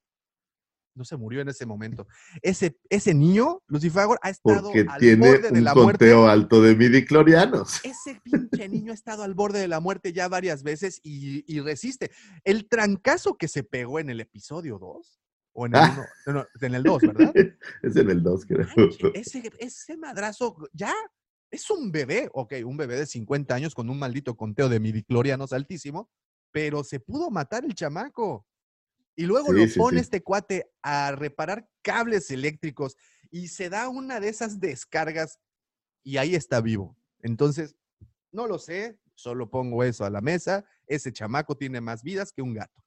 [1.00, 2.08] no se murió en ese momento.
[2.44, 6.28] Ese, ese niño, Lucifagor, ha estado Porque al tiene borde de un la muerte conteo
[6.28, 7.84] alto de midiclorianos.
[7.84, 11.62] ese pinche niño ha estado al borde de la muerte ya varias veces y, y
[11.62, 12.12] resiste.
[12.44, 15.22] El trancazo que se pegó en el episodio 2,
[15.54, 16.06] o en el, Ah.
[16.28, 17.34] uno- no, no, en el 2, ¿verdad?
[17.82, 18.68] Es en el 2, creo.
[18.76, 20.94] Manche, ese, ese madrazo ya
[21.50, 25.54] es un bebé, ok, un bebé de 50 años con un maldito conteo de midiclorianos
[25.54, 26.10] altísimo,
[26.52, 28.46] pero se pudo matar el chamaco.
[29.20, 30.02] Y luego Sí, lo pone sí.
[30.04, 32.96] este cuate a reparar cables eléctricos
[33.30, 35.40] y se da una de esas descargas
[36.06, 36.96] y ahí está vivo.
[37.22, 37.76] Entonces,
[38.32, 40.64] no lo sé, solo pongo eso a la mesa.
[40.88, 42.82] Ese chamaco tiene más vidas que un gato.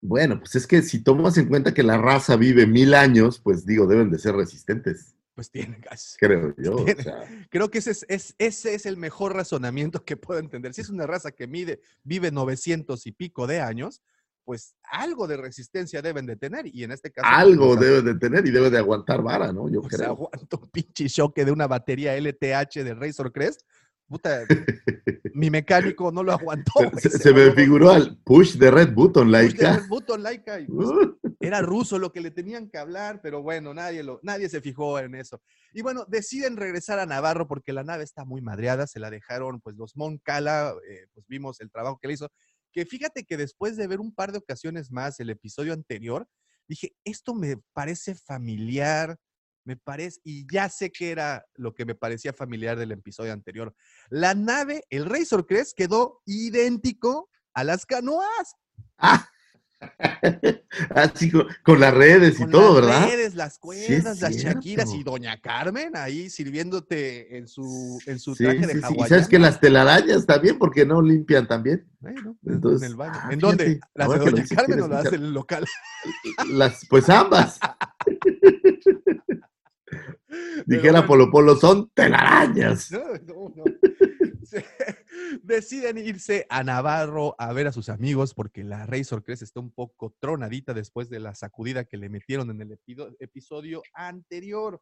[0.00, 3.66] Bueno, pues es que si tomas en cuenta que la raza vive mil años, pues
[3.66, 6.16] digo, deben de ser resistentes, Pues tiene gas.
[6.18, 6.76] creo yo.
[6.76, 10.40] o Tiene- sea, Creo que ese es, es- ese es el mejor razonamiento que puedo
[10.40, 10.72] entender.
[10.72, 14.00] Si es una raza que mide, vive 900 y pico de años,
[14.44, 16.66] pues algo de resistencia deben de tener.
[16.66, 17.26] Y en este caso...
[17.28, 19.68] pues, algo nos- debe de tener y debe de aguantar vara, ¿no?
[19.68, 20.10] Yo pues, creo.
[20.10, 23.62] aguanta un pinche choque de una batería LTH de Razor Crest.
[24.08, 24.40] Puta,
[25.34, 26.72] mi mecánico no lo aguantó.
[26.98, 29.76] Se, se- se me figuró al push de Red Button, Push the laica.
[29.78, 33.42] red button, Laika, y pues, Uh, era ruso lo que le tenían que hablar, pero
[33.42, 35.40] bueno, nadie, lo, nadie se fijó en eso.
[35.72, 39.60] Y bueno, deciden regresar a Navarro porque la nave está muy madreada, se la dejaron
[39.60, 42.28] pues los Moncala, eh, pues vimos el trabajo que le hizo,
[42.72, 46.26] que fíjate que después de ver un par de ocasiones más el episodio anterior,
[46.68, 49.16] dije, esto me parece familiar,
[49.64, 53.74] me parece, y ya sé que era lo que me parecía familiar del episodio anterior.
[54.10, 58.56] La nave, el Razor Crest, quedó idéntico a las canoas.
[58.98, 59.28] ah.
[60.94, 63.08] Así con, con las redes y todo, las ¿verdad?
[63.08, 65.10] redes, las Sí, es cuerdas, las Shakiras y cierto.
[65.10, 68.94] Doña Carmen ahí sirviéndote en su, en su Sí, traje sí, de sí.
[68.98, 71.86] Y sabes que las telarañas también, porque no limpian también.
[72.00, 73.12] Bueno, en- Entonces, en el baño.
[73.22, 73.80] ah, ¿En dónde?
[73.94, 75.64] ¿Las de Doña dices, Carmen o las del local?
[76.52, 77.58] Las, pues ambas,
[80.66, 82.90] dijera bueno, Polo Polo, son telarañas.
[82.90, 83.64] No, no, no.
[85.42, 89.70] Deciden irse a Navarro a ver a sus amigos porque la Razor Crest está un
[89.70, 92.78] poco tronadita después de la sacudida que le metieron en el
[93.18, 94.80] episodio anterior.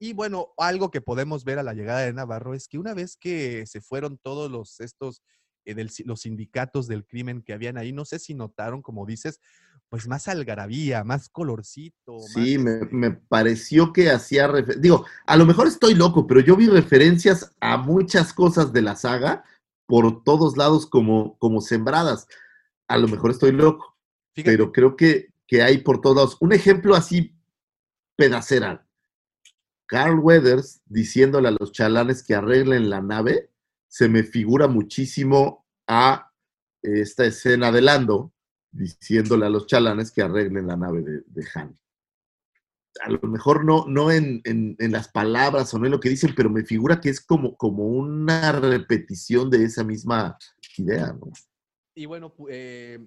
[0.00, 3.16] Y bueno, algo que podemos ver a la llegada de Navarro es que una vez
[3.16, 5.22] que se fueron todos los estos
[5.64, 9.40] eh, del los sindicatos del crimen que habían ahí, no sé si notaron, como dices,
[9.88, 12.18] pues más algarabía, más colorcito.
[12.18, 16.26] Sí, más, me, este, me pareció que hacía refer- Digo, a lo mejor estoy loco,
[16.26, 19.44] pero yo vi referencias a muchas cosas de la saga
[19.92, 22.26] por todos lados como, como sembradas.
[22.88, 23.98] A lo mejor estoy loco,
[24.34, 26.36] fíjate, pero creo que, que hay por todos lados.
[26.40, 27.36] Un ejemplo así
[28.16, 28.88] pedacera.
[29.84, 33.50] Carl Weathers diciéndole a los chalanes que arreglen la nave,
[33.86, 36.32] se me figura muchísimo a
[36.80, 38.32] esta escena de Lando
[38.70, 41.78] diciéndole a los chalanes que arreglen la nave de, de Han.
[43.00, 46.34] A lo mejor no, no en, en- las palabras o no en lo que dicen,
[46.36, 50.36] pero me figura que es como, como una repetición de esa misma
[50.76, 51.16] idea.
[51.94, 52.98] Y bueno, eh,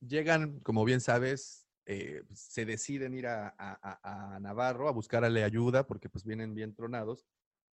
[0.00, 5.86] llegan, como bien sabes, eh, se deciden ir a, a- a- Navarro a buscarle ayuda
[5.86, 7.26] porque pues vienen bien tronados.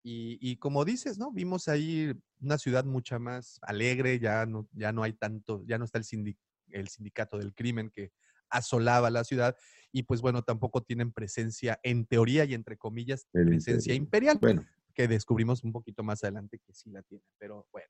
[0.02, 1.32] Y, y como dices, ¿no?
[1.32, 5.86] Vimos ahí una ciudad mucha más alegre, ya no, ya no hay tanto, ya no
[5.86, 6.38] está el, sindi-
[6.70, 8.12] el sindicato del crimen que
[8.50, 9.56] asolaba la ciudad
[9.92, 14.66] y pues bueno, tampoco tienen presencia en teoría y entre comillas, El presencia imperial Bueno,
[14.94, 17.24] que descubrimos un poquito más adelante que sí la tiene.
[17.38, 17.88] Pero bueno,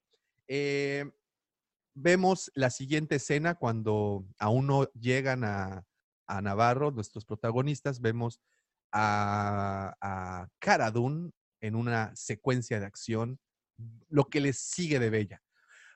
[0.48, 1.12] eh,
[1.94, 5.86] vemos la siguiente escena cuando aún no llegan a,
[6.28, 8.40] a Navarro, nuestros protagonistas, vemos
[8.92, 11.32] a, a Cara Dune
[11.62, 13.40] en una secuencia de acción,
[14.08, 15.42] lo que les sigue de Bella.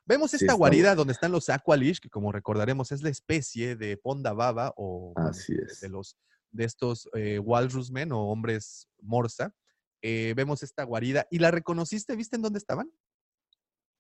[0.06, 4.34] Vemos esta guarida donde están los Aqualish, que como recordaremos es la especie de Ponda
[4.34, 5.80] Baba o bueno, Así es.
[5.80, 6.18] de los
[6.52, 9.56] de estos eh, Walrusmen o hombres morsa.
[10.02, 12.92] Eh, vemos esta guarida y la reconociste, ¿viste en dónde estaban?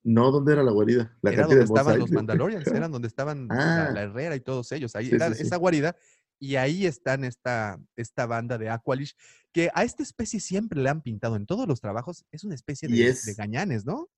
[0.03, 1.17] No, ¿dónde era la guarida?
[1.21, 2.11] La era donde estaban los.
[2.11, 3.91] Mandalorians, eran donde estaban la, Ah.
[3.91, 4.95] la Herrera y todos ellos.
[4.97, 5.95] Ahí Sí, era sí, esa guarida
[6.37, 9.15] y ahí están esta, esta banda de Aqualish,
[9.53, 12.25] que a esta especie siempre le han pintado en todos los trabajos.
[12.31, 14.09] Es una especie de, es- de gañanes, ¿no?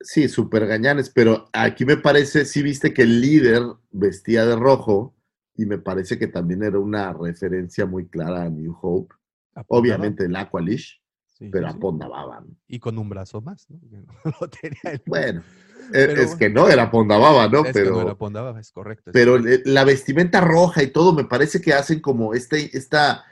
[0.00, 5.14] Sí, súper gañanes, pero aquí me parece, sí viste que el líder vestía de rojo
[5.56, 9.14] y me parece que también era una referencia muy clara a New Hope.
[9.66, 11.00] Obviamente el Aqualish.
[11.26, 11.78] Sí, pero sí, a sí.
[11.80, 12.40] Ponda Baba.
[12.40, 12.48] ¿no?
[12.66, 13.80] Y con un brazo más, ¿no?
[13.80, 13.98] Que
[14.62, 15.42] tenía el- Bueno,
[15.92, 17.60] Pero- es que no era Ponda Baba, ¿no?
[17.60, 19.10] es que pero no era Ponda Baba, es correcto.
[19.10, 19.70] es pero correcto.
[19.70, 23.24] la vestimenta roja y todo me parece que hacen como este, esta,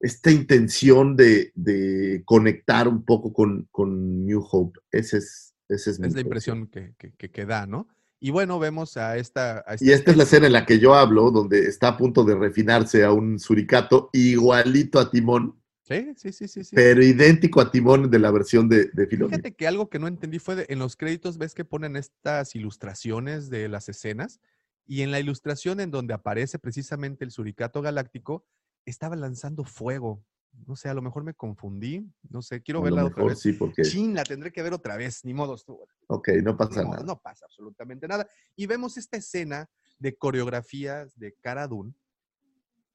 [0.00, 4.78] esta intención de, de conectar un poco con, con New Hope.
[4.92, 7.88] Ese es, ese es, mi es la impresión que, que, que- que da, ¿no?
[8.22, 9.64] Y bueno, vemos a esta...
[9.66, 12.22] a Y esta es la escena en la que yo hablo, donde está a punto
[12.24, 16.62] de refinarse a un suricato igualito a Timón, Sí, sí, sí, sí.
[16.62, 16.76] sí.
[16.76, 19.30] pero idéntico a Timón de la versión de, de Filoni.
[19.32, 22.54] Fíjate que algo que no entendí fue de- en los créditos ves que ponen estas
[22.54, 24.38] ilustraciones de las escenas
[24.86, 28.44] y en la ilustración en donde aparece precisamente el suricato galáctico
[28.84, 30.22] estaba lanzando fuego.
[30.66, 33.40] No sé, a lo mejor me confundí, no sé, quiero A verla otra vez.
[33.40, 33.82] sí, porque.
[33.82, 35.54] Chin, la tendré que ver otra vez, ni modo.
[35.54, 37.04] estuvo- Ok, no pasa modo, nada.
[37.04, 38.28] no pasa absolutamente nada.
[38.56, 39.68] Y vemos esta escena
[39.98, 41.94] de coreografías de Cara Dune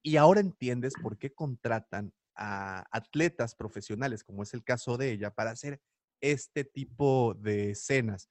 [0.02, 5.32] y ahora entiendes por qué contratan a atletas profesionales, como es el caso de ella,
[5.32, 5.80] para hacer
[6.20, 8.30] este tipo de escenas.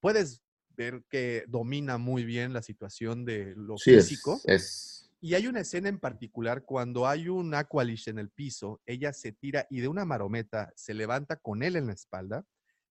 [0.00, 0.42] Puedes
[0.76, 4.40] ver que domina muy bien la situación de lo Sí, es, físico.
[4.44, 4.99] es.
[5.22, 9.32] Y hay una escena en particular cuando hay un Aqualish en el piso, ella se
[9.32, 12.46] tira y de una marometa se levanta con él en la espalda,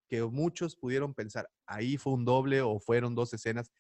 [0.07, 3.72] que muchos pudieron pensar, ahí fue un doble o fueron dos escenas.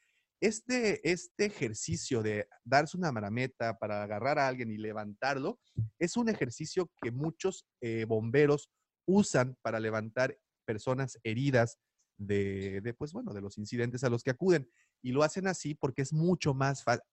[0.41, 5.59] Este, este ejercicio de darse una marometa para agarrar a alguien y levantarlo
[5.99, 8.71] es un ejercicio que muchos eh, bomberos
[9.05, 10.35] usan para levantar
[10.65, 11.77] personas heridas
[12.17, 14.67] de, de, pues bueno, de los incidentes a los que acuden.
[15.03, 17.03] Y lo hacen así porque es mucho más fácil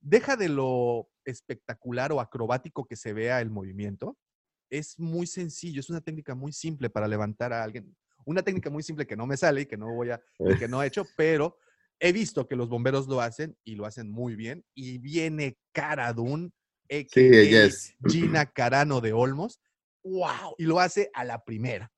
[0.00, 4.16] deja de lo espectacular o acrobático que se vea el movimiento.
[4.70, 7.96] Es muy sencillo, es una técnica muy simple para levantar a alguien.
[8.24, 10.20] Una técnica muy simple que no me sale y que no voy a,
[10.58, 11.58] que no he hecho, pero
[12.00, 14.64] he visto que los bomberos lo hacen y lo hacen muy bien.
[14.74, 16.50] Y viene Cara Dune,
[16.88, 17.94] Sí, ella es.
[18.06, 19.60] Gina Carano de Olmos.
[20.04, 20.54] ¡Wow!
[20.58, 21.90] Y lo hace a la primera.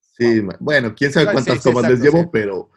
[0.00, 2.28] Sí, bueno, quién sabe cuántas sí, tomas les llevo, sí.
[2.32, 2.70] pero,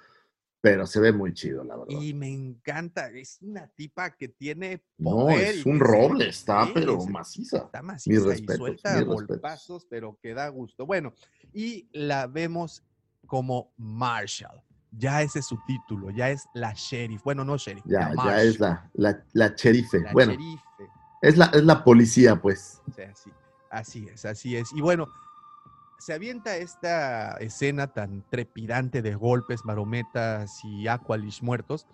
[0.61, 1.99] pero se ve muy chido, la verdad.
[2.01, 6.65] Y me encanta, es una tipa que tiene No, es y un se- roble, está,
[6.65, 7.57] sí, pero maciza.
[7.57, 9.27] Está maciza y respetos, suelta mis respetos.
[9.27, 10.85] golpazos, pero que da gusto.
[10.85, 11.13] Bueno,
[11.53, 12.83] y la vemos
[13.25, 14.61] como Marshall.
[14.91, 17.23] Ya ese es su título, ya es la sheriff.
[17.23, 17.85] Bueno, no sheriff.
[17.85, 19.99] Ya, ya es la, la, la sherife.
[19.99, 20.59] la bueno, sheriff.
[21.21, 22.81] es la, es la policía, pues.
[22.87, 23.31] O sea, sí,
[23.69, 24.73] así es, así es.
[24.73, 25.07] Y bueno,
[25.99, 31.85] se avienta esta escena tan trepidante de golpes, marometas y Aqualish muertos.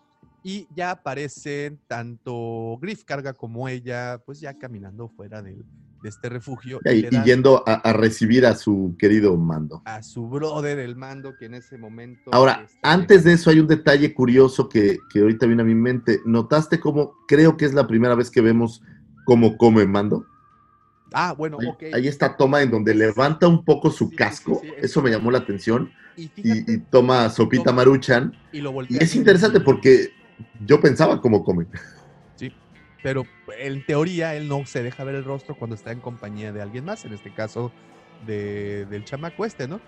[0.43, 5.65] Y ya aparecen tanto Griff Carga como ella, pues ya caminando fuera del-
[6.03, 6.79] de este refugio.
[6.85, 9.81] Y, yendo a, a recibir a su querido mando.
[9.85, 12.29] a su brother, el mando, que en ese momento.
[12.31, 16.21] Ahora, antes de eso hay un detalle curioso que, que ahorita viene a mi mente.
[16.25, 18.83] ¿Notaste cómo creo que es la primera vez que vemos
[19.25, 20.27] cómo come mando?
[21.17, 21.83] Ah, bueno, Hay, ok.
[21.93, 24.59] hay esta toma en donde levanta un poco su Sí, casco.
[24.61, 25.93] sí, sí, Eso me llamó la atención.
[26.17, 28.37] Y Y, fíjate, y toma sopita toma- maruchan.
[28.51, 30.09] y lo Y es interesante porque
[30.59, 31.67] yo pensaba cómo come.
[32.35, 32.51] Sí,
[33.01, 33.25] pero
[33.57, 36.83] en teoría él no se deja ver el rostro cuando está en compañía de alguien
[36.83, 37.71] más, en este caso
[38.25, 39.79] de- del chamaco este, ¿no?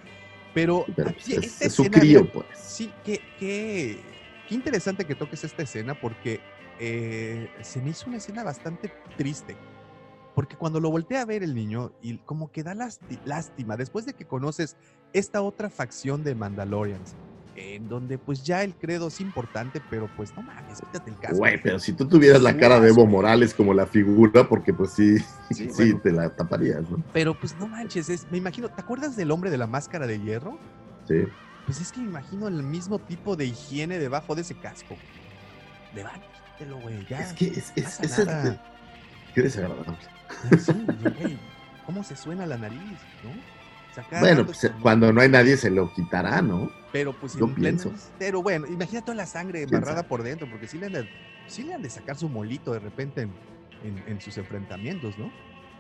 [0.54, 2.45] Pero, Pero, aquí pues, es, esta es su crío, pues.
[2.58, 4.02] Sí, qué, qué,
[4.48, 6.40] qué interesante que toques esta escena porque
[6.80, 9.58] eh, se me hizo una escena bastante triste.
[10.38, 12.76] Porque cuando lo voltea a ver el niño y como que da
[13.26, 14.78] lástima, después de que conoces
[15.12, 17.16] esta otra facción de Mandalorians,
[17.56, 21.38] en donde pues ya el credo es importante, pero pues no mames, quítate el casco.
[21.38, 23.08] Güey, pero si tú tuvieras la cara de Evo.
[23.08, 26.02] Morales como la figura, porque pues sí, sí, Sí, bueno.
[26.04, 27.04] te la taparías, ¿no?
[27.14, 30.20] Pero pues no manches, es- me imagino, ¿te acuerdas del hombre de la máscara de
[30.20, 30.60] hierro?
[31.08, 31.24] Sí.
[31.66, 34.96] Pues es que me imagino el mismo tipo de higiene debajo de ese casco.
[35.96, 37.22] Levántelo, güey, ya.
[37.22, 38.00] Es que es, es.
[39.38, 39.98] Qué desagradable.
[40.60, 40.74] Sí,
[41.20, 41.38] güey,
[41.86, 42.80] ¿Cómo se suena la nariz?
[43.24, 43.30] ¿no?
[43.94, 46.72] sea, cada Bueno, pues es como- cuando no hay nadie se lo quitará, ¿no?
[46.92, 47.92] Pero pues yo pleno pienso.
[48.20, 51.10] Pero bueno, imagina toda la sangre ¿Quién embarrada por dentro, porque sí le han de,
[51.48, 53.32] sí le han de sacar su molito de repente en,
[53.84, 55.32] en- en sus enfrentamientos, ¿no?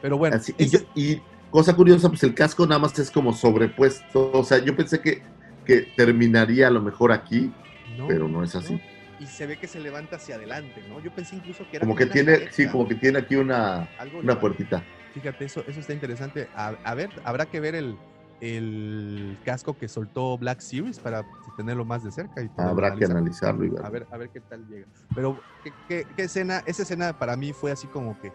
[0.01, 3.09] Pero bueno, Así- y, ese- yo- y cosa curiosa, pues el casco nada más es
[3.11, 4.31] como sobrepuesto.
[4.33, 5.23] O sea, yo pensé que,
[5.65, 7.51] que terminaría a lo mejor aquí,
[7.97, 8.75] no, pero no es así.
[8.75, 8.96] no.
[9.19, 10.99] Y se ve que se levanta hacia adelante, ¿no?
[11.01, 14.19] Yo pensé incluso que era Como que tiene, sí, como que tiene aquí una, algo
[14.19, 14.85] una puertita.
[15.13, 16.49] Fíjate, eso, eso está interesante.
[16.53, 17.97] A, a ver, habrá que ver el,
[18.41, 21.25] el casco que soltó Black Series para
[21.55, 22.41] tenerlo más de cerca.
[22.43, 23.17] Y Habrá que analizar.
[23.17, 23.85] analizarlo y ver.
[23.85, 24.85] A ver, a ver qué tal llega.
[25.15, 26.61] Pero, ¿qué, qué- qué escena?
[26.67, 28.31] Esa escena para mí fue así como que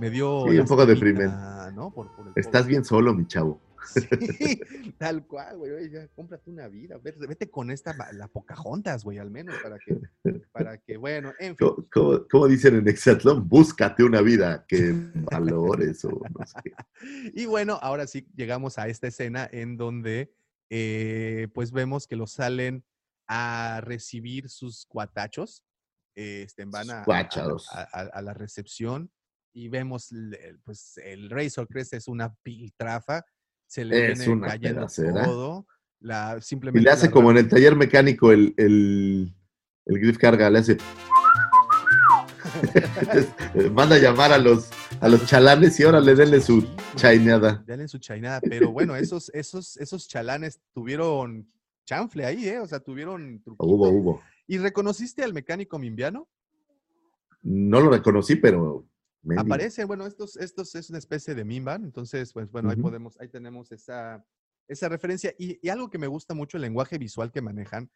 [0.00, 0.46] me dio.
[0.50, 1.32] Sí, un poco deprimente.
[1.74, 1.90] ¿no?
[1.90, 3.60] Por, por el Estás bien solo, mi chavo.
[3.84, 4.60] Sí,
[4.98, 5.90] tal cual, güey.
[5.90, 6.98] ya, cómprate una vida.
[6.98, 10.00] Vete, vete con esta, la Pocahontas, güey, al menos, para que,
[10.52, 11.66] para que, bueno, en fin.
[11.68, 13.48] ¿Cómo, cómo- cómo dicen en Exatlón?
[13.48, 14.92] Búscate una vida que
[15.30, 16.74] valores o no sé.
[17.34, 20.32] Y bueno, ahora sí llegamos a esta escena en donde
[20.70, 22.84] eh, pues vemos que los salen
[23.28, 25.64] a recibir sus cuatachos.
[26.16, 27.02] Este, van a,
[27.72, 29.10] a- a- a- la recepción
[29.52, 30.10] y vemos
[30.64, 33.24] pues el Razor Crest es una piltrafa,
[33.74, 35.24] se le Es viene una cayendo pedacera.
[35.24, 35.66] todo.
[35.98, 39.34] La, Y simplemente le hace como en el taller mecánico el, el,
[39.86, 40.76] el grip carga, le hace.
[43.72, 44.70] Manda a llamar a los,
[45.00, 46.64] a los chalanes y ahora le denle su.
[47.66, 51.50] Dale en su chainada, pero bueno, esos, esos, esos chalanes tuvieron
[51.84, 52.60] chanfle ahí, ¿eh?
[52.60, 53.64] O sea, tuvieron truquito.
[53.64, 54.22] Hubo, hubo.
[54.46, 56.28] ¿Y reconociste al mecánico mimbiano?
[57.42, 58.86] No lo reconocí, pero.
[59.24, 59.66] Mendigo.
[59.66, 62.76] Aparece, bueno, estos, estos es una especie de Mimban, entonces, pues bueno, ahí Ujú.
[62.76, 64.24] podemos, ahí tenemos esa,
[64.68, 65.34] esa referencia.
[65.38, 67.90] Y, y algo que me gusta mucho, el lenguaje visual que manejan,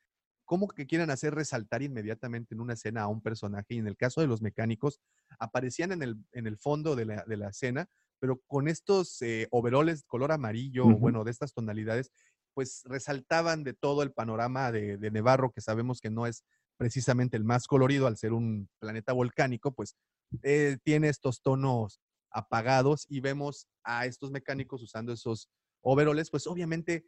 [0.44, 3.74] cómo que quieren hacer resaltar inmediatamente en una escena a un personaje.
[3.74, 5.00] Y en el caso de los mecánicos,
[5.38, 7.88] aparecían en el, en el fondo de la, de la escena,
[8.18, 10.98] pero con estos eh, overoles color amarillo, Ujú.
[10.98, 12.10] bueno, de estas tonalidades,
[12.54, 16.44] pues resaltaban de todo el panorama de, de Nevarro, que sabemos que no es
[16.76, 19.96] precisamente el más colorido al ser un planeta volcánico, pues
[20.42, 22.00] eh, tiene estos tonos
[22.30, 25.48] apagados y vemos a estos mecánicos usando esos
[25.80, 27.06] overoles, pues obviamente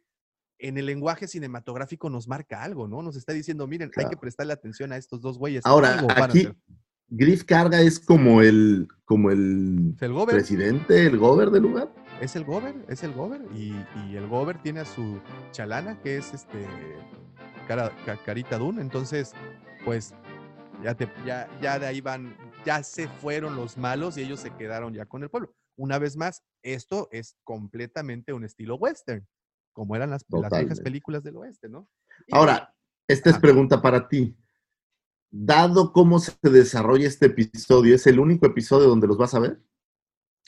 [0.59, 3.01] en el lenguaje cinematográfico nos marca algo, ¿no?
[3.01, 5.65] Nos está diciendo, miren, hay que prestarle atención a estos dos güeyes.
[5.65, 6.55] Ahora, algo aquí, hacer".
[7.07, 11.93] Griff Carga es como el, como el Es el Gober, presidente, el gober del lugar.
[12.21, 13.73] es el Gober, es el Gober, y,
[14.07, 15.19] y el Gober tiene a su
[15.51, 16.65] chalana, que es este
[17.67, 17.91] cara,
[18.25, 19.33] Carita Dune, entonces,
[19.83, 20.13] pues,
[20.83, 22.35] ya, te, ya, ya de ahí van,
[22.65, 25.53] ya se fueron los malos y ellos se quedaron ya con el pueblo.
[25.77, 29.27] Una vez más, esto es completamente un estilo western,
[29.73, 31.89] como eran las, las viejas películas del oeste, ¿no?
[32.27, 32.75] Y Ahora,
[33.07, 34.35] esta es pregunta para ti.
[35.31, 39.61] Dado cómo se desarrolla este episodio, ¿es el único episodio donde los vas a ver?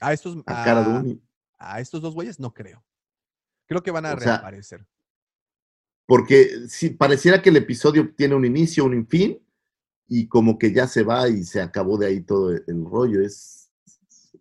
[0.02, 1.20] a estos, A cara de
[1.58, 2.84] a- estos dos güeyes no creo.
[3.66, 4.86] Creo que van a O sea, reaparecer.
[6.06, 9.43] Porque si pareciera que el episodio tiene un inicio, un fin,
[10.16, 13.22] y como que ya se va y se acabó de ahí todo el, el rollo.
[13.22, 13.72] Es,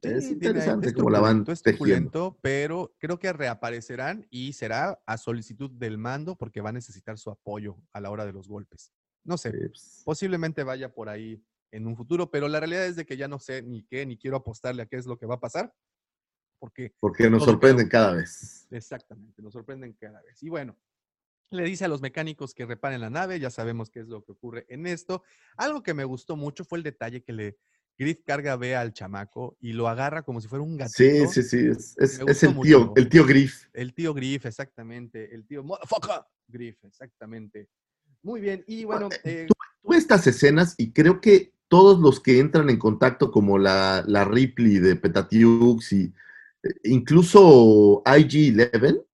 [0.03, 2.37] es Sí, interesante es cómo la van tejiendo.
[2.43, 7.31] pero creo que reaparecerán y será a solicitud del mando porque va a necesitar su
[7.31, 8.93] apoyo a la hora de los golpes.
[9.25, 12.97] No sé, Eh, pues, posiblemente vaya por ahí en un futuro, pero la realidad es
[12.97, 15.25] de que ya no sé ni qué, ni quiero apostarle a qué es lo que
[15.27, 15.73] va a pasar,
[16.59, 18.67] porque porque nos sorprenden cada vez.
[18.71, 20.43] Exactamente, nos sorprenden cada vez.
[20.43, 20.77] Y bueno,
[21.51, 24.33] le dice a los mecánicos que reparen la nave, ya sabemos qué es lo que
[24.33, 25.23] ocurre en esto.
[25.57, 27.59] Algo que me gustó mucho fue el detalle que le
[27.99, 30.97] Griff carga ve al chamaco y lo agarra como si fuera un gatito.
[30.97, 31.67] Sí, sí, sí.
[31.69, 33.67] Es, es- el tío, el tío Griff.
[33.75, 35.35] El tío Griff, exactamente.
[35.35, 37.69] El tío Motherfucker Griff, exactamente.
[38.23, 38.65] Muy bien.
[38.67, 39.47] Y bueno, eh,
[39.83, 44.25] Tuve estas escenas y creo que todos los que entran en contacto, como la, la
[44.25, 46.13] Ripley de Petatiux y
[46.63, 49.05] eh, incluso IG-11,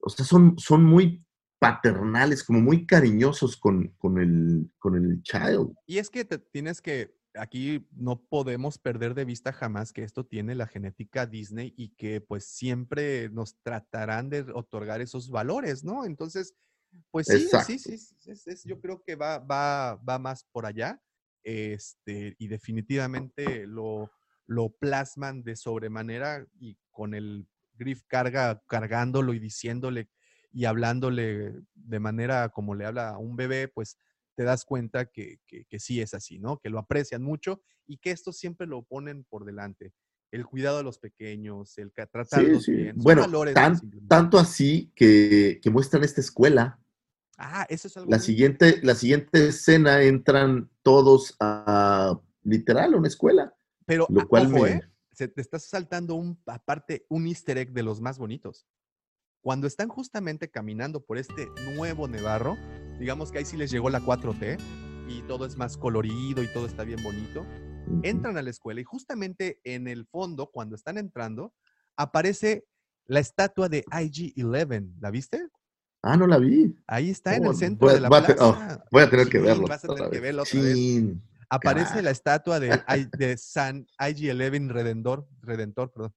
[0.00, 1.24] o sea, son, son muy
[1.58, 5.72] paternales, como muy cariñosos con, con, el, con el child.
[5.86, 10.24] y es que te- tienes que, aquí no podemos perder de vista jamás que esto
[10.24, 16.04] tiene la genética Disney y que pues siempre nos tratarán de otorgar esos valores, ¿no?
[16.04, 16.54] Entonces,
[17.10, 17.66] pues sí, sí, Exacto.
[17.66, 21.00] sí, sí, es- es- yo creo que va, va, va más por allá.
[21.44, 24.10] Este, y definitivamente lo,
[24.46, 30.08] lo plasman de sobremanera y con el Griff carga, cargándolo y diciéndole
[30.56, 33.98] y hablándole de manera como le habla a un bebé, pues
[34.34, 36.56] te das cuenta que, que- que sí es así, ¿no?
[36.60, 39.92] Que lo aprecian mucho y que esto siempre lo ponen por delante.
[40.30, 42.72] El cuidado de los pequeños, el tratarlos Sí, sí.
[42.72, 42.94] bien.
[42.96, 46.80] son Bueno, tan- tanto así que, que muestran esta escuela.
[47.36, 53.08] Ah, eso es algo La siguiente, la siguiente escena entran todos a literal a una
[53.08, 53.54] escuela,
[53.84, 54.80] Pero lo cual ojo, me- ¿eh?
[55.12, 58.66] Se te estás saltando un, aparte, un easter egg de los más bonitos.
[59.46, 61.46] Cuando están justamente caminando por este
[61.76, 62.56] nuevo Nevarro,
[62.98, 64.58] digamos que ahí sí les llegó la 4T
[65.08, 67.46] y todo es más colorido y todo está bien bonito,
[68.02, 71.54] entran a la escuela y justamente en el fondo, cuando están entrando,
[71.96, 72.64] aparece
[73.06, 74.94] la estatua de IG-11.
[74.98, 75.46] ¿La viste?
[76.02, 76.76] Ah, no la vi.
[76.88, 78.84] Ahí está en Oh, el centro voy a- de la voy a oh, plaza.
[78.90, 79.68] Voy a tener que Sí, verlo.
[79.68, 80.78] vas a tener que verlo otra vez.
[81.50, 82.68] Aparece la estatua de,
[83.38, 86.12] San IG-11 Redentor, Redentor, perdón.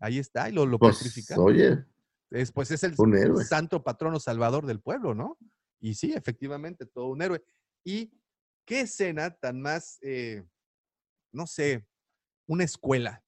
[0.00, 1.82] Ahí está, y lo, lo Pues, oye,
[2.30, 2.94] Es, pues es el
[3.48, 5.38] santo patrono salvador del pueblo, ¿no?
[5.80, 7.42] Y sí, efectivamente, todo un héroe.
[7.84, 8.12] Y
[8.64, 10.44] qué escena tan más, eh,
[11.32, 11.86] no sé,
[12.46, 13.24] una escuela.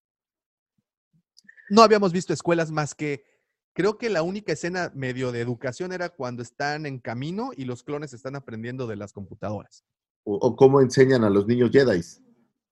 [1.70, 3.24] No habíamos visto escuelas más que,
[3.72, 7.82] creo que la única escena medio de educación era cuando están en camino y los
[7.82, 9.84] clones están aprendiendo de las computadoras.
[10.24, 12.02] o, o cómo enseñan a los niños Jedi.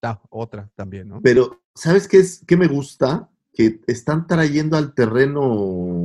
[0.02, 1.20] Ah, otra también, ¿no?
[1.22, 3.30] Pero, ¿sabes qué es qué me gusta?
[3.58, 5.42] Que están trayendo al terreno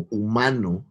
[0.09, 0.88] humano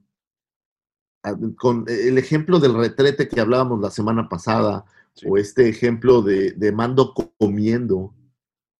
[1.57, 4.85] con el ejemplo del retrete que hablábamos la semana pasada,
[5.15, 5.27] Sí.
[5.29, 8.15] o este ejemplo de, de Mando comiendo,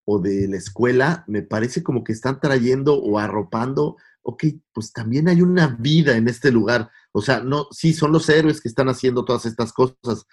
[0.05, 5.27] o de la escuela, me parece como que están trayendo o arropando, ok, pues también
[5.27, 6.89] hay una vida en este lugar.
[7.11, 10.25] O sea, no, sí, son los héroes que están haciendo todas estas cosas,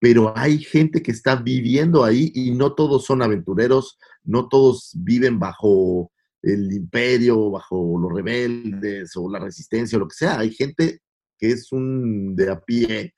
[0.00, 5.38] pero hay gente que está viviendo ahí y no todos son aventureros, no todos viven
[5.38, 6.11] bajo
[6.42, 10.40] el imperio, bajo los rebeldes o la resistencia o lo que sea.
[10.40, 11.00] Hay gente
[11.38, 13.14] que es un de a pie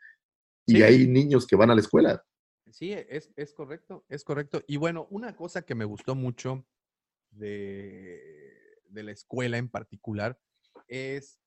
[0.66, 0.82] y Sí.
[0.82, 2.22] hay niños que van a la escuela.
[2.70, 4.62] Sí, es, es correcto, es correcto.
[4.66, 6.66] Y bueno, una cosa que me gustó mucho
[7.30, 8.20] de,
[8.88, 10.38] de la escuela en particular
[10.88, 11.38] es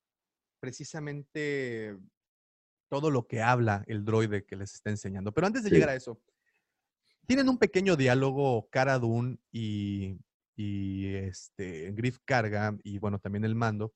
[0.60, 1.98] precisamente
[2.90, 5.34] todo lo que habla el droide que les está enseñando.
[5.34, 5.76] Pero antes de Sí.
[5.76, 6.22] llegar a eso,
[7.26, 10.18] tienen un pequeño diálogo Cara Dune y,
[10.58, 13.94] y este, Griff Carga y bueno, también el mando,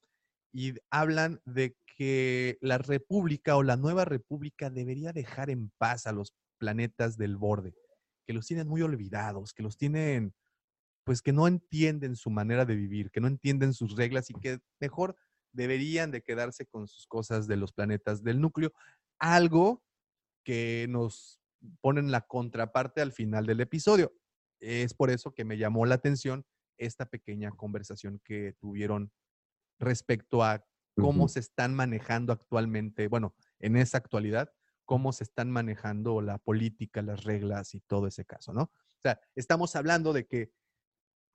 [0.54, 6.12] y hablan de que la república o la nueva república debería dejar en paz a
[6.12, 7.74] los planetas del borde,
[8.28, 10.34] que los tienen muy olvidados, que los tienen,
[11.04, 14.60] pues que no entienden su manera de vivir, que no entienden sus reglas y que
[14.80, 15.16] mejor
[15.54, 18.72] deberían de quedarse con sus cosas de los planetas del núcleo,
[19.20, 19.82] algo
[20.44, 21.40] que nos
[21.82, 24.14] ponen la contraparte al final del episodio.
[24.62, 26.46] Es por eso que me llamó la atención
[26.78, 29.12] esta pequeña conversación que tuvieron
[29.80, 30.66] respecto a
[30.96, 34.52] cómo se están manejando actualmente, bueno, en esa actualidad,
[34.86, 38.64] cómo se están manejando la política, las reglas y todo ese caso, ¿no?
[38.64, 40.52] O sea, estamos hablando de que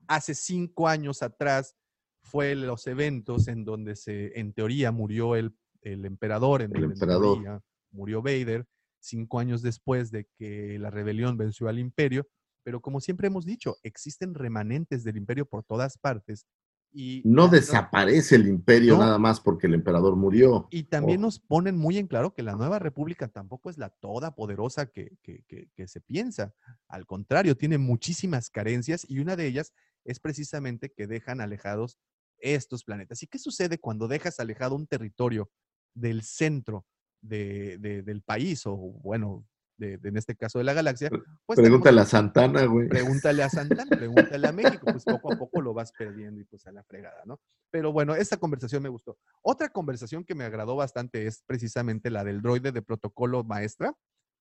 [0.08, 1.76] hace cinco años atrás
[2.22, 6.86] fue los eventos en donde se, en teoría, murió el, el emperador, en El donde
[6.86, 7.42] en emperador.
[7.42, 8.66] teoría murió Vader,
[9.00, 12.28] cinco años después de que la rebelión venció al imperio,
[12.66, 16.46] pero como siempre hemos dicho, existen remanentes del imperio por todas partes.
[16.92, 19.04] Y No desaparece el imperio No.
[19.04, 20.66] nada más porque el emperador murió.
[20.72, 24.34] y también nos ponen muy en claro que la nueva república tampoco es la toda
[24.34, 26.54] poderosa que, que- que- que se piensa.
[26.88, 29.72] Al contrario, tiene muchísimas carencias y una de ellas
[30.04, 31.96] es precisamente que dejan alejados
[32.38, 33.22] estos planetas.
[33.22, 35.52] ¿Y qué sucede cuando dejas alejado un territorio
[35.94, 36.84] del centro
[37.20, 41.10] de- de- del país o, bueno, de- de- en este caso de la galaxia?
[41.46, 42.88] Pues Pregúntale a Santana, güey.
[42.88, 46.66] Pregúntale a Santana, pregúntale a México, pues poco a poco lo vas perdiendo y pues
[46.66, 47.40] a la fregada, ¿no?
[47.70, 49.18] Pero bueno, esta conversación me gustó.
[49.42, 53.94] Otra conversación que me agradó bastante es precisamente la del droide de protocolo maestra,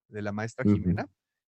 [0.08, 0.64] de la maestra.
[0.64, 1.08] Jimena,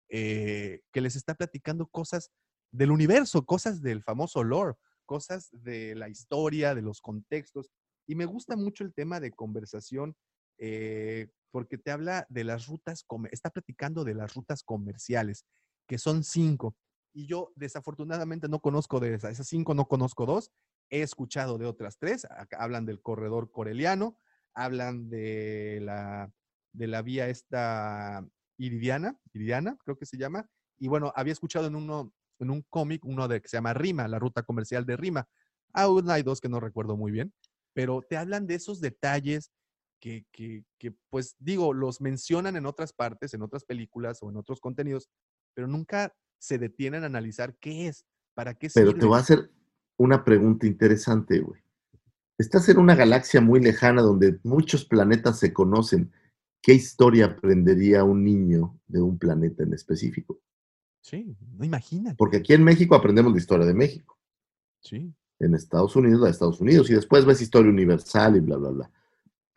[0.09, 2.31] eh, que les está platicando cosas
[2.71, 7.71] del universo, cosas del famoso lore, cosas de la historia, de los contextos.
[8.07, 10.15] Y me gusta mucho el tema de conversación
[10.59, 15.45] eh, porque te habla de las rutas, está platicando de las rutas comerciales,
[15.87, 16.75] que son cinco.
[17.13, 20.51] Y yo desafortunadamente no conozco de esas, cinco no conozco dos,
[20.89, 24.19] he escuchado de otras tres, hablan del corredor coreliano,
[24.53, 26.31] hablan de la,
[26.73, 30.49] de la vía esta iridiana, iridiana creo que se llama,
[30.79, 34.07] y bueno, había escuchado en uno, en un cómic, uno de que se llama Rima,
[34.07, 35.27] la ruta comercial de Rima.
[35.73, 37.33] Aún hay dos que no recuerdo muy bien,
[37.73, 39.51] pero te hablan de esos detalles
[39.99, 44.37] que, que, que, pues digo, los mencionan en otras partes, en otras películas o en
[44.37, 45.09] otros contenidos,
[45.53, 48.99] pero nunca se detienen a analizar qué es, para qué Pero sirve.
[48.99, 49.51] te voy a hacer
[49.97, 51.61] una pregunta interesante, güey.
[52.37, 56.11] Estás en una galaxia muy lejana donde muchos planetas se conocen.
[56.61, 60.39] ¿Qué historia aprendería un niño de un planeta en específico?
[61.01, 62.15] Sí, no imagínate.
[62.15, 64.19] Porque aquí en México aprendemos la historia de México.
[64.81, 66.89] Sí, En Estados Unidos, la de Estados Unidos.
[66.89, 68.91] Y después ves historia universal y bla, bla, bla.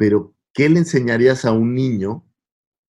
[0.01, 2.27] Pero, ¿qué le enseñarías a un niño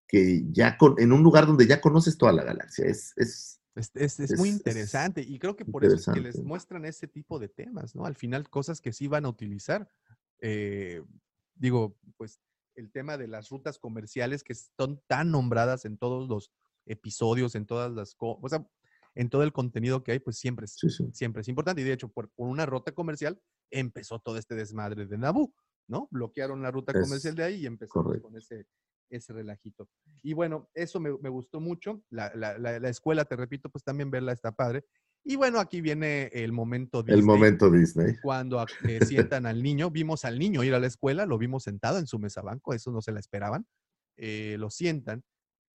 [0.06, 2.84] que ya con, en un lugar donde ya conoces toda la galaxia?
[2.86, 6.06] Es, es es, es- es muy Es- es interesante y creo que por eso es
[6.06, 8.04] que les muestran ese tipo de temas, ¿no?
[8.06, 9.88] Al final cosas que sí van a utilizar.
[10.40, 11.02] eh,
[11.54, 12.40] digo, pues
[12.76, 16.52] el tema de las rutas comerciales que son tan nombradas en todos los
[16.86, 18.66] episodios, en todas las cosas, o sea,
[19.16, 21.10] en todo el contenido que hay, pues siempre es, Sí, sí.
[21.12, 21.82] siempre es importante.
[21.82, 25.52] Y de hecho, por, por una ruta comercial empezó todo este desmadre de Naboo,
[25.90, 26.08] ¿no?
[26.10, 28.28] Bloquearon la ruta Es comercial de ahí y empezamos correcto.
[28.28, 28.66] con ese,
[29.10, 29.88] ese relajito.
[30.22, 32.02] Y bueno, eso me, me gustó mucho.
[32.10, 34.84] La, la- la- la escuela, te repito, pues también verla está padre.
[35.24, 38.14] Y bueno, aquí viene el momento El Disney, momento Disney.
[38.22, 41.98] Cuando eh, sientan al niño, vimos al niño ir a la escuela, lo vimos sentado
[41.98, 43.66] en su mesa banco, eso no se la esperaban.
[44.16, 45.22] eh, lo sientan,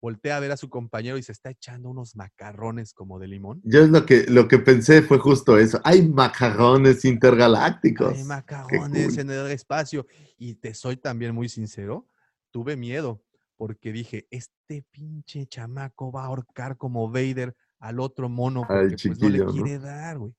[0.06, 3.60] voltea a ver a su compañero y se está echando unos macarrones como de limón.
[3.64, 5.82] Yo es lo que, lo que pensé fue justo eso.
[5.84, 8.16] Hay macarrones intergalácticos.
[8.16, 9.20] Hay macarrones cool.
[9.22, 10.06] en el espacio.
[10.38, 12.08] Y te soy también muy sincero,
[12.52, 13.24] tuve miedo
[13.58, 19.20] porque dije, este pinche chamaco va a ahorcar como Vader al otro mono porque pues
[19.20, 20.36] no le quiere dar, güey.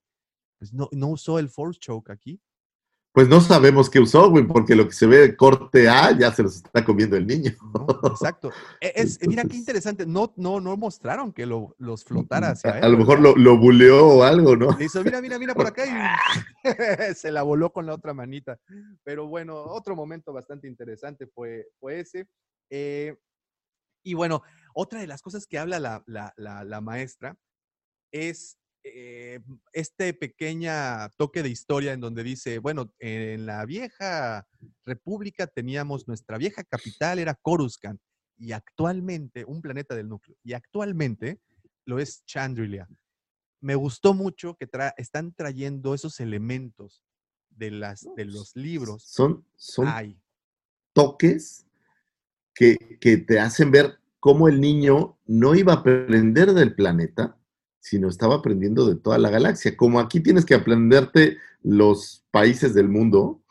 [0.61, 2.41] Pues no, no usó el Force Choke aquí.
[3.17, 6.43] Pues no sabemos qué usó, güey, porque lo que se ve corte A ya se
[6.43, 7.51] los está comiendo el niño.
[7.73, 7.87] ¿no?
[8.11, 8.51] Exacto.
[8.79, 10.05] E- Es, mira qué interesante.
[10.05, 12.85] No, no, no mostraron que lo, los flotara hacia A, él.
[12.85, 14.77] a lo mejor lo, lo buleó o algo, ¿no?
[14.79, 15.91] Le hizo, mira, mira, mira por acá y
[17.15, 18.59] se la voló con la otra manita.
[19.03, 22.29] Pero bueno, otro momento bastante interesante fue, fue ese.
[22.69, 23.17] Eh,
[24.05, 24.43] y bueno,
[24.75, 27.35] otra de las cosas que habla la, la- la- la maestra
[28.13, 28.59] es
[28.95, 29.41] eh,
[29.73, 34.47] este pequeña toque de historia en donde dice, bueno, en la vieja
[34.85, 38.01] república teníamos nuestra vieja capital, era Coruscant,
[38.39, 41.41] y actualmente, un planeta del núcleo, y actualmente
[41.85, 42.89] lo es Chandrilia
[43.61, 47.03] me gustó mucho que tra- están trayendo esos elementos
[47.51, 49.03] de, las, de los libros.
[49.05, 50.21] Son, son Ay,
[50.93, 51.67] toques
[52.55, 57.39] que, que te hacen ver cómo el niño no iba a aprender del planeta,
[57.87, 59.77] sino estaba aprendiendo de toda la galaxia.
[59.77, 63.45] Como aquí tienes que aprenderte los países del mundo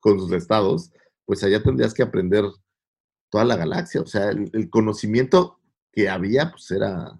[0.00, 0.92] con sus estados,
[1.24, 2.44] pues allá tendrías que aprender
[3.30, 4.02] toda la galaxia.
[4.02, 5.60] O sea, el, el conocimiento
[5.92, 7.18] que había, pues era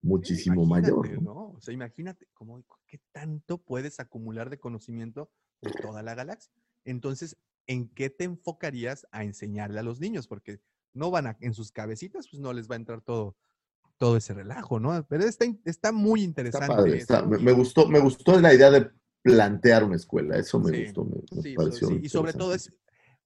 [0.00, 1.04] muchísimo mayor.
[1.04, 1.34] imagínate, ¿no?
[1.34, 1.50] ¿no?
[1.50, 5.30] O sea, imagínate cómo, qué tanto puedes acumular de conocimiento
[5.60, 6.50] de toda la galaxia.
[6.86, 10.26] Entonces, ¿en qué te enfocarías a enseñarle a los niños?
[10.28, 10.62] Porque
[10.94, 13.36] no van a, en sus cabecitas, pues no les va a entrar todo,
[14.02, 15.06] todo ese relajo, ¿no?
[15.06, 16.66] Pero está, está muy Está interesante.
[16.66, 18.90] padre, está- me, gustó, me gustó la idea de
[19.22, 21.86] plantear una escuela, eso me Sí, gustó, me, Sí, pareció.
[21.86, 22.72] sí, Y sobre todo es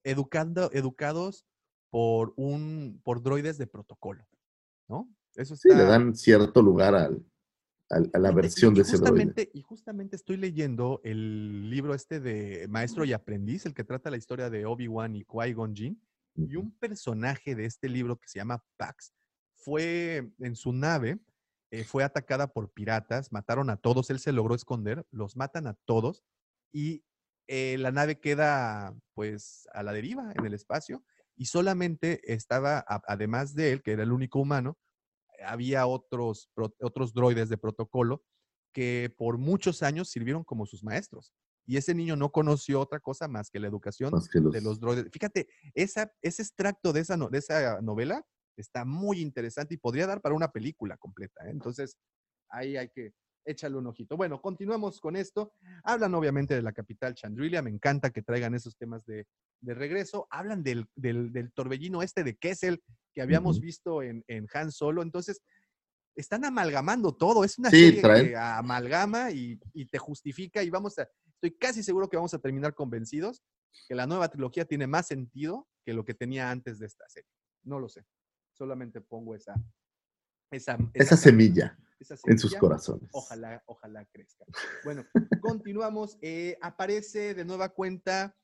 [0.03, 1.47] educando, educados
[1.89, 4.27] por un, por droides de protocolo,
[4.87, 5.09] ¿no?
[5.33, 7.25] Eso Sí, le dan cierto lugar al,
[7.89, 9.49] al- a la versión y- de y ese droide.
[9.53, 14.17] Y justamente estoy leyendo el libro este de Maestro y Aprendiz, el que trata la
[14.17, 15.99] historia de Obi-Wan y Qui-Gon Jinn.
[16.35, 19.11] Y un personaje de este libro que se llama Pax
[19.71, 21.19] fue en su nave,
[21.71, 25.73] eh, fue atacada por piratas, mataron a todos, él se logró esconder, los matan a
[25.83, 26.23] todos
[26.73, 27.03] y
[27.49, 31.03] eh, la nave queda pues a la deriva en el espacio
[31.35, 34.77] y solamente estaba, a- además de él, que era el único humano,
[35.45, 38.23] había otros, pro- otros droides de protocolo
[38.73, 41.33] que por muchos años sirvieron como sus maestros.
[41.65, 44.79] Y ese niño no conoció otra cosa más que la educación que los- de los
[44.79, 45.11] droides.
[45.11, 48.25] Fíjate, esa, ese extracto de esa, no- de esa novela
[48.61, 51.45] está muy interesante y podría dar para una película completa.
[51.45, 51.51] ¿eh?
[51.51, 51.97] Entonces,
[52.49, 53.13] ahí hay que
[53.45, 54.17] echarle un ojito.
[54.17, 55.53] Bueno, continuamos con esto.
[55.83, 57.61] Hablan obviamente de la capital Chandrilia.
[57.61, 59.25] Me encanta que traigan esos temas de,
[59.61, 60.27] de regreso.
[60.29, 65.01] Hablan del, del, del torbellino este de Kessel que habíamos visto en, en Han Solo.
[65.01, 65.41] Entonces,
[66.15, 67.43] están amalgamando todo.
[67.43, 71.83] Es una Sí, serie que amalgama y, y te justifica y vamos a, estoy casi
[71.83, 73.43] seguro que vamos a terminar convencidos
[73.87, 77.29] que la nueva trilogía tiene más sentido que lo que tenía antes de esta serie.
[77.63, 78.03] No lo sé.
[78.57, 79.53] Solamente pongo esa,
[80.51, 83.09] esa, Esa semilla esa en sus corazones.
[83.11, 84.45] Ojalá, ojalá crezca.
[84.83, 85.05] Bueno,
[85.41, 86.17] continuamos.
[86.21, 88.35] Eh, aparece de nueva cuenta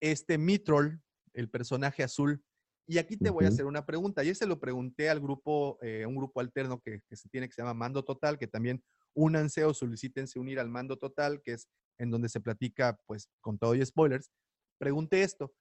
[0.00, 1.00] este Mitrol,
[1.34, 2.42] el personaje azul.
[2.86, 4.22] Y aquí te voy a hacer una pregunta.
[4.22, 7.54] Ayer se lo pregunté al grupo, eh, un grupo alterno que, que se tiene que
[7.54, 8.82] se llama Mando Total, que también
[9.14, 11.68] únanse o solicítense unir al Mando Total, que es
[11.98, 14.32] en donde se platica, pues, con todo y spoilers.
[14.78, 15.54] Pregunté esto.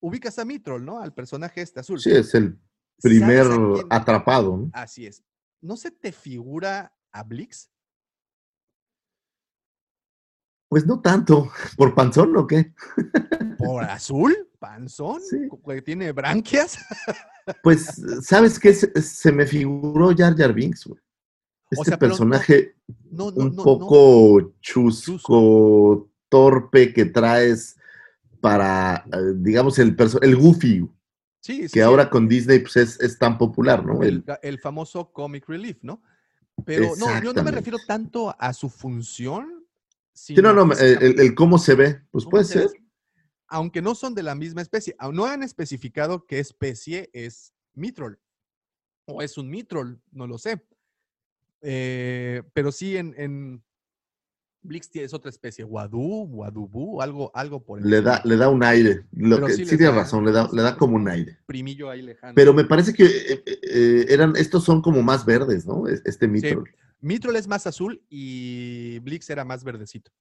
[0.00, 1.00] Ubicas a Mitrol, ¿no?
[1.00, 2.00] Al personaje este azul.
[2.00, 3.46] Sí, es el ¿Sabes primer
[3.90, 4.56] atrapado.
[4.56, 4.70] ¿no?
[4.72, 5.22] Así es.
[5.60, 7.70] ¿No se te figura a Blix?
[10.68, 11.50] Pues no tanto.
[11.76, 12.74] ¿Por panzón o qué?
[13.58, 14.34] ¿Por azul?
[14.58, 15.20] ¿Panzón?
[15.20, 15.48] Sí.
[15.84, 16.78] ¿Tiene branquias?
[17.60, 18.72] Pues, ¿sabes qué?
[18.72, 21.00] Se, se me figuró Jar Jar Binks, güey.
[21.72, 22.76] Este sea, personaje
[23.10, 27.76] No, no, un no, poco chusco, torpe que traes
[28.40, 30.86] para, eh, digamos, el, el Goofy,
[31.42, 34.00] Sí, sí, que ahora con Disney pues, es, es tan popular, ¿no?
[34.04, 36.00] el, El- famoso comic relief, ¿no?
[36.64, 39.66] Pero no, yo no me refiero tanto a su función.
[40.12, 42.68] sí, no, no, sino el, cómo se ve, pues ¿Cómo puede se ve?
[42.68, 42.82] ser.
[43.48, 48.20] aunque no son de la misma especie, no han especificado qué especie es Mitrol.
[49.06, 50.64] O es un Mitrol, no lo sé.
[51.60, 53.64] Eh, pero sí en, en
[54.62, 58.48] Blix tie- es otra especie, Wadu, Wadubu, algo, algo por el Le da, le da
[58.48, 59.06] un aire.
[59.12, 61.38] Lo Pero que, sí da- razón, le da, le da como un aire.
[61.46, 62.34] primillo ahí lejano.
[62.34, 65.88] Pero me parece que eh, eh, eh, eran, estos son como más verdes, ¿no?
[65.88, 66.70] Es- Este Mitrol.
[67.00, 70.12] Mitrol es más azul y Blix era más verdecito.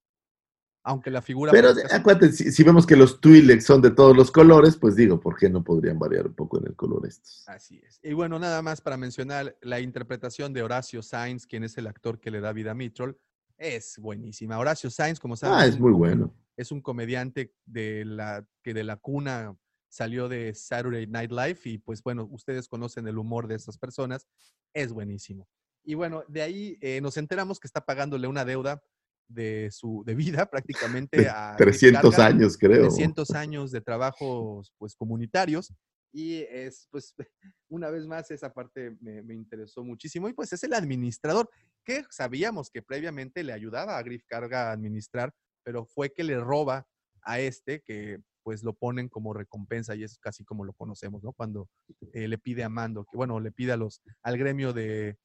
[0.83, 1.51] Aunque la figura.
[1.51, 1.83] Pero azul.
[1.91, 5.37] acuérdate, si, si vemos que los Twi'leks son de todos los colores, pues digo, ¿por
[5.37, 7.43] qué no podrían variar un poco en el color estos?
[7.45, 7.99] Así es.
[8.01, 12.19] Y bueno, nada más para mencionar la interpretación de Horacio Sainz, quien es el actor
[12.19, 13.15] que le da vida a Mitrol,
[13.61, 14.57] es buenísima.
[14.57, 16.35] Horacio Sainz, como saben, Ah, es un muy bueno.
[16.57, 19.55] Es un comediante de la, que de la cuna
[19.87, 24.27] salió de Saturday Night Live y pues bueno, ustedes conocen el humor de esas personas,
[24.73, 25.47] es buenísimo.
[25.83, 28.81] Y bueno, de ahí eh, nos enteramos que está pagándole una deuda
[29.27, 32.81] de su de vida prácticamente a Griff 300 Karga, años, creo.
[32.81, 35.73] 300 años de trabajos pues comunitarios
[36.11, 37.15] y es pues
[37.69, 41.49] una vez más esa parte me, me interesó muchísimo y pues es el administrador
[41.83, 45.33] que sabíamos que previamente le ayudaba a Griff Carga a administrar,
[45.63, 46.87] pero fue que le roba
[47.23, 51.31] a este que pues lo ponen como recompensa y es casi como lo conocemos, ¿no?
[51.33, 51.69] Cuando
[52.13, 55.17] eh, le pide a Mando, que bueno, le pide a los, al gremio de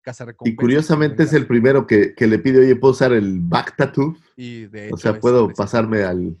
[0.00, 3.76] Casa Y curiosamente es el primero que, que le pide, oye, ¿puedo usar el back
[3.76, 4.16] tattoo?
[4.36, 6.36] Y de O hecho sea, es ¿puedo pasarme al,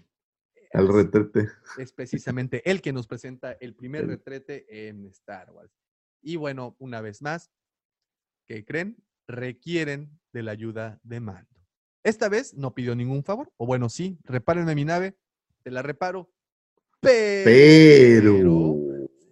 [0.72, 1.48] al es- retrete?
[1.78, 5.70] es precisamente él que nos presenta el primer retrete en Star Wars.
[6.22, 7.50] Y bueno, una vez más,
[8.46, 8.96] ¿qué creen?
[9.28, 11.48] Requieren de la ayuda de Mando.
[12.04, 15.16] Esta vez no pidió ningún favor, o bueno, sí, repárenme mi nave,
[15.62, 16.30] te la reparo,
[17.00, 18.76] pero, Pero...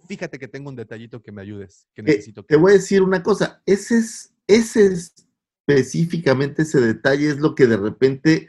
[0.07, 2.75] fíjate que tengo un detallito que me ayudes, que Eh, necesito que te voy a
[2.75, 5.15] decir una cosa, ese es, ese es
[5.71, 8.49] específicamente ese detalle es lo que de repente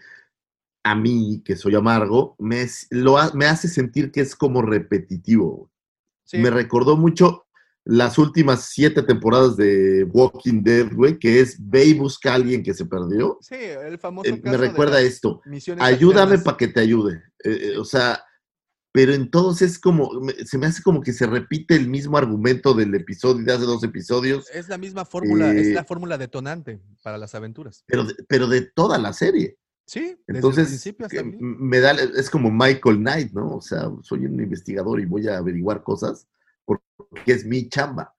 [0.84, 5.70] a mí, que soy amargo, me, lo me hace sentir que es como repetitivo.
[6.24, 7.46] Sí, Me recordó mucho
[7.84, 12.62] las últimas siete temporadas de Walking Dead, güey, que es ve y busca a alguien
[12.64, 13.38] que se perdió.
[13.42, 15.42] sí, el famoso Eh, me caso de recuerda las esto.
[15.80, 17.24] Ayúdame para que te ayude.
[17.44, 18.24] Eh, eh, o sea,
[18.94, 20.12] pero entonces como,
[20.46, 23.84] se me hace como que se repite el mismo argumento del episodio de hace dos
[23.84, 27.84] episodios, Es la misma fórmula, es Eh, la fórmula detonante para las aventuras.
[27.88, 29.58] pero de, pero de toda la serie.
[29.88, 33.56] Sí, desde el Entonces, principio hasta me da, es como Michael Knight, ¿no?
[33.56, 36.28] O sea, soy un investigador y voy a averiguar cosas
[36.66, 36.84] porque
[37.26, 38.16] es mi chamba.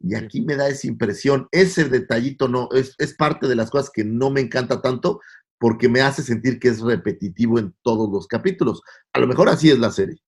[0.00, 3.90] Y aquí me da esa impresión, ese detallito no, es, es parte de las cosas
[3.90, 5.20] que no me encanta tanto
[5.58, 8.82] porque me hace sentir que es repetitivo en todos los capítulos.
[9.14, 10.22] A lo mejor así es la serie.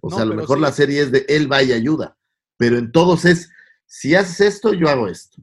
[0.00, 0.62] O No, sea, a lo mejor sí.
[0.62, 2.16] la serie es de él va y ayuda,
[2.56, 3.50] pero en todos es,
[3.86, 5.42] si haces esto, yo hago esto.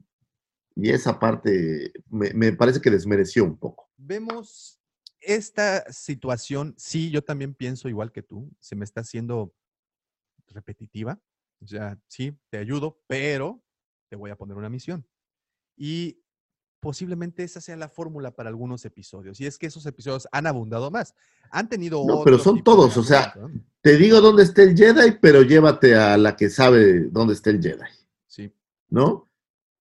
[0.74, 3.90] Y esa parte me, me parece que desmereció un poco.
[3.98, 4.80] Vemos
[5.20, 9.52] esta situación, sí, yo también pienso igual que tú, se me está haciendo
[10.46, 11.20] repetitiva.
[11.60, 13.62] O sea, sí, te ayudo, pero
[14.08, 15.06] te voy a poner una misión.
[15.76, 16.20] Y
[16.80, 19.40] posiblemente esa sea la fórmula para algunos episodios.
[19.40, 21.14] Y es que esos episodios han abundado más.
[21.50, 23.34] Han tenido No, pero son todos, o sea.
[23.80, 27.62] Te digo dónde está el Jedi, pero llévate a la que sabe dónde está el
[27.62, 27.84] Jedi,
[28.26, 28.52] Sí,
[28.88, 29.28] ¿no?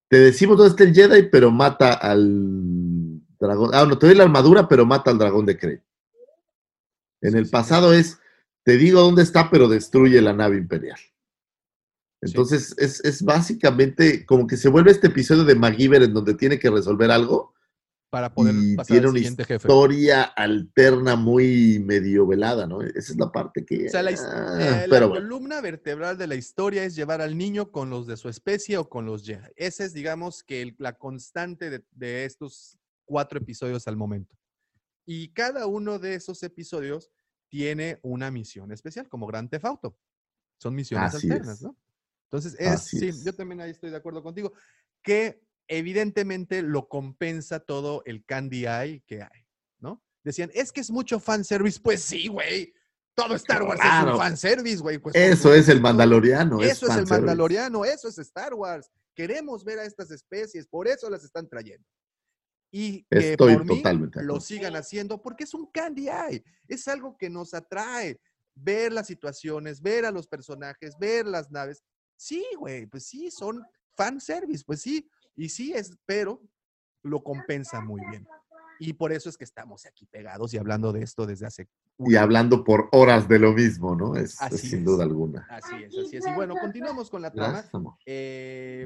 [0.07, 3.71] Te decimos dónde está el Jedi, pero mata al dragón.
[3.73, 5.83] Ah, no, te doy la armadura, pero mata al dragón de Kree.
[7.21, 8.19] En Sí, el sí, pasado es,
[8.63, 10.99] te digo dónde está, pero destruye la nave imperial.
[12.21, 16.57] Entonces, es, es básicamente como que se vuelve este episodio de MacGyver en donde tiene
[16.59, 17.53] que resolver algo
[18.09, 19.67] para poder y pasar tiene al una siguiente jefe.
[19.67, 22.81] historia alterna muy medio velada, ¿no?
[22.81, 23.87] Esa es la parte que...
[23.87, 25.25] O sea, la, ah, eh, la pero bueno.
[25.25, 28.87] columna vertebral de la historia es llevar al niño con los de su especie o
[28.89, 29.49] con los Jedi.
[29.55, 34.35] Esa es, digamos, que el- la constante de, de estos cuatro episodios al momento.
[35.05, 37.11] Y cada uno de esos episodios
[37.49, 39.97] tiene una misión especial, como Gran Theft Auto.
[40.59, 41.61] Son misiones Así alternas, es.
[41.63, 41.77] ¿no?
[42.29, 43.23] Entonces, es, Así sí, es.
[43.23, 44.53] yo también ahí estoy de acuerdo contigo,
[45.01, 49.47] que evidentemente lo compensa todo el candy eye que hay,
[49.79, 50.03] ¿no?
[50.23, 51.79] Decían, es que es mucho fanservice.
[51.81, 52.73] Pues sí, güey.
[53.15, 54.99] Todo Star Wars es un fanservice, güey.
[54.99, 55.81] Pues, Eso es el.
[55.81, 56.61] Mandaloriano.
[56.61, 57.07] Eso es el.
[57.07, 58.91] Mandaloriano, eso es Star Wars.
[59.15, 61.83] Queremos ver a estas especies, por eso las están trayendo.
[62.71, 66.43] Y que Estoy por mí totalmente lo sigan haciendo porque es un candy eye.
[66.67, 68.19] Es algo que nos atrae.
[68.59, 71.83] Ver las situaciones, ver a los personajes, ver las naves.
[72.17, 73.63] Sí, güey, pues sí, son
[73.95, 75.07] fanservice, pues sí.
[75.35, 76.41] Y sí es, pero
[77.03, 78.27] lo compensa muy bien.
[78.79, 81.67] Y por eso es que estamos aquí pegados y hablando de esto desde hace
[81.99, 84.15] Y hablando por horas de lo mismo, ¿no?
[84.15, 84.85] Es, es Así sin es.
[84.85, 85.47] duda alguna.
[85.49, 86.27] Así es, así es.
[86.27, 87.63] Y bueno, continuamos con la trama.
[88.05, 88.85] Eh,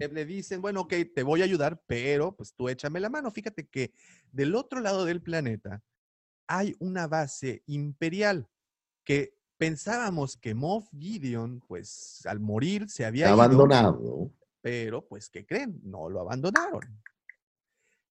[0.00, 3.30] eh, le dicen, bueno, ok, te voy a ayudar, pero pues tú échame la mano.
[3.30, 3.92] Fíjate que
[4.30, 5.82] del otro lado del planeta
[6.46, 8.48] hay una base imperial.
[9.04, 14.30] que pensábamos que Moff Gideon, pues al morir se había ido, Abandonado.
[14.60, 15.80] pero pues, ¿qué creen?
[15.84, 16.82] No lo abandonaron.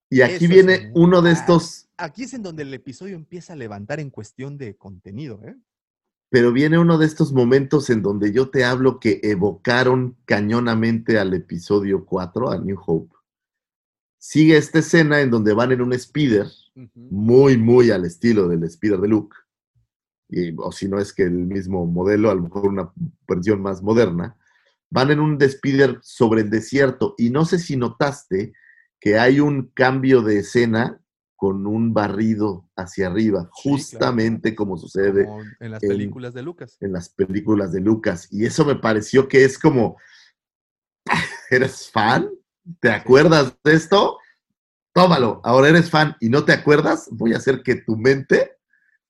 [0.10, 3.56] Y aquí Eso viene uno de estos, Aquí es en donde el episodio empieza a
[3.56, 5.56] levantar en cuestión de contenido, ¿eh?
[6.30, 11.34] pero viene uno de estos momentos en donde yo te hablo que evocaron cañonamente al
[11.34, 13.16] episodio 4, a New Hope.
[14.18, 16.48] Sigue esta escena en donde van en un speeder,
[16.94, 19.38] muy, muy al estilo del speeder de Luke.
[20.30, 22.92] Y, o si no es que el mismo modelo, a lo mejor una
[23.28, 24.36] versión más moderna.
[24.90, 27.16] Van en un speeder sobre el desierto.
[27.18, 28.54] Y no sé si notaste
[29.00, 31.00] que hay un cambio de escena
[31.36, 33.78] con un barrido hacia arriba, Sí, claro.
[33.78, 36.78] justamente como sucede Como en las en- películas de Lucas.
[36.80, 38.28] en las películas de Lucas.
[38.32, 39.98] Y eso me pareció que es como,
[41.50, 42.30] ¿eres fan?
[42.80, 44.18] ¿Te acuerdas de esto?
[44.94, 48.55] Tómalo, ahora eres fan y no te acuerdas, voy a hacer que tu mente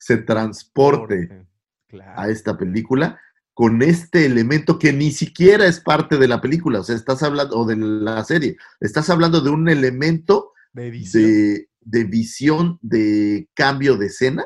[0.06, 1.48] se transporte
[1.88, 2.20] Claro.
[2.20, 3.20] a esta película
[3.56, 7.58] con este elemento que ni siquiera es parte de la película, o sea, estás hablando,
[7.58, 11.24] o de la serie, estás hablando de un elemento de edición.
[11.24, 14.46] de, de visión de cambio de escena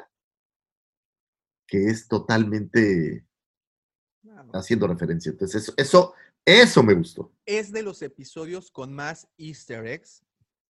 [1.68, 3.26] que es totalmente
[4.54, 5.32] haciendo referencia.
[5.32, 6.14] Entonces, eso, eso,
[6.46, 10.24] eso me gustó, Es de los episodios con más easter eggs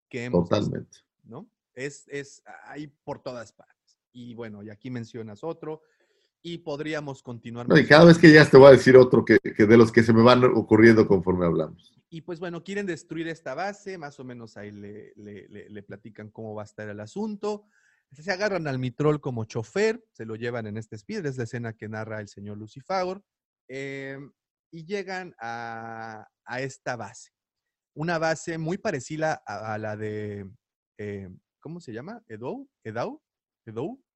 [0.09, 0.98] que hemos visto, totalmente.
[1.24, 1.47] ¿no?
[1.74, 3.77] Es, es ahí por todas partes.
[4.12, 5.82] Y bueno, y aquí mencionas otro.
[6.43, 7.68] Y podríamos continuar.
[7.68, 9.90] No, y cada vez que llegas te voy a decir otro que, que de los
[9.90, 11.94] que se me van ocurriendo conforme hablamos.
[12.10, 15.82] Y pues bueno, quieren destruir esta base, más o menos ahí le, le- le- le
[15.82, 17.66] platican cómo va a estar el asunto.
[18.12, 21.74] Se agarran al Mitrol como chofer, se lo llevan en este speed, es la escena
[21.74, 23.22] que narra el señor Lucifagor,
[23.68, 24.32] em,
[24.72, 27.30] y llegan a, a esta base.
[27.94, 30.48] Una base muy parecida a, a la de,
[30.98, 31.28] eh,
[31.60, 32.22] ¿cómo se llama?
[32.28, 32.68] ¿Edou?
[32.85, 33.20] ¿Edau?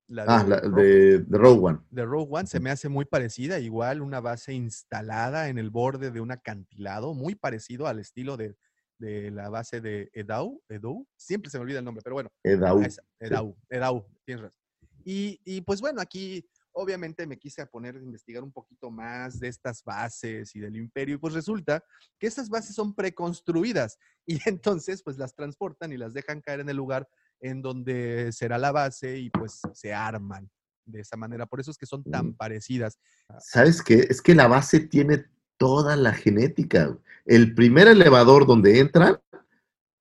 [0.09, 1.79] La Ah, la, Ro- de, de Rogue One.
[1.91, 6.11] de Rogue One se me hace muy parecida, igual una base instalada en el borde
[6.11, 8.57] de un acantilado, muy parecido al estilo de,
[8.99, 12.81] de la base de Edau, Edou, siempre se me olvida el nombre, pero bueno, Edaú.
[12.81, 14.59] a esa, Edau, Edau, tienes razón.
[15.05, 19.49] Y, y pues bueno, aquí obviamente me quise poner a investigar un poquito más de
[19.49, 21.83] estas bases y del imperio, y pues resulta
[22.19, 26.69] que estas bases son preconstruidas y entonces pues las transportan y las dejan caer en
[26.69, 27.09] el lugar
[27.43, 30.49] en donde será la base y pues se arman
[30.87, 31.45] de esa manera.
[31.47, 32.35] Por eso es que son tan Mm.
[32.37, 32.99] parecidas.
[33.41, 34.07] ¿Sabes qué?
[34.09, 35.27] Es que la base tiene
[35.59, 36.97] toda la genética.
[37.27, 39.19] El primer elevador donde entran,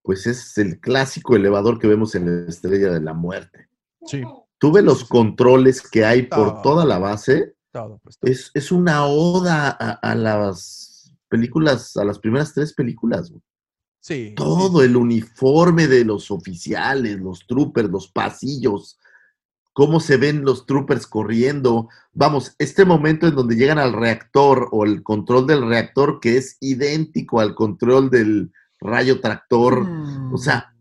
[0.03, 3.69] pues es el clásico elevador que vemos en la Estrella de la Muerte.
[4.05, 4.23] Sí.
[4.57, 8.31] Tú ves Sí, los sí, controles que hay por toda la base, Todo, pues todo.
[8.31, 13.29] es, es una oda a, a las películas, a las primeras tres películas.
[13.31, 13.41] güey.
[14.01, 14.85] Sí, Todo sí.
[14.85, 18.99] el uniforme de los oficiales, los troopers, los pasillos,
[19.73, 21.87] cómo se ven los troopers corriendo.
[22.11, 26.57] Vamos, este momento en donde llegan al reactor o el control del reactor que es
[26.59, 29.87] idéntico al control del rayo tractor.
[30.33, 30.73] O sea,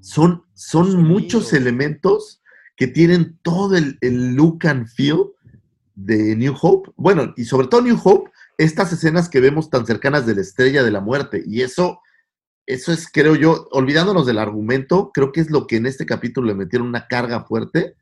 [0.00, 2.42] son, son muchos elementos
[2.76, 5.26] que tienen todo el, el look and feel
[5.94, 6.90] de New Hope.
[6.96, 10.82] Bueno, y sobre todo New Hope, estas escenas que vemos tan cercanas de la estrella
[10.82, 11.42] de la muerte.
[11.46, 12.00] Y eso,
[12.66, 16.46] eso es, creo yo, olvidándonos del argumento, creo que es lo que en este capítulo
[16.46, 17.96] le metieron una carga fuerte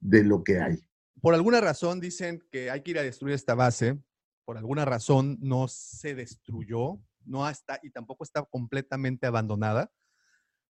[0.00, 0.78] de lo que hay.
[1.20, 3.98] Por alguna razón dicen que hay que ir a destruir esta base.
[4.44, 9.90] Por alguna razón no se destruyó, no está y tampoco está completamente abandonada.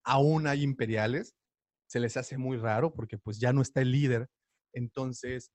[0.05, 1.35] Aún hay imperiales.
[1.87, 4.31] Se les hace muy raro porque pues ya no está el líder.
[4.73, 5.51] Entonces,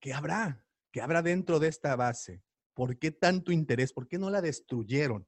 [0.00, 0.64] ¿qué habrá?
[0.90, 2.40] ¿Qué habrá dentro de esta base?
[2.72, 3.92] ¿Por qué tanto interés?
[3.92, 5.26] ¿Por qué no la destruyeron?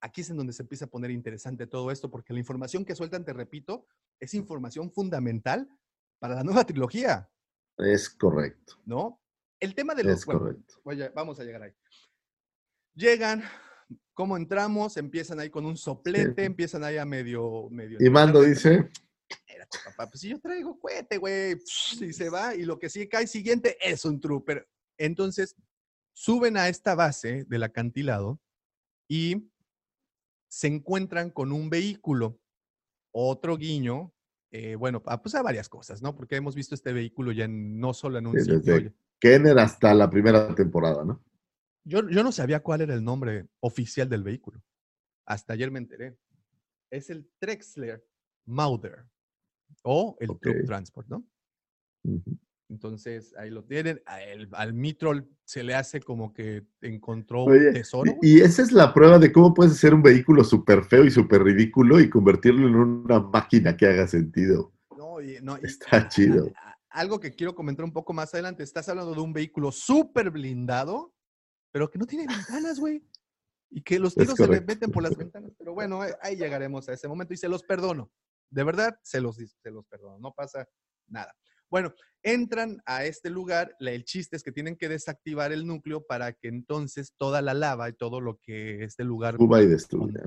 [0.00, 2.94] Aquí es en donde se empieza a poner interesante todo esto, porque la información que
[2.94, 3.86] sueltan, te repito,
[4.20, 5.68] es información fundamental
[6.18, 7.30] para la nueva trilogía.
[7.78, 9.20] Es correcto, ¿no?
[9.60, 10.18] El tema de los...
[10.20, 10.74] es bueno, correcto.
[11.14, 11.72] vamos a llegar ahí.
[12.94, 13.42] Llegan,
[14.14, 14.96] ¿cómo entramos?
[14.96, 16.46] Empiezan ahí con un soplete, Sí.
[16.46, 17.68] empiezan ahí a medio...
[17.70, 18.90] medio Y Mando dice,
[19.28, 21.56] Espérate, papá, pues si yo traigo cohete, güey.
[22.00, 24.68] Y se va, y lo que sí cae siguiente es un trooper.
[24.98, 25.56] Entonces,
[26.14, 28.40] suben a esta base del acantilado
[29.08, 29.50] y
[30.48, 32.40] se encuentran con un vehículo.
[33.12, 34.12] Otro guiño,
[34.50, 36.14] eh, bueno, ah, pues a varias cosas, ¿no?
[36.14, 38.74] Porque hemos visto este vehículo ya en- no solo en un Sí, sitio.
[38.74, 41.22] desde- Kenner hasta la primera temporada, ¿no?
[41.84, 44.62] Yo, yo no sabía cuál era el nombre oficial del vehículo.
[45.24, 46.18] Hasta ayer me enteré.
[46.90, 48.04] Es el Trexler
[48.44, 49.06] Mauder
[49.82, 50.66] o el Troop Ok.
[50.66, 51.26] Transport, ¿no?
[52.04, 52.38] Ujú.
[52.68, 54.02] Entonces ahí lo tienen.
[54.28, 58.12] El- al Mitrol se le hace como que encontró Oye, un tesoro.
[58.22, 61.10] Y, y esa es la prueba de cómo puedes hacer un vehículo súper feo y
[61.10, 64.72] súper ridículo y convertirlo en una máquina que haga sentido.
[64.96, 66.50] No, y- no, Está chido.
[66.90, 68.62] algo que quiero comentar un poco más adelante.
[68.62, 71.14] Estás hablando de un vehículo súper blindado,
[71.70, 73.04] pero que no tiene ventanas, güey.
[73.70, 75.52] Y que los tiros se le meten por las ventanas.
[75.58, 78.10] Pero bueno, ahí- llegaremos a ese momento y se los perdono.
[78.50, 80.18] De verdad, se los, se los perdono.
[80.18, 80.68] No pasa
[81.08, 81.34] nada.
[81.70, 83.74] Bueno, entran a este lugar.
[83.80, 87.88] El chiste es que tienen que desactivar el núcleo para que entonces toda la lava
[87.88, 89.36] y todo lo que este lugar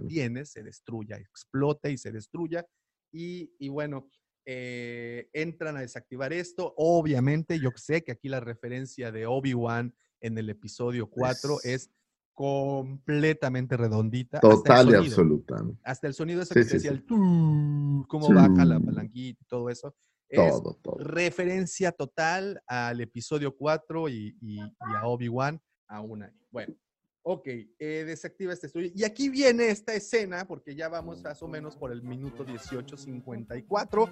[0.02, 2.66] contiene se destruya, explote y se destruya.
[3.12, 4.10] Y, y bueno,
[4.46, 6.74] eh, entran a desactivar esto.
[6.78, 11.92] Obviamente, yo sé que aquí la referencia de Obi-Wan en el episodio 4 Es- es
[12.34, 14.38] completamente redondita.
[14.38, 15.64] hasta Total y absoluta.
[15.84, 16.98] Hasta el sonido ese Sí, que sí, decía sí.
[16.98, 19.96] el tu, cómo baja la palanquita y todo eso.
[20.30, 20.98] Es Todo, todo.
[21.00, 26.32] referencia total al episodio 4 y, y- y a Obi-Wan aún ahí.
[26.52, 26.76] Bueno,
[27.24, 28.92] ok, eh, desactiva este estudio.
[28.94, 34.08] Y aquí viene esta escena, porque ya vamos más o menos por el minuto 18.54,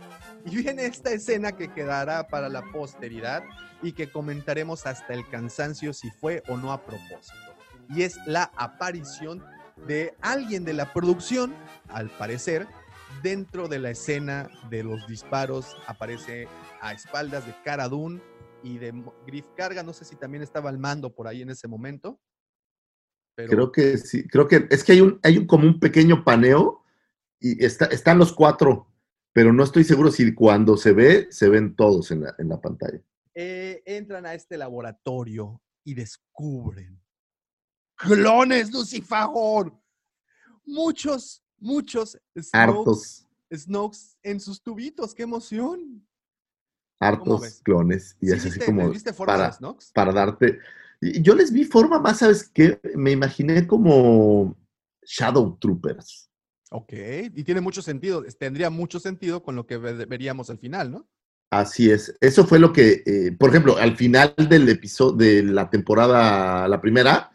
[0.45, 3.43] y viene esta escena que quedará para la posteridad
[3.83, 7.35] y que comentaremos hasta el cansancio si fue o no a propósito.
[7.89, 9.43] Y es la aparición
[9.87, 11.53] de alguien de la producción,
[11.89, 12.67] al parecer,
[13.23, 16.47] dentro de la escena de los disparos aparece
[16.81, 18.21] a espaldas de Cara Dune
[18.63, 18.93] y de
[19.25, 19.83] Griff Carga.
[19.83, 22.19] No sé si también estaba al mando por ahí en ese momento.
[23.35, 26.23] Pero Creo que sí, creo que es que hay un, hay un como un pequeño
[26.23, 26.83] paneo
[27.39, 28.91] y está, están los cuatro,
[29.31, 32.59] pero no estoy seguro si cuando se ve, se ven todos en la, en la
[32.59, 32.99] pantalla.
[33.35, 36.99] eh, entran a este laboratorio y descubren
[37.95, 39.73] clones Lucifagor.
[40.65, 45.13] Muchos, muchos Snokes, Hartos, Snokes en sus tubitos.
[45.13, 46.03] ¡Qué emoción!
[46.99, 48.17] hartos clones.
[48.21, 49.85] Y ¿Sí es así viste, como ¿les viste para, Snokes?
[49.93, 50.59] para darte.
[51.01, 52.79] Yo les vi forma más, ¿sabes qué?
[52.95, 54.55] Me imaginé como
[55.03, 56.29] Shadow Troopers.
[56.71, 56.93] Ok,
[57.33, 61.07] y tiene mucho sentido, tendría mucho sentido con lo que ve- veríamos al final, ¿no?
[61.49, 62.13] Así es.
[62.19, 66.81] Eso fue lo que, eh, por ejemplo, al final del episodio de la temporada, la
[66.81, 67.31] primera,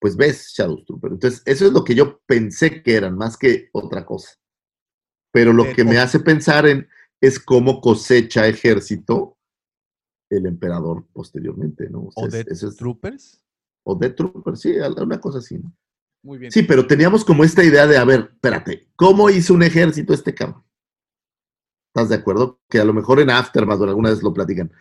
[0.00, 1.12] pues ves Shadow Trooper.
[1.12, 4.30] Entonces, eso es lo que yo pensé que eran, más que otra cosa.
[5.32, 6.88] Pero lo Eh, que me hace pensar en
[7.20, 9.36] es cómo cosecha ejército
[10.30, 12.04] el emperador posteriormente, ¿no?
[12.04, 13.44] O sea, O de es- Troopers.
[13.84, 15.58] o de Trooper, sí, una cosa así.
[15.58, 15.72] ¿no?
[16.22, 16.50] Muy bien.
[16.52, 20.34] Sí, pero teníamos como esta idea de, a ver, espérate, ¿cómo hizo un ejército este
[20.34, 20.64] cabrón?
[21.94, 22.60] ¿Estás de acuerdo?
[22.68, 24.72] Que a lo mejor en Aftermath o alguna vez lo platican.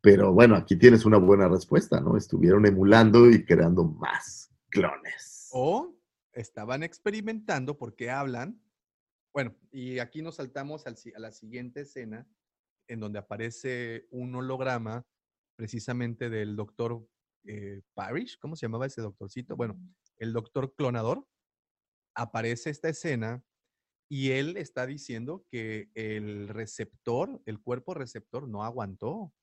[0.00, 2.16] Pero bueno, aquí tienes una buena respuesta, ¿no?
[2.16, 4.45] Estuvieron emulando y creando más
[4.80, 5.48] clones.
[5.52, 5.96] O
[6.32, 8.60] estaban experimentando porque hablan.
[9.32, 12.26] Bueno, y aquí nos saltamos al a la siguiente escena
[12.88, 15.04] en donde aparece un holograma
[15.56, 17.06] precisamente del doctor
[17.46, 18.38] eh, Parrish.
[18.38, 19.56] ¿Cómo se llamaba ese doctorcito?
[19.56, 19.78] Bueno,
[20.18, 21.26] el doctor clonador.
[22.14, 23.44] Aparece esta escena
[24.08, 29.34] y él está diciendo que el receptor, el cuerpo receptor no aguantó.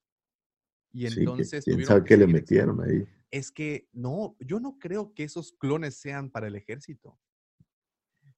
[0.94, 3.06] Y Sí, entonces quién tuvieron sabe que qué le metieron ahí.
[3.32, 7.20] es que no, yo no creo que esos clones sean para el ejército.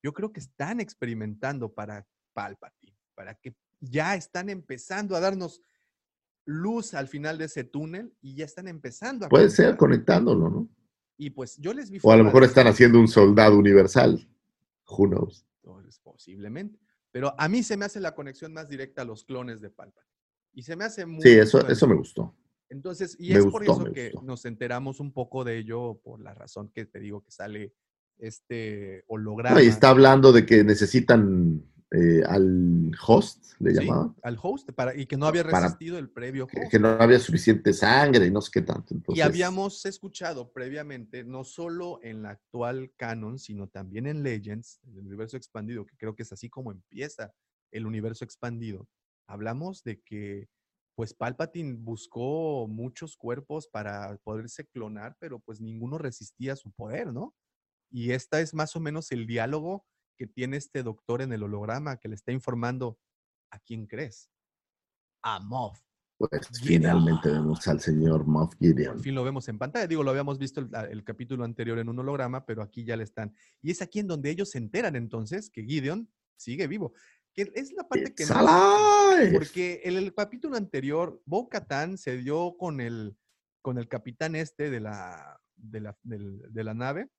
[0.02, 5.62] Yo creo que están experimentando para Palpatine, para que ya están empezando a darnos
[6.46, 10.70] luz al final de ese túnel y ya están empezando a Puede ser conectándolo, ¿no?
[11.18, 14.30] Y pues yo les vi O a lo mejor están haciendo un soldado universal.
[14.88, 15.46] Who knows?
[15.62, 16.80] Pues, posiblemente.
[17.12, 20.06] Pero a mí se me hace la conexión más directa a los clones de Palpatine.
[20.54, 22.36] Y se me hace muy Sí, eso, eso me gustó.
[22.70, 24.26] Entonces, y Me es por eso que gustó.
[24.26, 27.74] nos enteramos un poco de ello, por la razón que te digo que sale
[28.18, 29.62] este holograma.
[29.62, 33.80] y está hablando de que necesitan eh, al host, le ¿sí?
[33.86, 36.72] llamaban, al host para, y que no había Para- resistido el previo que, host.
[36.72, 38.96] que no había suficiente sangre y no sé qué tanto.
[39.10, 44.98] Y habíamos escuchado previamente, no solo en la actual canon, sino también en Legends, el
[45.00, 47.34] universo expandido, que creo que es así como empieza
[47.72, 48.88] el universo expandido.
[49.28, 50.48] Hablamos de que,
[50.96, 57.36] pues Palpatine buscó muchos cuerpos para poderse clonar, pero pues ninguno resistía su poder, ¿no?
[57.92, 59.86] Y esta es más o menos el diálogo
[60.18, 62.98] que tiene este doctor en el holograma, que le está informando,
[63.52, 64.30] ¿a quién crees?
[65.22, 65.80] A Moff.
[66.18, 66.82] pues Gideon.
[66.82, 68.96] finalmente vemos al señor Moff Gideon.
[68.96, 69.88] Por fin lo vemos en pantalla.
[69.88, 73.04] Digo, lo habíamos visto el, el capítulo anterior en un holograma, pero aquí ya le
[73.04, 73.36] están.
[73.62, 76.94] Y es aquí en donde ellos se enteran entonces que Gideon sigue vivo.
[77.36, 79.34] Que es la parte que no- alive.
[79.34, 83.18] Porque en el capítulo anterior, Bo Katan se dio con el,
[83.62, 87.10] con el capitán este de la, de la, de la nave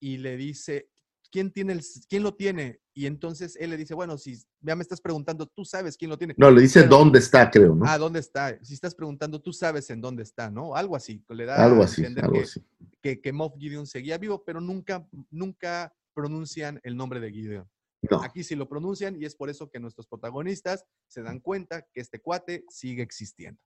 [0.00, 0.88] y le dice,
[1.32, 2.80] ¿quién, tiene el, ¿quién lo tiene?
[2.94, 6.16] Y entonces él le dice, bueno, si ya me estás preguntando, tú sabes quién lo
[6.18, 6.34] tiene.
[6.38, 7.84] No, le dice Pero- dónde está, creo, ¿no?
[7.86, 8.58] Ah, ¿dónde está?
[8.62, 10.76] Si estás preguntando, tú sabes en dónde está, ¿no?
[10.76, 11.24] Algo así.
[11.28, 12.64] Le da algo a así, entender algo que, así.
[13.02, 17.68] que, que Moff Gideon seguía vivo, pero nunca, nunca pronuncian el nombre de Gideon.
[18.10, 18.22] No.
[18.22, 22.00] Aquí sí lo pronuncian y es por eso que nuestros protagonistas se dan cuenta que
[22.00, 23.60] este cuate sigue existiendo.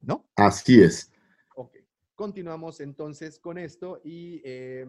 [0.00, 0.28] ¿No?
[0.36, 1.10] Así es.
[1.56, 1.76] Ok.
[2.14, 4.86] Continuamos entonces con esto y eh,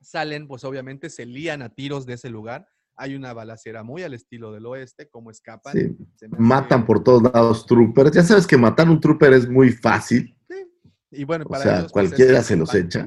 [0.00, 2.68] salen, pues obviamente se lían a tiros de ese lugar.
[2.96, 5.72] Hay una balacera muy al estilo del oeste, como escapan.
[5.72, 5.96] Sí.
[6.16, 8.12] Se Matan por todos lados troopers.
[8.12, 10.36] Ya sabes que matar un trooper es muy fácil.
[11.10, 13.06] Y bueno, O para sea, ellos, pues, cualquiera se los echa.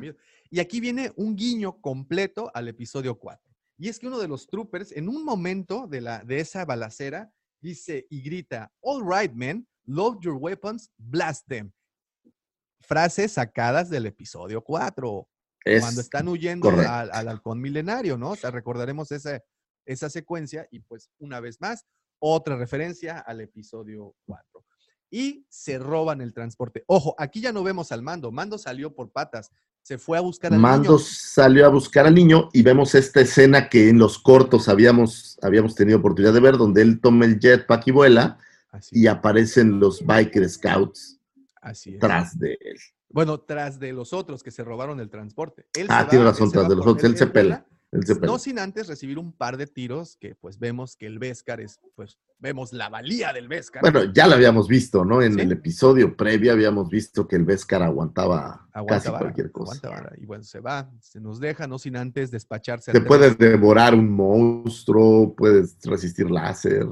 [0.50, 3.53] Y aquí viene un guiño completo al episodio 4.
[3.78, 7.32] Y es que uno de los troopers, en un momento de, la, de esa balacera,
[7.62, 11.72] dice y grita, All right, men, load your weapons, blast them.
[12.82, 15.30] Frases sacadas del episodio 4,
[15.66, 18.32] Es cuando están huyendo al, al halcón milenario, ¿no?
[18.32, 19.42] O sea, recordaremos esa,
[19.86, 21.86] esa secuencia y pues una vez más,
[22.20, 24.66] otra referencia al episodio 4.
[25.16, 26.84] Y se roban el transporte.
[26.88, 28.32] Ojo, aquí ya no vemos al mando.
[28.32, 29.52] Mando salió por patas.
[29.84, 31.00] Se fue a buscar al Mando niño.
[31.00, 35.76] salió a buscar al niño y vemos esta escena que en los cortos habíamos, habíamos
[35.76, 38.40] tenido oportunidad de ver, donde él toma el jetpack y vuela
[38.72, 41.20] Así, y aparecen los biker scouts
[41.62, 42.00] así es.
[42.00, 42.78] tras de él.
[43.10, 45.68] Bueno, tras de los otros que se robaron el transporte.
[45.76, 47.64] Él Ah, tiene razón, tras de los otros, Él se pela.
[48.22, 51.80] No sin antes recibir un par de tiros que pues vemos que el Vescar es,
[51.96, 53.82] pues vemos la valía del Vescar.
[53.82, 55.22] Bueno, ya lo habíamos visto, ¿no?
[55.22, 55.42] En Sí.
[55.42, 59.88] el episodio previo habíamos visto que el Vescar aguantaba aguanta casi vara, cualquier cosa.
[59.88, 60.14] aguanta.
[60.18, 62.92] Y bueno, se va, se nos deja, no sin antes despacharse.
[62.92, 66.86] Te puedes devorar un monstruo, puedes resistir láser.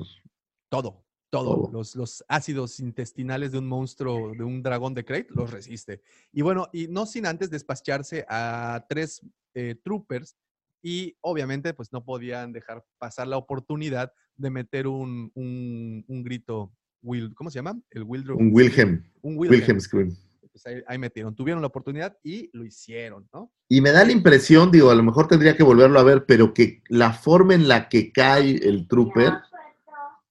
[0.69, 1.55] Todo, todo.
[1.55, 1.69] Todo.
[1.73, 6.01] Los, los ácidos intestinales de un monstruo, de un dragón de Crate, los resiste.
[6.31, 9.21] Y bueno, y no sin antes despacharse a tres
[9.53, 10.35] eh, troopers
[10.81, 16.71] y obviamente pues no podían dejar pasar la oportunidad de meter un, un, un grito,
[17.01, 17.79] Will, ¿cómo se llama?
[17.89, 19.61] El Wildro- Un Wilhelm, Un Wilhelm.
[19.61, 20.15] Wilhelm Scream.
[20.51, 23.53] Pues ahí, ahí metieron, tuvieron la oportunidad y lo hicieron, ¿no?
[23.69, 26.53] Y me da la impresión, digo, a lo mejor tendría que volverlo a ver, pero
[26.53, 29.31] que la forma en la que cae el trooper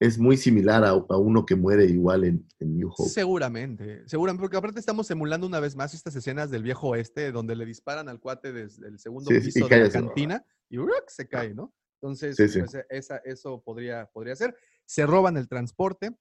[0.00, 3.10] es muy similar a, a uno que muere igual en, en New Hope.
[3.10, 7.54] Seguramente, seguramente, porque aparte estamos emulando una vez más estas escenas del viejo oeste donde
[7.54, 11.04] le disparan al cuate desde el segundo Sí, piso de la cantina y ¡ruc!
[11.08, 11.74] se cae, ¿no?
[12.00, 12.60] Entonces, Sí, sí.
[12.60, 14.56] pues, e- esa, eso podría, podría ser.
[14.86, 16.16] Se roban el transporte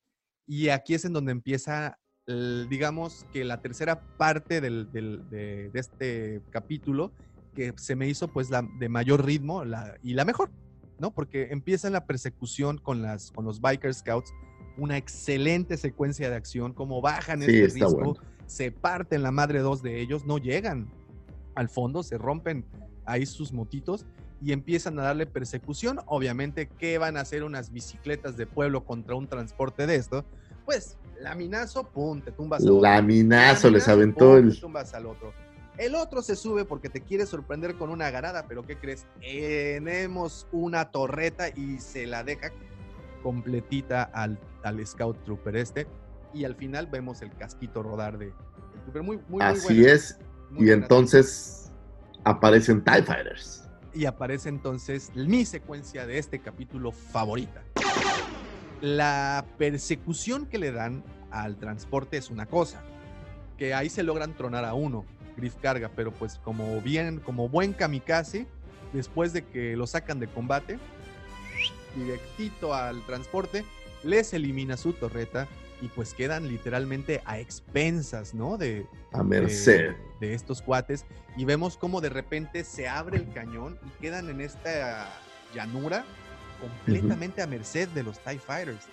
[0.45, 5.69] y aquí es en donde empieza, el- digamos, que la tercera parte del- del- de,
[5.71, 7.13] de este capítulo
[7.55, 10.51] que se me hizo pues la de mayor ritmo la, y la mejor,
[10.99, 11.11] ¿no?
[11.11, 14.33] Porque empieza la persecución con, las, con los Biker Scouts,
[14.77, 18.15] una excelente secuencia de acción, como bajan Sí, este bueno.
[18.45, 20.89] se parten la madre dos de ellos, no llegan
[21.55, 22.65] al fondo, se rompen
[23.05, 24.05] ahí sus motitos
[24.41, 25.99] y empiezan a darle persecución.
[26.05, 30.23] Obviamente, ¿qué van a hacer unas bicicletas de pueblo contra un transporte de esto?
[30.65, 32.81] Pues, laminazo, pum, te tumbas a otro.
[32.81, 34.53] Laminazo les aventó pum, el...
[34.53, 35.33] te tumbas al otro.
[35.79, 39.07] El otro se sube porque te quiere sorprender con una ganada, pero ¿qué crees?
[39.21, 42.51] Tenemos una torreta y se la deja
[43.23, 45.87] completita al, al Scout Trooper este.
[46.33, 48.33] Y al final vemos el casquito rodar de,
[48.83, 49.03] Trooper.
[49.03, 50.19] Muy, muy, muy Así buena, es.
[50.51, 51.71] muy Y entonces
[52.25, 53.63] aparecen TIE Fighters.
[53.93, 57.63] y aparece entonces mi secuencia de este capítulo favorita.
[58.81, 62.81] La persecución que le dan al transporte es una cosa,
[63.57, 65.05] que ahí se logran tronar a uno,
[65.39, 68.45] Griff carga, pero pues como bien, como buen kamikaze,
[68.93, 70.79] después de que lo sacan de combate,
[71.95, 73.65] directito al transporte,
[74.03, 75.47] les elimina su torreta
[75.81, 78.57] y pues quedan literalmente a expensas, ¿no?
[78.57, 79.91] De, A merced.
[80.19, 81.05] de, de estos cuates
[81.37, 85.07] y vemos cómo de repente se abre el cañón y quedan en esta
[85.53, 86.03] llanura
[86.59, 88.85] completamente a merced de los TIE Fighters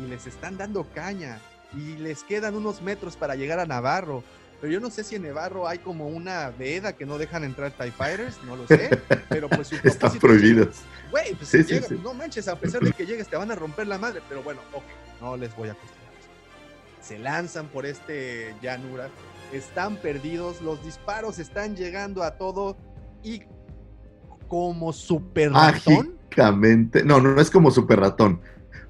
[0.00, 1.40] y les están dando caña
[1.76, 4.22] y les quedan unos metros para llegar a Navarro.
[4.60, 7.70] Pero yo no sé si en Navarro hay como una veda que no dejan entrar
[7.72, 8.90] TIE Fighters, no lo sé.
[9.28, 10.78] Pero pues su Están prohibidos.
[11.12, 12.00] Güey, pues Sí, si sí, llega- sí.
[12.02, 14.60] no manches, a pesar de que llegues te van a romper la madre, pero bueno,
[14.72, 14.82] ok,
[15.20, 16.08] no les voy a cuestionar.
[17.00, 19.08] Se lanzan por este llanura,
[19.52, 22.76] están perdidos, los disparos están llegando a todo
[23.22, 23.42] y
[24.48, 27.04] como super ratón, Mágicamente.
[27.04, 28.40] No, no es como Super Ratón.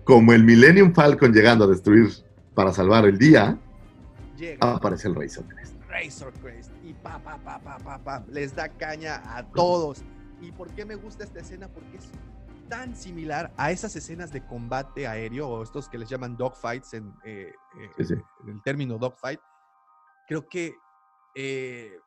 [0.04, 2.08] Como el Millennium Falcon llegando a destruir
[2.54, 3.58] para salvar el día,
[4.38, 5.74] llega aparece el Razor Crest.
[5.88, 10.02] Razor Crest y pa, pa, pa, pa, pa, pa, les da caña a todos.
[10.40, 11.68] ¿Y por qué me gusta esta escena?
[11.68, 12.08] Porque es
[12.68, 17.12] tan similar a esas escenas de combate aéreo o estos que les llaman dogfights en,
[17.24, 17.50] eh,
[17.80, 18.14] eh, Sí, sí.
[18.44, 19.40] en el término dogfight.
[20.28, 20.74] Creo que
[21.34, 21.98] eh,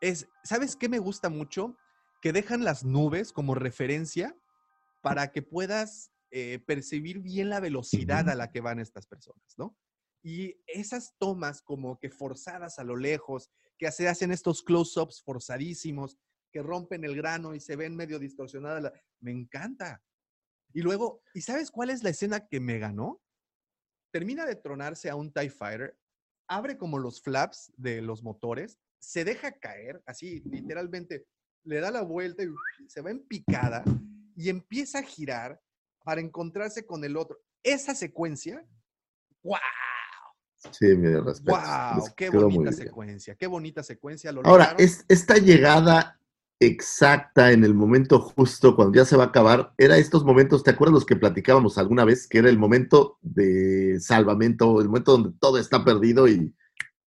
[0.00, 1.76] es, ¿sabes qué me gusta mucho?
[2.20, 4.36] Que dejan las nubes como referencia
[5.02, 8.30] para que puedas eh, percibir bien la velocidad Ujú.
[8.32, 9.76] a la que van estas personas, ¿no?
[10.24, 16.18] Y esas tomas como que forzadas a lo lejos, que se hacen estos close-ups forzadísimos,
[16.50, 18.90] que rompen el grano y se ven medio distorsionadas,
[19.20, 20.02] me encanta.
[20.72, 23.20] Y luego, ¿y sabes cuál es la escena que me ganó?
[24.12, 25.98] Termina de tronarse a un TIE Fighter,
[26.48, 31.26] abre como los flaps de los motores, se deja caer, así literalmente,
[31.64, 32.48] le da la vuelta y
[32.88, 33.84] se va en picada
[34.34, 35.60] y empieza a girar
[36.02, 37.38] para encontrarse con el otro.
[37.62, 38.66] Esa secuencia,
[39.42, 39.58] ¡wow!
[40.72, 41.56] Sí, mi respeto.
[41.58, 42.04] ¡Wow!
[42.16, 43.34] ¡Qué bonita secuencia!
[43.34, 44.32] ¡Qué bonita secuencia!
[44.32, 46.18] Lo Ahora, es, esta llegada
[46.60, 50.70] exacta en el momento justo, cuando ya se va a acabar, era estos momentos, ¿te
[50.70, 52.26] acuerdas los que platicábamos alguna vez?
[52.26, 56.54] Que era el momento de salvamento, el momento donde todo está perdido y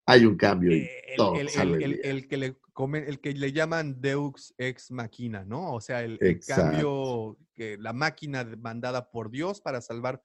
[0.08, 2.00] hay un cambio y Eh, el, todo el- sale el- el- bien.
[2.04, 5.74] el que le come- el que le llaman Deux ex machina, ¿no?
[5.74, 10.22] O sea, el, cambio, que la máquina mandada por Dios para salvar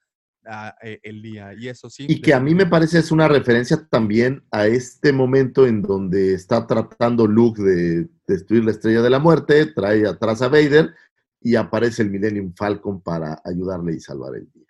[0.83, 1.53] eh, el día.
[1.55, 2.07] Y eso sí.
[2.09, 6.35] Y que a mí me parece es una referencia también a este momento en donde
[6.35, 10.95] está tratando Luke de destruir la estrella de la muerte, trae atrás a Vader
[11.41, 14.67] y aparece el Millennium Falcon para ayudarle y salvar el día.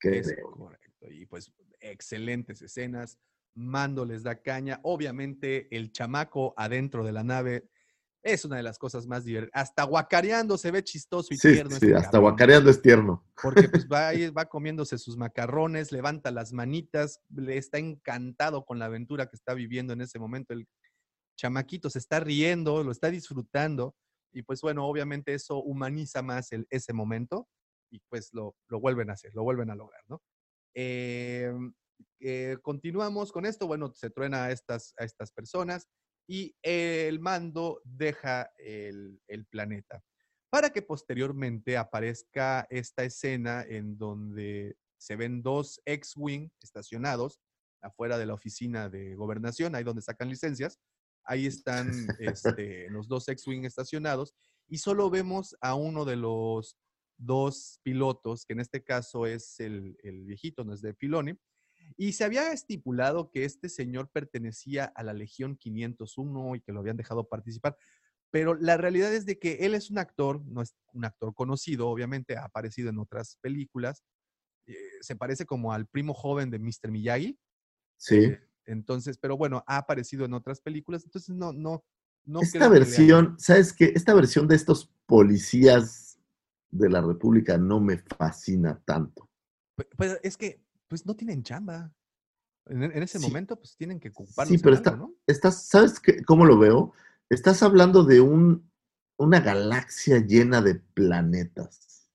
[0.00, 0.50] Es Creo.
[0.50, 1.06] correcto.
[1.10, 3.18] Y pues excelentes escenas.
[3.54, 4.78] Mando les da caña.
[4.82, 7.68] Obviamente el chamaco adentro de la nave
[8.32, 9.52] es una de las cosas más divertidas.
[9.62, 11.70] Hasta guacareando se ve chistoso y Sí, tierno.
[11.70, 12.22] sí, este hasta cabrón.
[12.22, 13.24] guacareando es tierno.
[13.42, 18.86] Porque pues va, va comiéndose sus macarrones, levanta las manitas, le está encantado con la
[18.86, 20.52] aventura que está viviendo en ese momento.
[20.52, 20.66] El
[21.36, 23.94] chamaquito se está riendo, lo está disfrutando.
[24.32, 27.48] Y pues bueno, obviamente eso humaniza más el- ese momento
[27.90, 30.20] y pues lo, lo vuelven a hacer, lo vuelven a lograr, ¿no?
[30.74, 31.50] Eh,
[32.20, 33.66] eh, continuamos con esto.
[33.66, 35.88] Bueno, se truena a estas, a estas personas
[36.28, 40.04] y el mando deja el, el planeta
[40.50, 47.40] para que posteriormente aparezca esta escena en donde se ven dos X-Wing estacionados
[47.82, 50.78] afuera de la oficina de gobernación, ahí donde sacan licencias.
[51.24, 51.88] Ahí están
[52.20, 54.34] este, los dos X-Wing estacionados
[54.68, 56.76] y solo vemos a uno de los
[57.16, 61.34] dos pilotos, que en este caso es el, el viejito, no es de Filoni,
[61.96, 66.80] y se había estipulado que este señor pertenecía a la Legión 501 y que lo
[66.80, 67.76] habían dejado participar.
[68.30, 71.88] Pero la realidad es de que él es un actor, no es un actor conocido,
[71.88, 74.04] obviamente, ha aparecido en otras películas.
[74.66, 76.90] eh, se parece como al primo joven de Mr.
[76.90, 77.38] Miyagi.
[77.96, 78.16] Sí.
[78.16, 81.04] eh, entonces, pero bueno, ha aparecido en otras películas.
[81.04, 81.84] Entonces, no, no,
[82.26, 83.92] no Esta creo que versión, ¿sabes qué?
[83.94, 86.18] Esta versión de estos policías
[86.70, 89.28] de la República no me fascina tanto.
[89.76, 91.92] Pe- Pues es que, pues no tienen chamba.
[92.66, 93.26] En, en ese Sí.
[93.26, 95.14] momento, pues tienen que ocuparnos Sí, pero está, ¿no?
[95.26, 96.92] estás, ¿sabes qué- cómo lo veo?
[97.30, 98.70] Estás hablando de un,
[99.18, 102.08] una galaxia llena de planetas.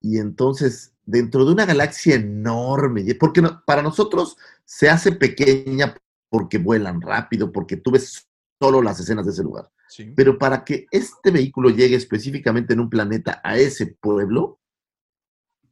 [0.00, 5.94] Y entonces, dentro de una galaxia enorme, porque no- para nosotros se hace pequeña
[6.30, 8.28] porque vuelan rápido, porque tú ves
[8.60, 9.70] solo las escenas de ese lugar.
[9.88, 10.12] Sí.
[10.16, 14.60] Pero para que este vehículo llegue específicamente en un planeta a ese pueblo,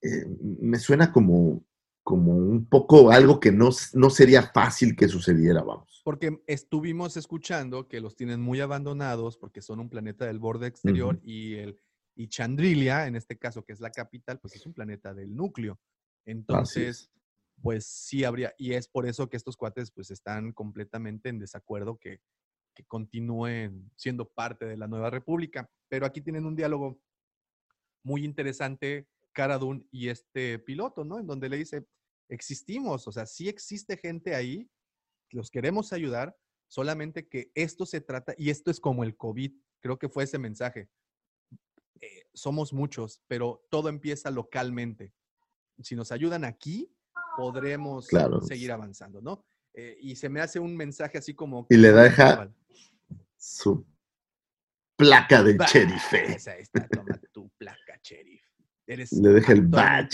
[0.02, 1.64] eh, me suena como,
[2.02, 6.02] como un poco algo que no, no sería fácil que sucediera, vamos.
[6.04, 11.20] Porque estuvimos escuchando que los tienen muy abandonados porque son un planeta del borde exterior
[11.22, 11.78] y el
[12.14, 15.80] y Chandrilia, en este caso que es la capital, pues es un planeta del núcleo.
[16.24, 17.10] Entonces,
[17.62, 21.98] pues sí habría, y es por eso que estos cuates pues están completamente en desacuerdo
[21.98, 22.20] que,
[22.74, 25.70] que continúen siendo parte de la nueva república.
[25.88, 27.00] Pero aquí tienen un diálogo
[28.04, 31.18] muy interesante, Cara Dune y este piloto, ¿no?
[31.18, 31.86] En donde le dice,
[32.28, 34.70] existimos, o sea, sí existe gente ahí,
[35.30, 36.36] los queremos ayudar,
[36.68, 40.38] solamente que esto se trata, y esto es como el COVID, creo que fue ese
[40.38, 40.88] mensaje.
[42.00, 45.12] Eh, somos muchos, pero todo empieza localmente.
[45.82, 46.90] Si nos ayudan aquí,
[47.36, 48.40] podremos Claro.
[48.42, 49.44] seguir avanzando, ¿no?
[49.74, 51.66] Eh, y se me hace un mensaje así como...
[51.70, 52.52] Y le deja
[53.36, 53.86] su
[54.96, 56.12] placa del Bah, sheriff.
[56.12, 58.44] esa está, toma tu placa, sheriff.
[58.86, 59.68] Eres Le deja el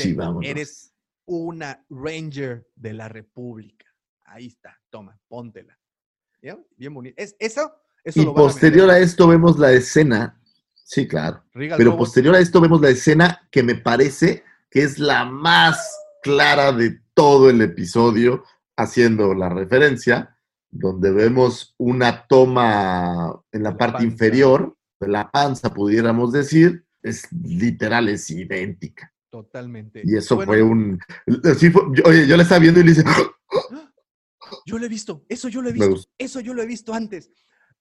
[0.04, 0.48] y vámonos.
[0.48, 0.92] Eres
[1.26, 3.86] una ranger de la república.
[4.24, 5.78] Ahí está, toma, póntela.
[6.42, 6.58] ¿Ya?
[6.76, 7.14] Bien bonito.
[7.20, 7.72] Es, eso,
[8.04, 10.40] eso Y lo van a posterior a esto vemos la escena,
[10.74, 14.98] sí, claro, Regal pero posterior a esto vemos la escena que me parece que es
[14.98, 15.78] la más
[16.22, 18.44] clara de todo el episodio,
[18.76, 20.36] haciendo la referencia,
[20.70, 24.06] donde vemos una toma en la La parte panza.
[24.06, 29.12] inferior de la panza, pudiéramos decir, es literal, es idéntica.
[29.30, 30.02] Totalmente.
[30.04, 30.98] Y eso Bueno, fue un...
[31.58, 33.04] sí fue- yo- oye, yo la estaba viendo y le dice,
[34.66, 37.30] Yo lo he visto, eso yo lo he visto, eso yo lo he visto antes.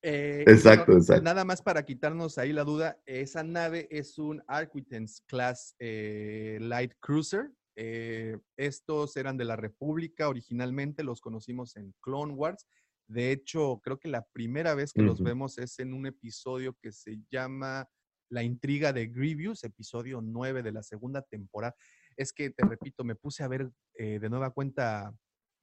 [0.01, 1.23] Eh, Exacto, exacto.
[1.23, 6.93] Nada más para quitarnos ahí la duda, esa nave es un Arquitens Class eh, Light
[6.99, 7.49] Cruiser.
[7.75, 12.65] Eh, estos eran de la República originalmente, los conocimos en Clone Wars.
[13.07, 16.91] De hecho, creo que la primera vez que los vemos es en un episodio que
[16.91, 17.87] se llama
[18.29, 21.75] la intriga de Grievous, episodio 9 de la segunda temporada.
[22.15, 25.13] Es que, te repito, me puse a ver eh, de nueva cuenta,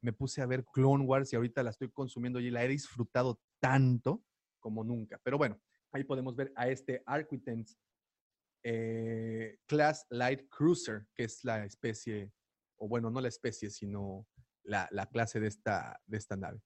[0.01, 3.41] me puse a ver Clone Wars y ahorita la estoy consumiendo y la he disfrutado
[3.61, 4.23] tanto
[4.61, 5.21] como nunca.
[5.23, 5.61] Pero bueno,
[5.93, 7.79] ahí podemos ver a este Arquitens
[8.63, 12.33] eh, Class Light Cruiser, que es la especie,
[12.77, 14.27] o bueno, no la especie, sino
[14.63, 16.61] la, la clase de esta, de esta nave.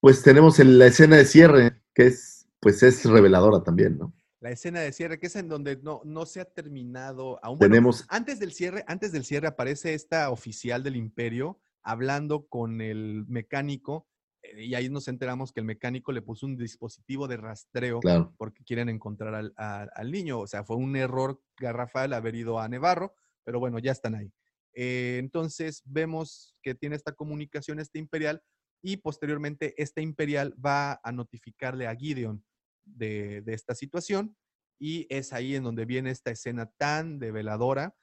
[0.00, 4.14] Pues tenemos en la escena de cierre, que es, pues es reveladora también, ¿no?
[4.40, 7.58] La escena de cierre, que es en donde no, no se ha terminado aún.
[7.58, 12.80] Bueno, Tenemos, antes del cierre, antes del cierre aparece esta oficial del imperio hablando con
[12.80, 14.06] el mecánico
[14.42, 18.34] eh, y ahí nos enteramos que el mecánico le puso un dispositivo de rastreo claro,
[18.36, 20.40] porque quieren encontrar al, a- al niño.
[20.40, 23.14] O sea, fue un error garrafal haber ido a Nevarro,
[23.44, 24.30] pero bueno, ya están ahí.
[24.74, 28.42] Eh, entonces vemos que tiene esta comunicación este imperial
[28.82, 32.44] y posteriormente este imperial va a notificarle a Gideon
[32.86, 34.36] de, de esta situación
[34.78, 37.94] y es ahí en donde viene esta escena tan develadora,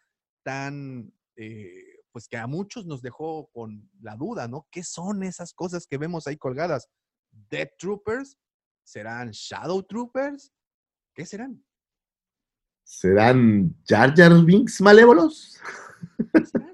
[0.44, 4.68] tan, eh, pues que a muchos nos dejó con la duda, ¿no?
[4.72, 6.90] ¿Qué son esas cosas que vemos ahí colgadas?
[7.32, 8.38] ¿Death Troopers?
[8.84, 10.52] ¿Serán Shadow Troopers?
[11.16, 11.64] ¿Qué serán?
[12.86, 15.58] ¿serán Jar Jar Binks malévolos?
[16.34, 16.73] ¿Qué serán?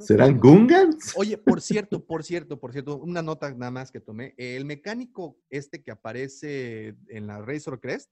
[0.00, 0.38] ¿Serán.
[0.38, 1.14] Gungans?
[1.16, 4.34] Oye, por cierto, por cierto, por cierto, una nota nada más que tomé.
[4.36, 8.10] El mecánico este que aparece en la Razor Crest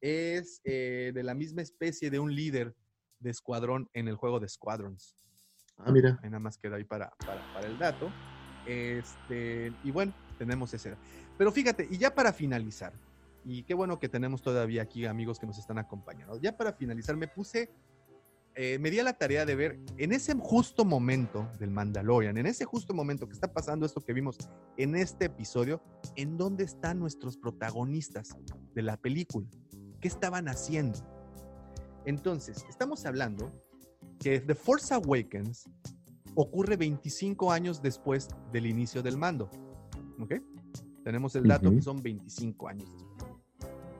[0.00, 2.74] es eh, de la misma especie de un líder
[3.18, 5.16] de escuadrón en el juego de Squadrons.
[5.76, 6.18] Ah, mira.
[6.22, 8.10] Ahí nada más queda ahí para, para, para el dato.
[8.66, 10.94] Este, y bueno, tenemos ese.
[11.36, 12.92] Pero fíjate, y ya para finalizar,
[13.44, 16.38] y qué bueno que tenemos todavía aquí amigos que nos están acompañando.
[16.40, 17.70] Ya para finalizar, me puse,
[18.62, 22.44] eh, me di a la tarea de ver en ese justo momento del Mandalorian, en
[22.44, 24.36] ese justo momento que está pasando esto que vimos
[24.76, 25.82] en este episodio,
[26.14, 28.36] en dónde están nuestros protagonistas
[28.74, 29.48] de la película,
[30.02, 30.98] qué estaban haciendo.
[32.04, 33.50] Entonces, estamos hablando
[34.18, 35.64] que The Force Awakens
[36.34, 39.48] ocurre 25 años después del inicio del mando.
[40.20, 40.34] ¿Ok?
[41.02, 43.34] Tenemos el dato que son 25 años después.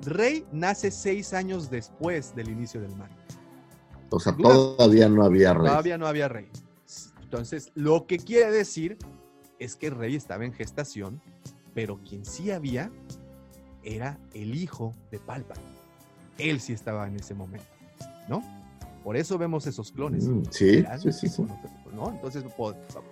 [0.02, 3.19] Rey nace 6 años después del inicio del mando.
[4.10, 5.66] O sea, todavía no había rey.
[5.66, 6.48] Todavía no había rey.
[7.22, 8.98] Entonces, lo que quiere decir
[9.60, 11.20] es que Rey estaba en gestación,
[11.74, 12.90] pero quien sí había
[13.84, 15.66] era el hijo de Palpatine.
[16.38, 17.68] Él sí estaba en ese momento,
[18.28, 18.42] ¿no?
[19.04, 20.26] Por eso vemos esos clones.
[20.26, 21.46] Mm, sí, sí, sí,
[21.94, 22.10] ¿no?
[22.10, 22.44] Entonces,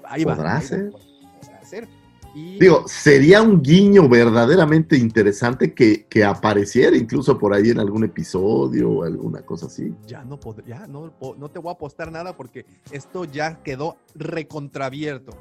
[0.04, 0.34] ahí va.
[0.34, 0.90] ¿Podrá ahí va, ser?
[0.90, 1.88] podrá ser.
[2.34, 8.04] Y Digo, sería un guiño verdaderamente interesante que, que apareciera incluso por ahí en algún
[8.04, 9.94] episodio o alguna cosa así.
[10.06, 13.96] ya no pod- ya no, no te voy a apostar nada porque esto ya quedó
[14.14, 15.32] recontrabierto.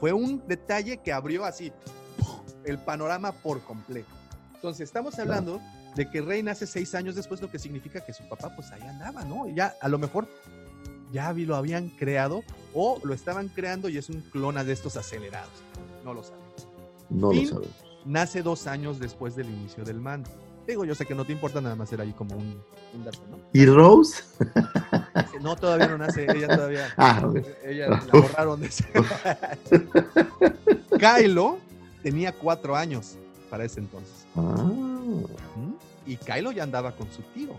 [0.00, 1.72] Fue un detalle que abrió así
[2.64, 4.08] el panorama por completo.
[4.54, 5.60] Entonces, estamos hablando
[5.96, 8.82] de que Rey nace seis años después, lo que significa que su papá, pues ahí
[8.82, 9.48] andaba, ¿no?
[9.48, 10.28] Ya a lo mejor
[11.12, 12.42] ya vi- lo habían creado
[12.74, 15.50] o lo estaban creando y es un clona de estos acelerados.
[16.08, 16.40] No lo saben.
[17.10, 17.68] No lo sabemos.
[18.06, 20.30] Nace dos años después del inicio del mando.
[20.66, 22.62] Digo, yo sé que no te importa nada más era ahí como un,
[22.94, 23.36] un dato, ¿no?
[23.52, 24.22] ¿Y Rose?
[25.42, 26.86] No, todavía no nace, ella todavía.
[26.96, 27.30] Ah.
[27.64, 28.84] Ella la borraron de ese.
[30.98, 31.58] Kylo
[32.02, 33.16] tenía cuatro años
[33.50, 34.26] para ese entonces.
[34.36, 34.70] Ah.
[36.06, 37.50] Y Kylo ya andaba con su tío.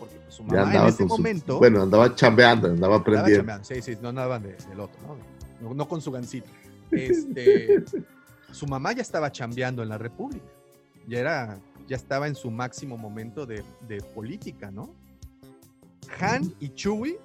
[0.00, 1.58] Porque su mamá en andaba ese su- momento.
[1.58, 3.36] Bueno, andaba chambeando, andaba andaba aprendiendo.
[3.38, 3.64] chambeando.
[3.64, 5.68] Sí, sí, no andaban de- del otro, ¿no?
[5.68, 6.48] No, no con su gancito.
[6.96, 7.84] Este,
[8.52, 10.44] su mamá ya estaba chambeando en la República.
[11.06, 14.94] Ya era, ya estaba en su máximo momento de, de política, ¿no?
[16.20, 17.18] Han y Chewie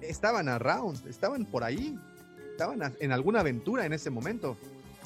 [0.00, 1.98] estaban around, estaban por ahí,
[2.50, 4.56] estaban a- en alguna aventura en ese momento.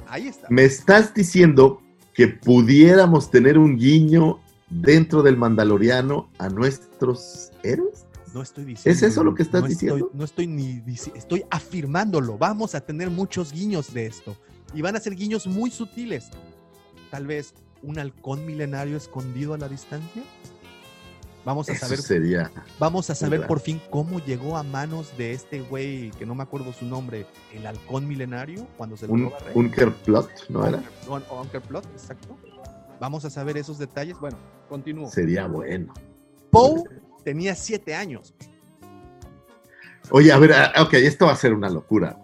[0.08, 0.48] Ahí está.
[0.50, 1.80] Me estás diciendo
[2.14, 8.06] que pudiéramos tener un guiño dentro del Mandaloriano a nuestros héroes?
[8.34, 8.96] No estoy diciendo.
[8.96, 10.10] ¿Es eso lo que estás no estoy- diciendo?
[10.14, 10.82] no estoy ni
[11.14, 12.38] estoy afirmándolo.
[12.38, 14.36] Vamos a tener muchos guiños de esto.
[14.74, 16.30] Y van a ser guiños muy sutiles.
[17.10, 20.22] Tal vez un halcón milenario escondido a la distancia.
[21.44, 22.52] Vamos a Eso saber, sería.
[22.78, 26.44] vamos a saber por fin cómo llegó a manos de este güey que no me
[26.44, 29.52] acuerdo su nombre, el halcón milenario, cuando se lo Un roba Rey.
[29.56, 30.78] Unker Plot, ¿no era?
[31.08, 32.38] Unker- o Unker Plot, exacto.
[33.00, 34.16] Vamos a saber esos detalles.
[34.20, 34.36] Bueno,
[34.68, 35.10] continúo.
[35.10, 35.92] Sería bueno.
[36.52, 36.84] Poe
[37.24, 38.34] tenía siete años.
[40.10, 42.18] Oye, a ver, ah, ok, esto va a ser una locura.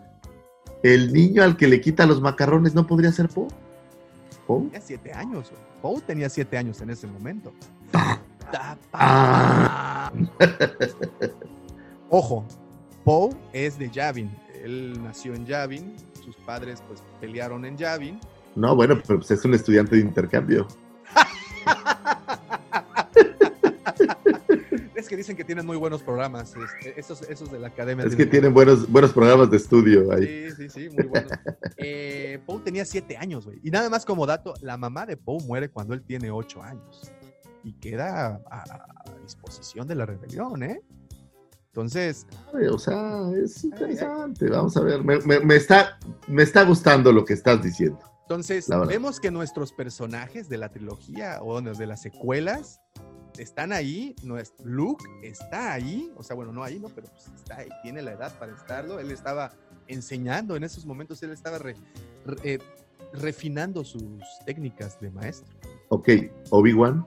[0.83, 3.49] El niño al que le quita los macarrones no podría ser Poe.
[4.47, 4.65] ¿Poe?
[4.65, 5.53] Tenía siete años.
[5.83, 7.53] Poe tenía siete años en ese momento.
[8.93, 10.13] Ah.
[12.11, 12.47] Ojo,
[13.05, 14.31] Poe es de Yavin.
[14.63, 15.97] Él nació en Yavin.
[16.25, 18.21] Sus padres pues pelearon en Yavin.
[18.55, 20.67] No, bueno, pero pues es un estudiante de intercambio.
[25.09, 28.05] que dicen que tienen muy buenos programas, este, esos, esos de la academia.
[28.05, 30.51] Es que tienen buenos, buenos programas de estudio ahí.
[30.51, 31.33] Sí, sí, sí, muy buenos.
[31.81, 33.61] Eh, Poe tenía siete años, güey.
[33.63, 37.11] Y nada más como dato, la mamá de Poe muere cuando él tiene ocho años.
[37.65, 40.81] Y queda a, a disposición de la rebelión, ¿eh?
[41.67, 42.27] Entonces,
[42.73, 44.49] O sea, es interesante.
[44.49, 45.05] Vamos a ver.
[45.05, 48.01] Me, me- me está, me está gustando lo que estás diciendo.
[48.23, 52.81] entonces vemos que nuestros personajes de la trilogía o de las secuelas
[53.39, 54.15] están ahí.
[54.23, 56.13] Nuestro Luke está ahí.
[56.17, 56.89] O sea, bueno, no ahí, ¿no?
[56.89, 58.99] Pero pues está ahí, tiene la edad para estarlo.
[59.01, 59.53] Él estaba
[59.87, 61.77] enseñando en esos momentos, él estaba re-
[62.27, 62.61] re-
[63.13, 64.03] refinando sus
[64.45, 65.55] técnicas de maestro.
[65.89, 66.09] Ok,
[66.51, 67.05] Obi-Wan,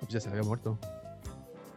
[0.00, 0.78] Pues ya se había muerto.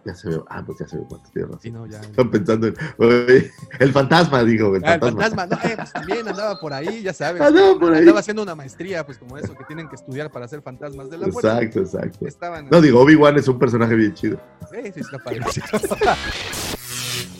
[0.06, 0.40] Ya se ve.
[0.50, 1.60] Ah, pues ya se ve cuánto razón.
[1.62, 2.00] Sí, no, ya.
[2.00, 2.76] Están pensando en.
[2.98, 5.36] oye, el fantasma, digo, el Ah, el fantasma.
[5.42, 7.42] fantasma, no, eh, pues también andaba por ahí, ya sabes.
[7.42, 8.00] Andaba por ahí.
[8.00, 11.18] Andaba haciendo una maestría, pues como eso, que tienen que estudiar para ser fantasmas de
[11.18, 11.58] la fuerza.
[11.62, 12.28] Exacto, exacto.
[12.28, 12.68] Estaban.
[12.70, 14.40] No, digo, Obi-Wan es un personaje bien chido.
[14.72, 15.42] Sí, sí, está padre.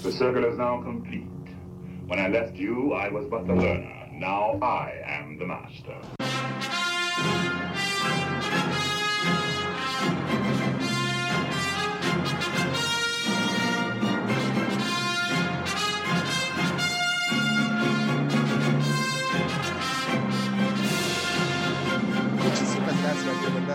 [0.04, 1.28] The circle is now complete.
[2.08, 4.08] When I left you, I was but the learner.
[4.14, 6.25] Now I am the master.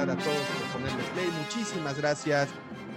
[0.09, 1.29] A todos por ponerle play.
[1.43, 2.49] Muchísimas gracias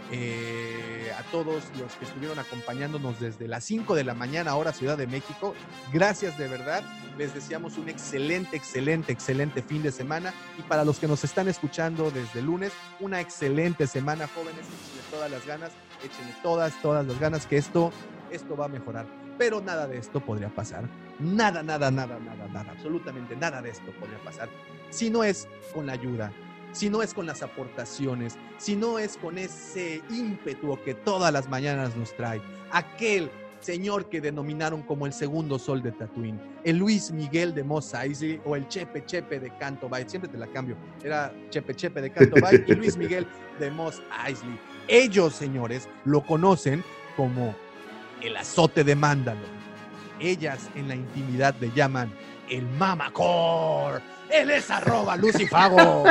[0.09, 4.97] eh, a todos los que estuvieron acompañándonos desde las 5 de la mañana, ahora Ciudad
[4.97, 5.53] de México.
[5.91, 6.81] Gracias de verdad.
[7.17, 10.33] Les deseamos un excelente, excelente, excelente fin de semana.
[10.57, 12.71] Y para los que nos están escuchando desde el lunes,
[13.01, 14.61] una excelente semana, jóvenes.
[14.61, 15.71] Échenle todas las ganas,
[16.05, 17.91] échenle todas, todas las ganas, que esto,
[18.31, 19.05] esto va a mejorar.
[19.37, 20.87] Pero nada de esto podría pasar.
[21.19, 24.47] Nada, nada, nada, nada, nada, absolutamente nada de esto podría pasar
[24.93, 26.31] si no es con la ayuda,
[26.73, 31.47] si no es con las aportaciones, si no es con ese ímpetu que todas las
[31.47, 32.41] mañanas nos trae,
[32.71, 33.29] aquel
[33.61, 37.61] señor que denominaron como el segundo sol de Tatooine, el Luis Miguel de
[38.01, 42.01] Eisley o el Chepe Chepe de Canto Bight, siempre te la cambio, era Chepe Chepe
[42.01, 43.25] de Canto Bight y Luis Miguel
[43.59, 44.59] de Mos Eisley.
[44.87, 46.83] Ellos, señores, lo conocen
[47.15, 47.55] como
[48.21, 49.63] el azote de Mandalor.
[50.19, 52.11] Ellas en la intimidad le llaman
[52.49, 54.01] el Mamacor.
[54.29, 56.05] Él es arroba Lucifago.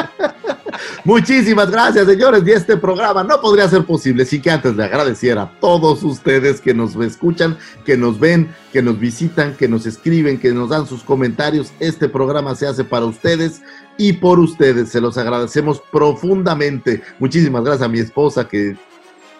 [1.05, 2.43] Muchísimas gracias, señores.
[2.47, 6.61] Y este programa no podría ser posible sin que antes le agradeciera a todos ustedes
[6.61, 10.87] que nos escuchan, que nos ven, que nos visitan, que nos escriben, que nos dan
[10.87, 11.73] sus comentarios.
[11.81, 13.63] Este programa se hace para ustedes
[13.99, 14.91] y por ustedes.
[14.91, 17.03] Se los agradecemos profundamente.
[17.19, 18.77] Muchísimas gracias a mi esposa que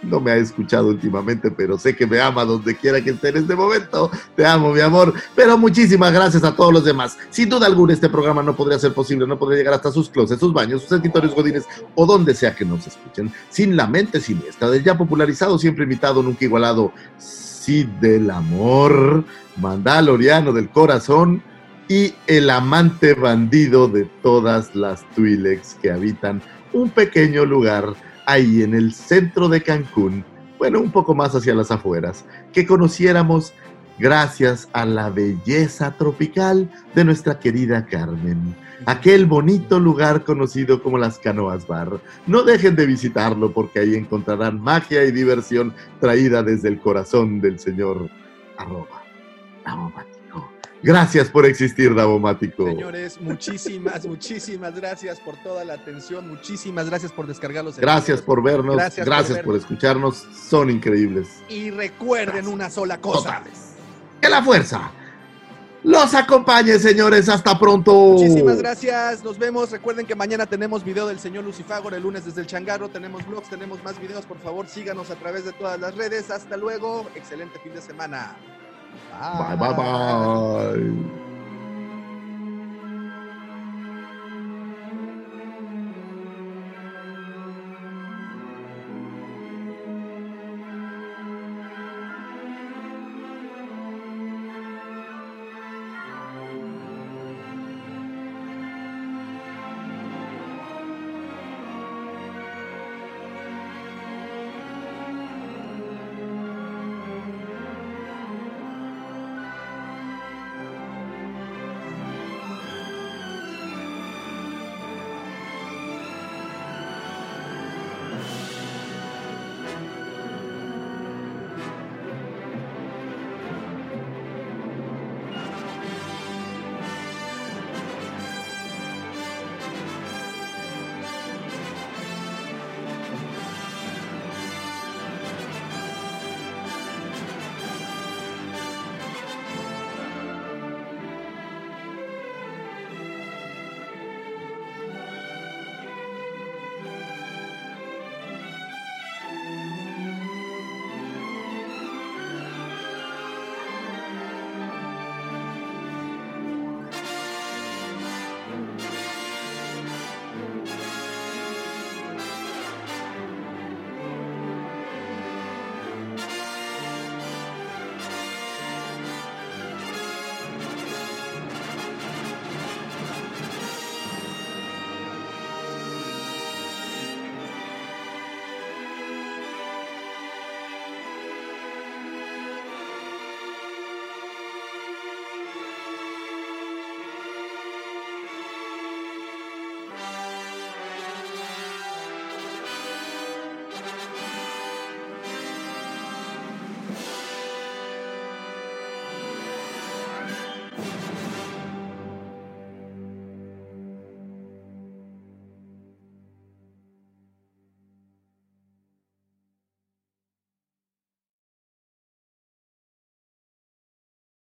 [0.03, 3.39] no me ha escuchado últimamente, pero sé que me ama donde quiera que esté en
[3.39, 4.11] este momento.
[4.35, 5.15] Te amo, mi amor.
[5.35, 7.17] Pero muchísimas gracias a todos los demás.
[7.31, 10.41] Sin duda alguna, este programa no podría ser posible, no podría llegar hasta sus closets,
[10.41, 11.65] sus baños, sus escritorios godines
[11.95, 13.33] o donde sea que nos escuchen.
[13.51, 16.93] Sin la mente siniestra del ya popularizado, siempre imitado, nunca igualado.
[17.19, 19.25] Cid del amor,
[19.57, 21.43] Mandaloriano del corazón
[21.89, 26.41] y el amante bandido de todas las Twi'leks que habitan
[26.73, 27.95] un pequeño lugar
[28.33, 30.25] ahí en el centro de Cancún,
[30.59, 33.53] bueno, un poco más hacia las afueras, que conociéramos
[33.99, 38.57] gracias a la belleza tropical de nuestra querida Carmen.
[38.87, 42.01] Aquel bonito lugar conocido como las Canoas Bar.
[42.27, 47.61] No dejen de visitarlo porque ahí encontrarán magia y diversión traída desde el corazón del
[47.61, 48.09] señor
[48.57, 49.03] arroba.
[50.83, 52.67] Gracias por existir, Davomático.
[52.67, 56.29] Señores, muchísimas, muchísimas gracias por toda la atención.
[56.29, 59.71] Muchísimas gracias por descargar los Gracias por vernos, Gracias gracias, por por, vernos.
[59.71, 61.29] escucharnos, son increíbles.
[61.49, 63.39] Y recuerden una sola cosa.
[63.39, 63.75] Totales.
[64.21, 64.93] Que la fuerza
[65.85, 67.29] los acompañe, señores.
[67.29, 67.93] Hasta pronto.
[67.93, 69.71] Muchísimas gracias, nos vemos.
[69.71, 73.49] Recuerden que mañana tenemos video del señor Lucifagor, el lunes desde el Changarro, tenemos vlogs,
[73.49, 74.25] tenemos más videos.
[74.25, 76.31] Por favor, síganos a través de todas las redes.
[76.31, 78.37] Hasta luego, excelente fin de semana.
[79.39, 81.32] 拜拜拜。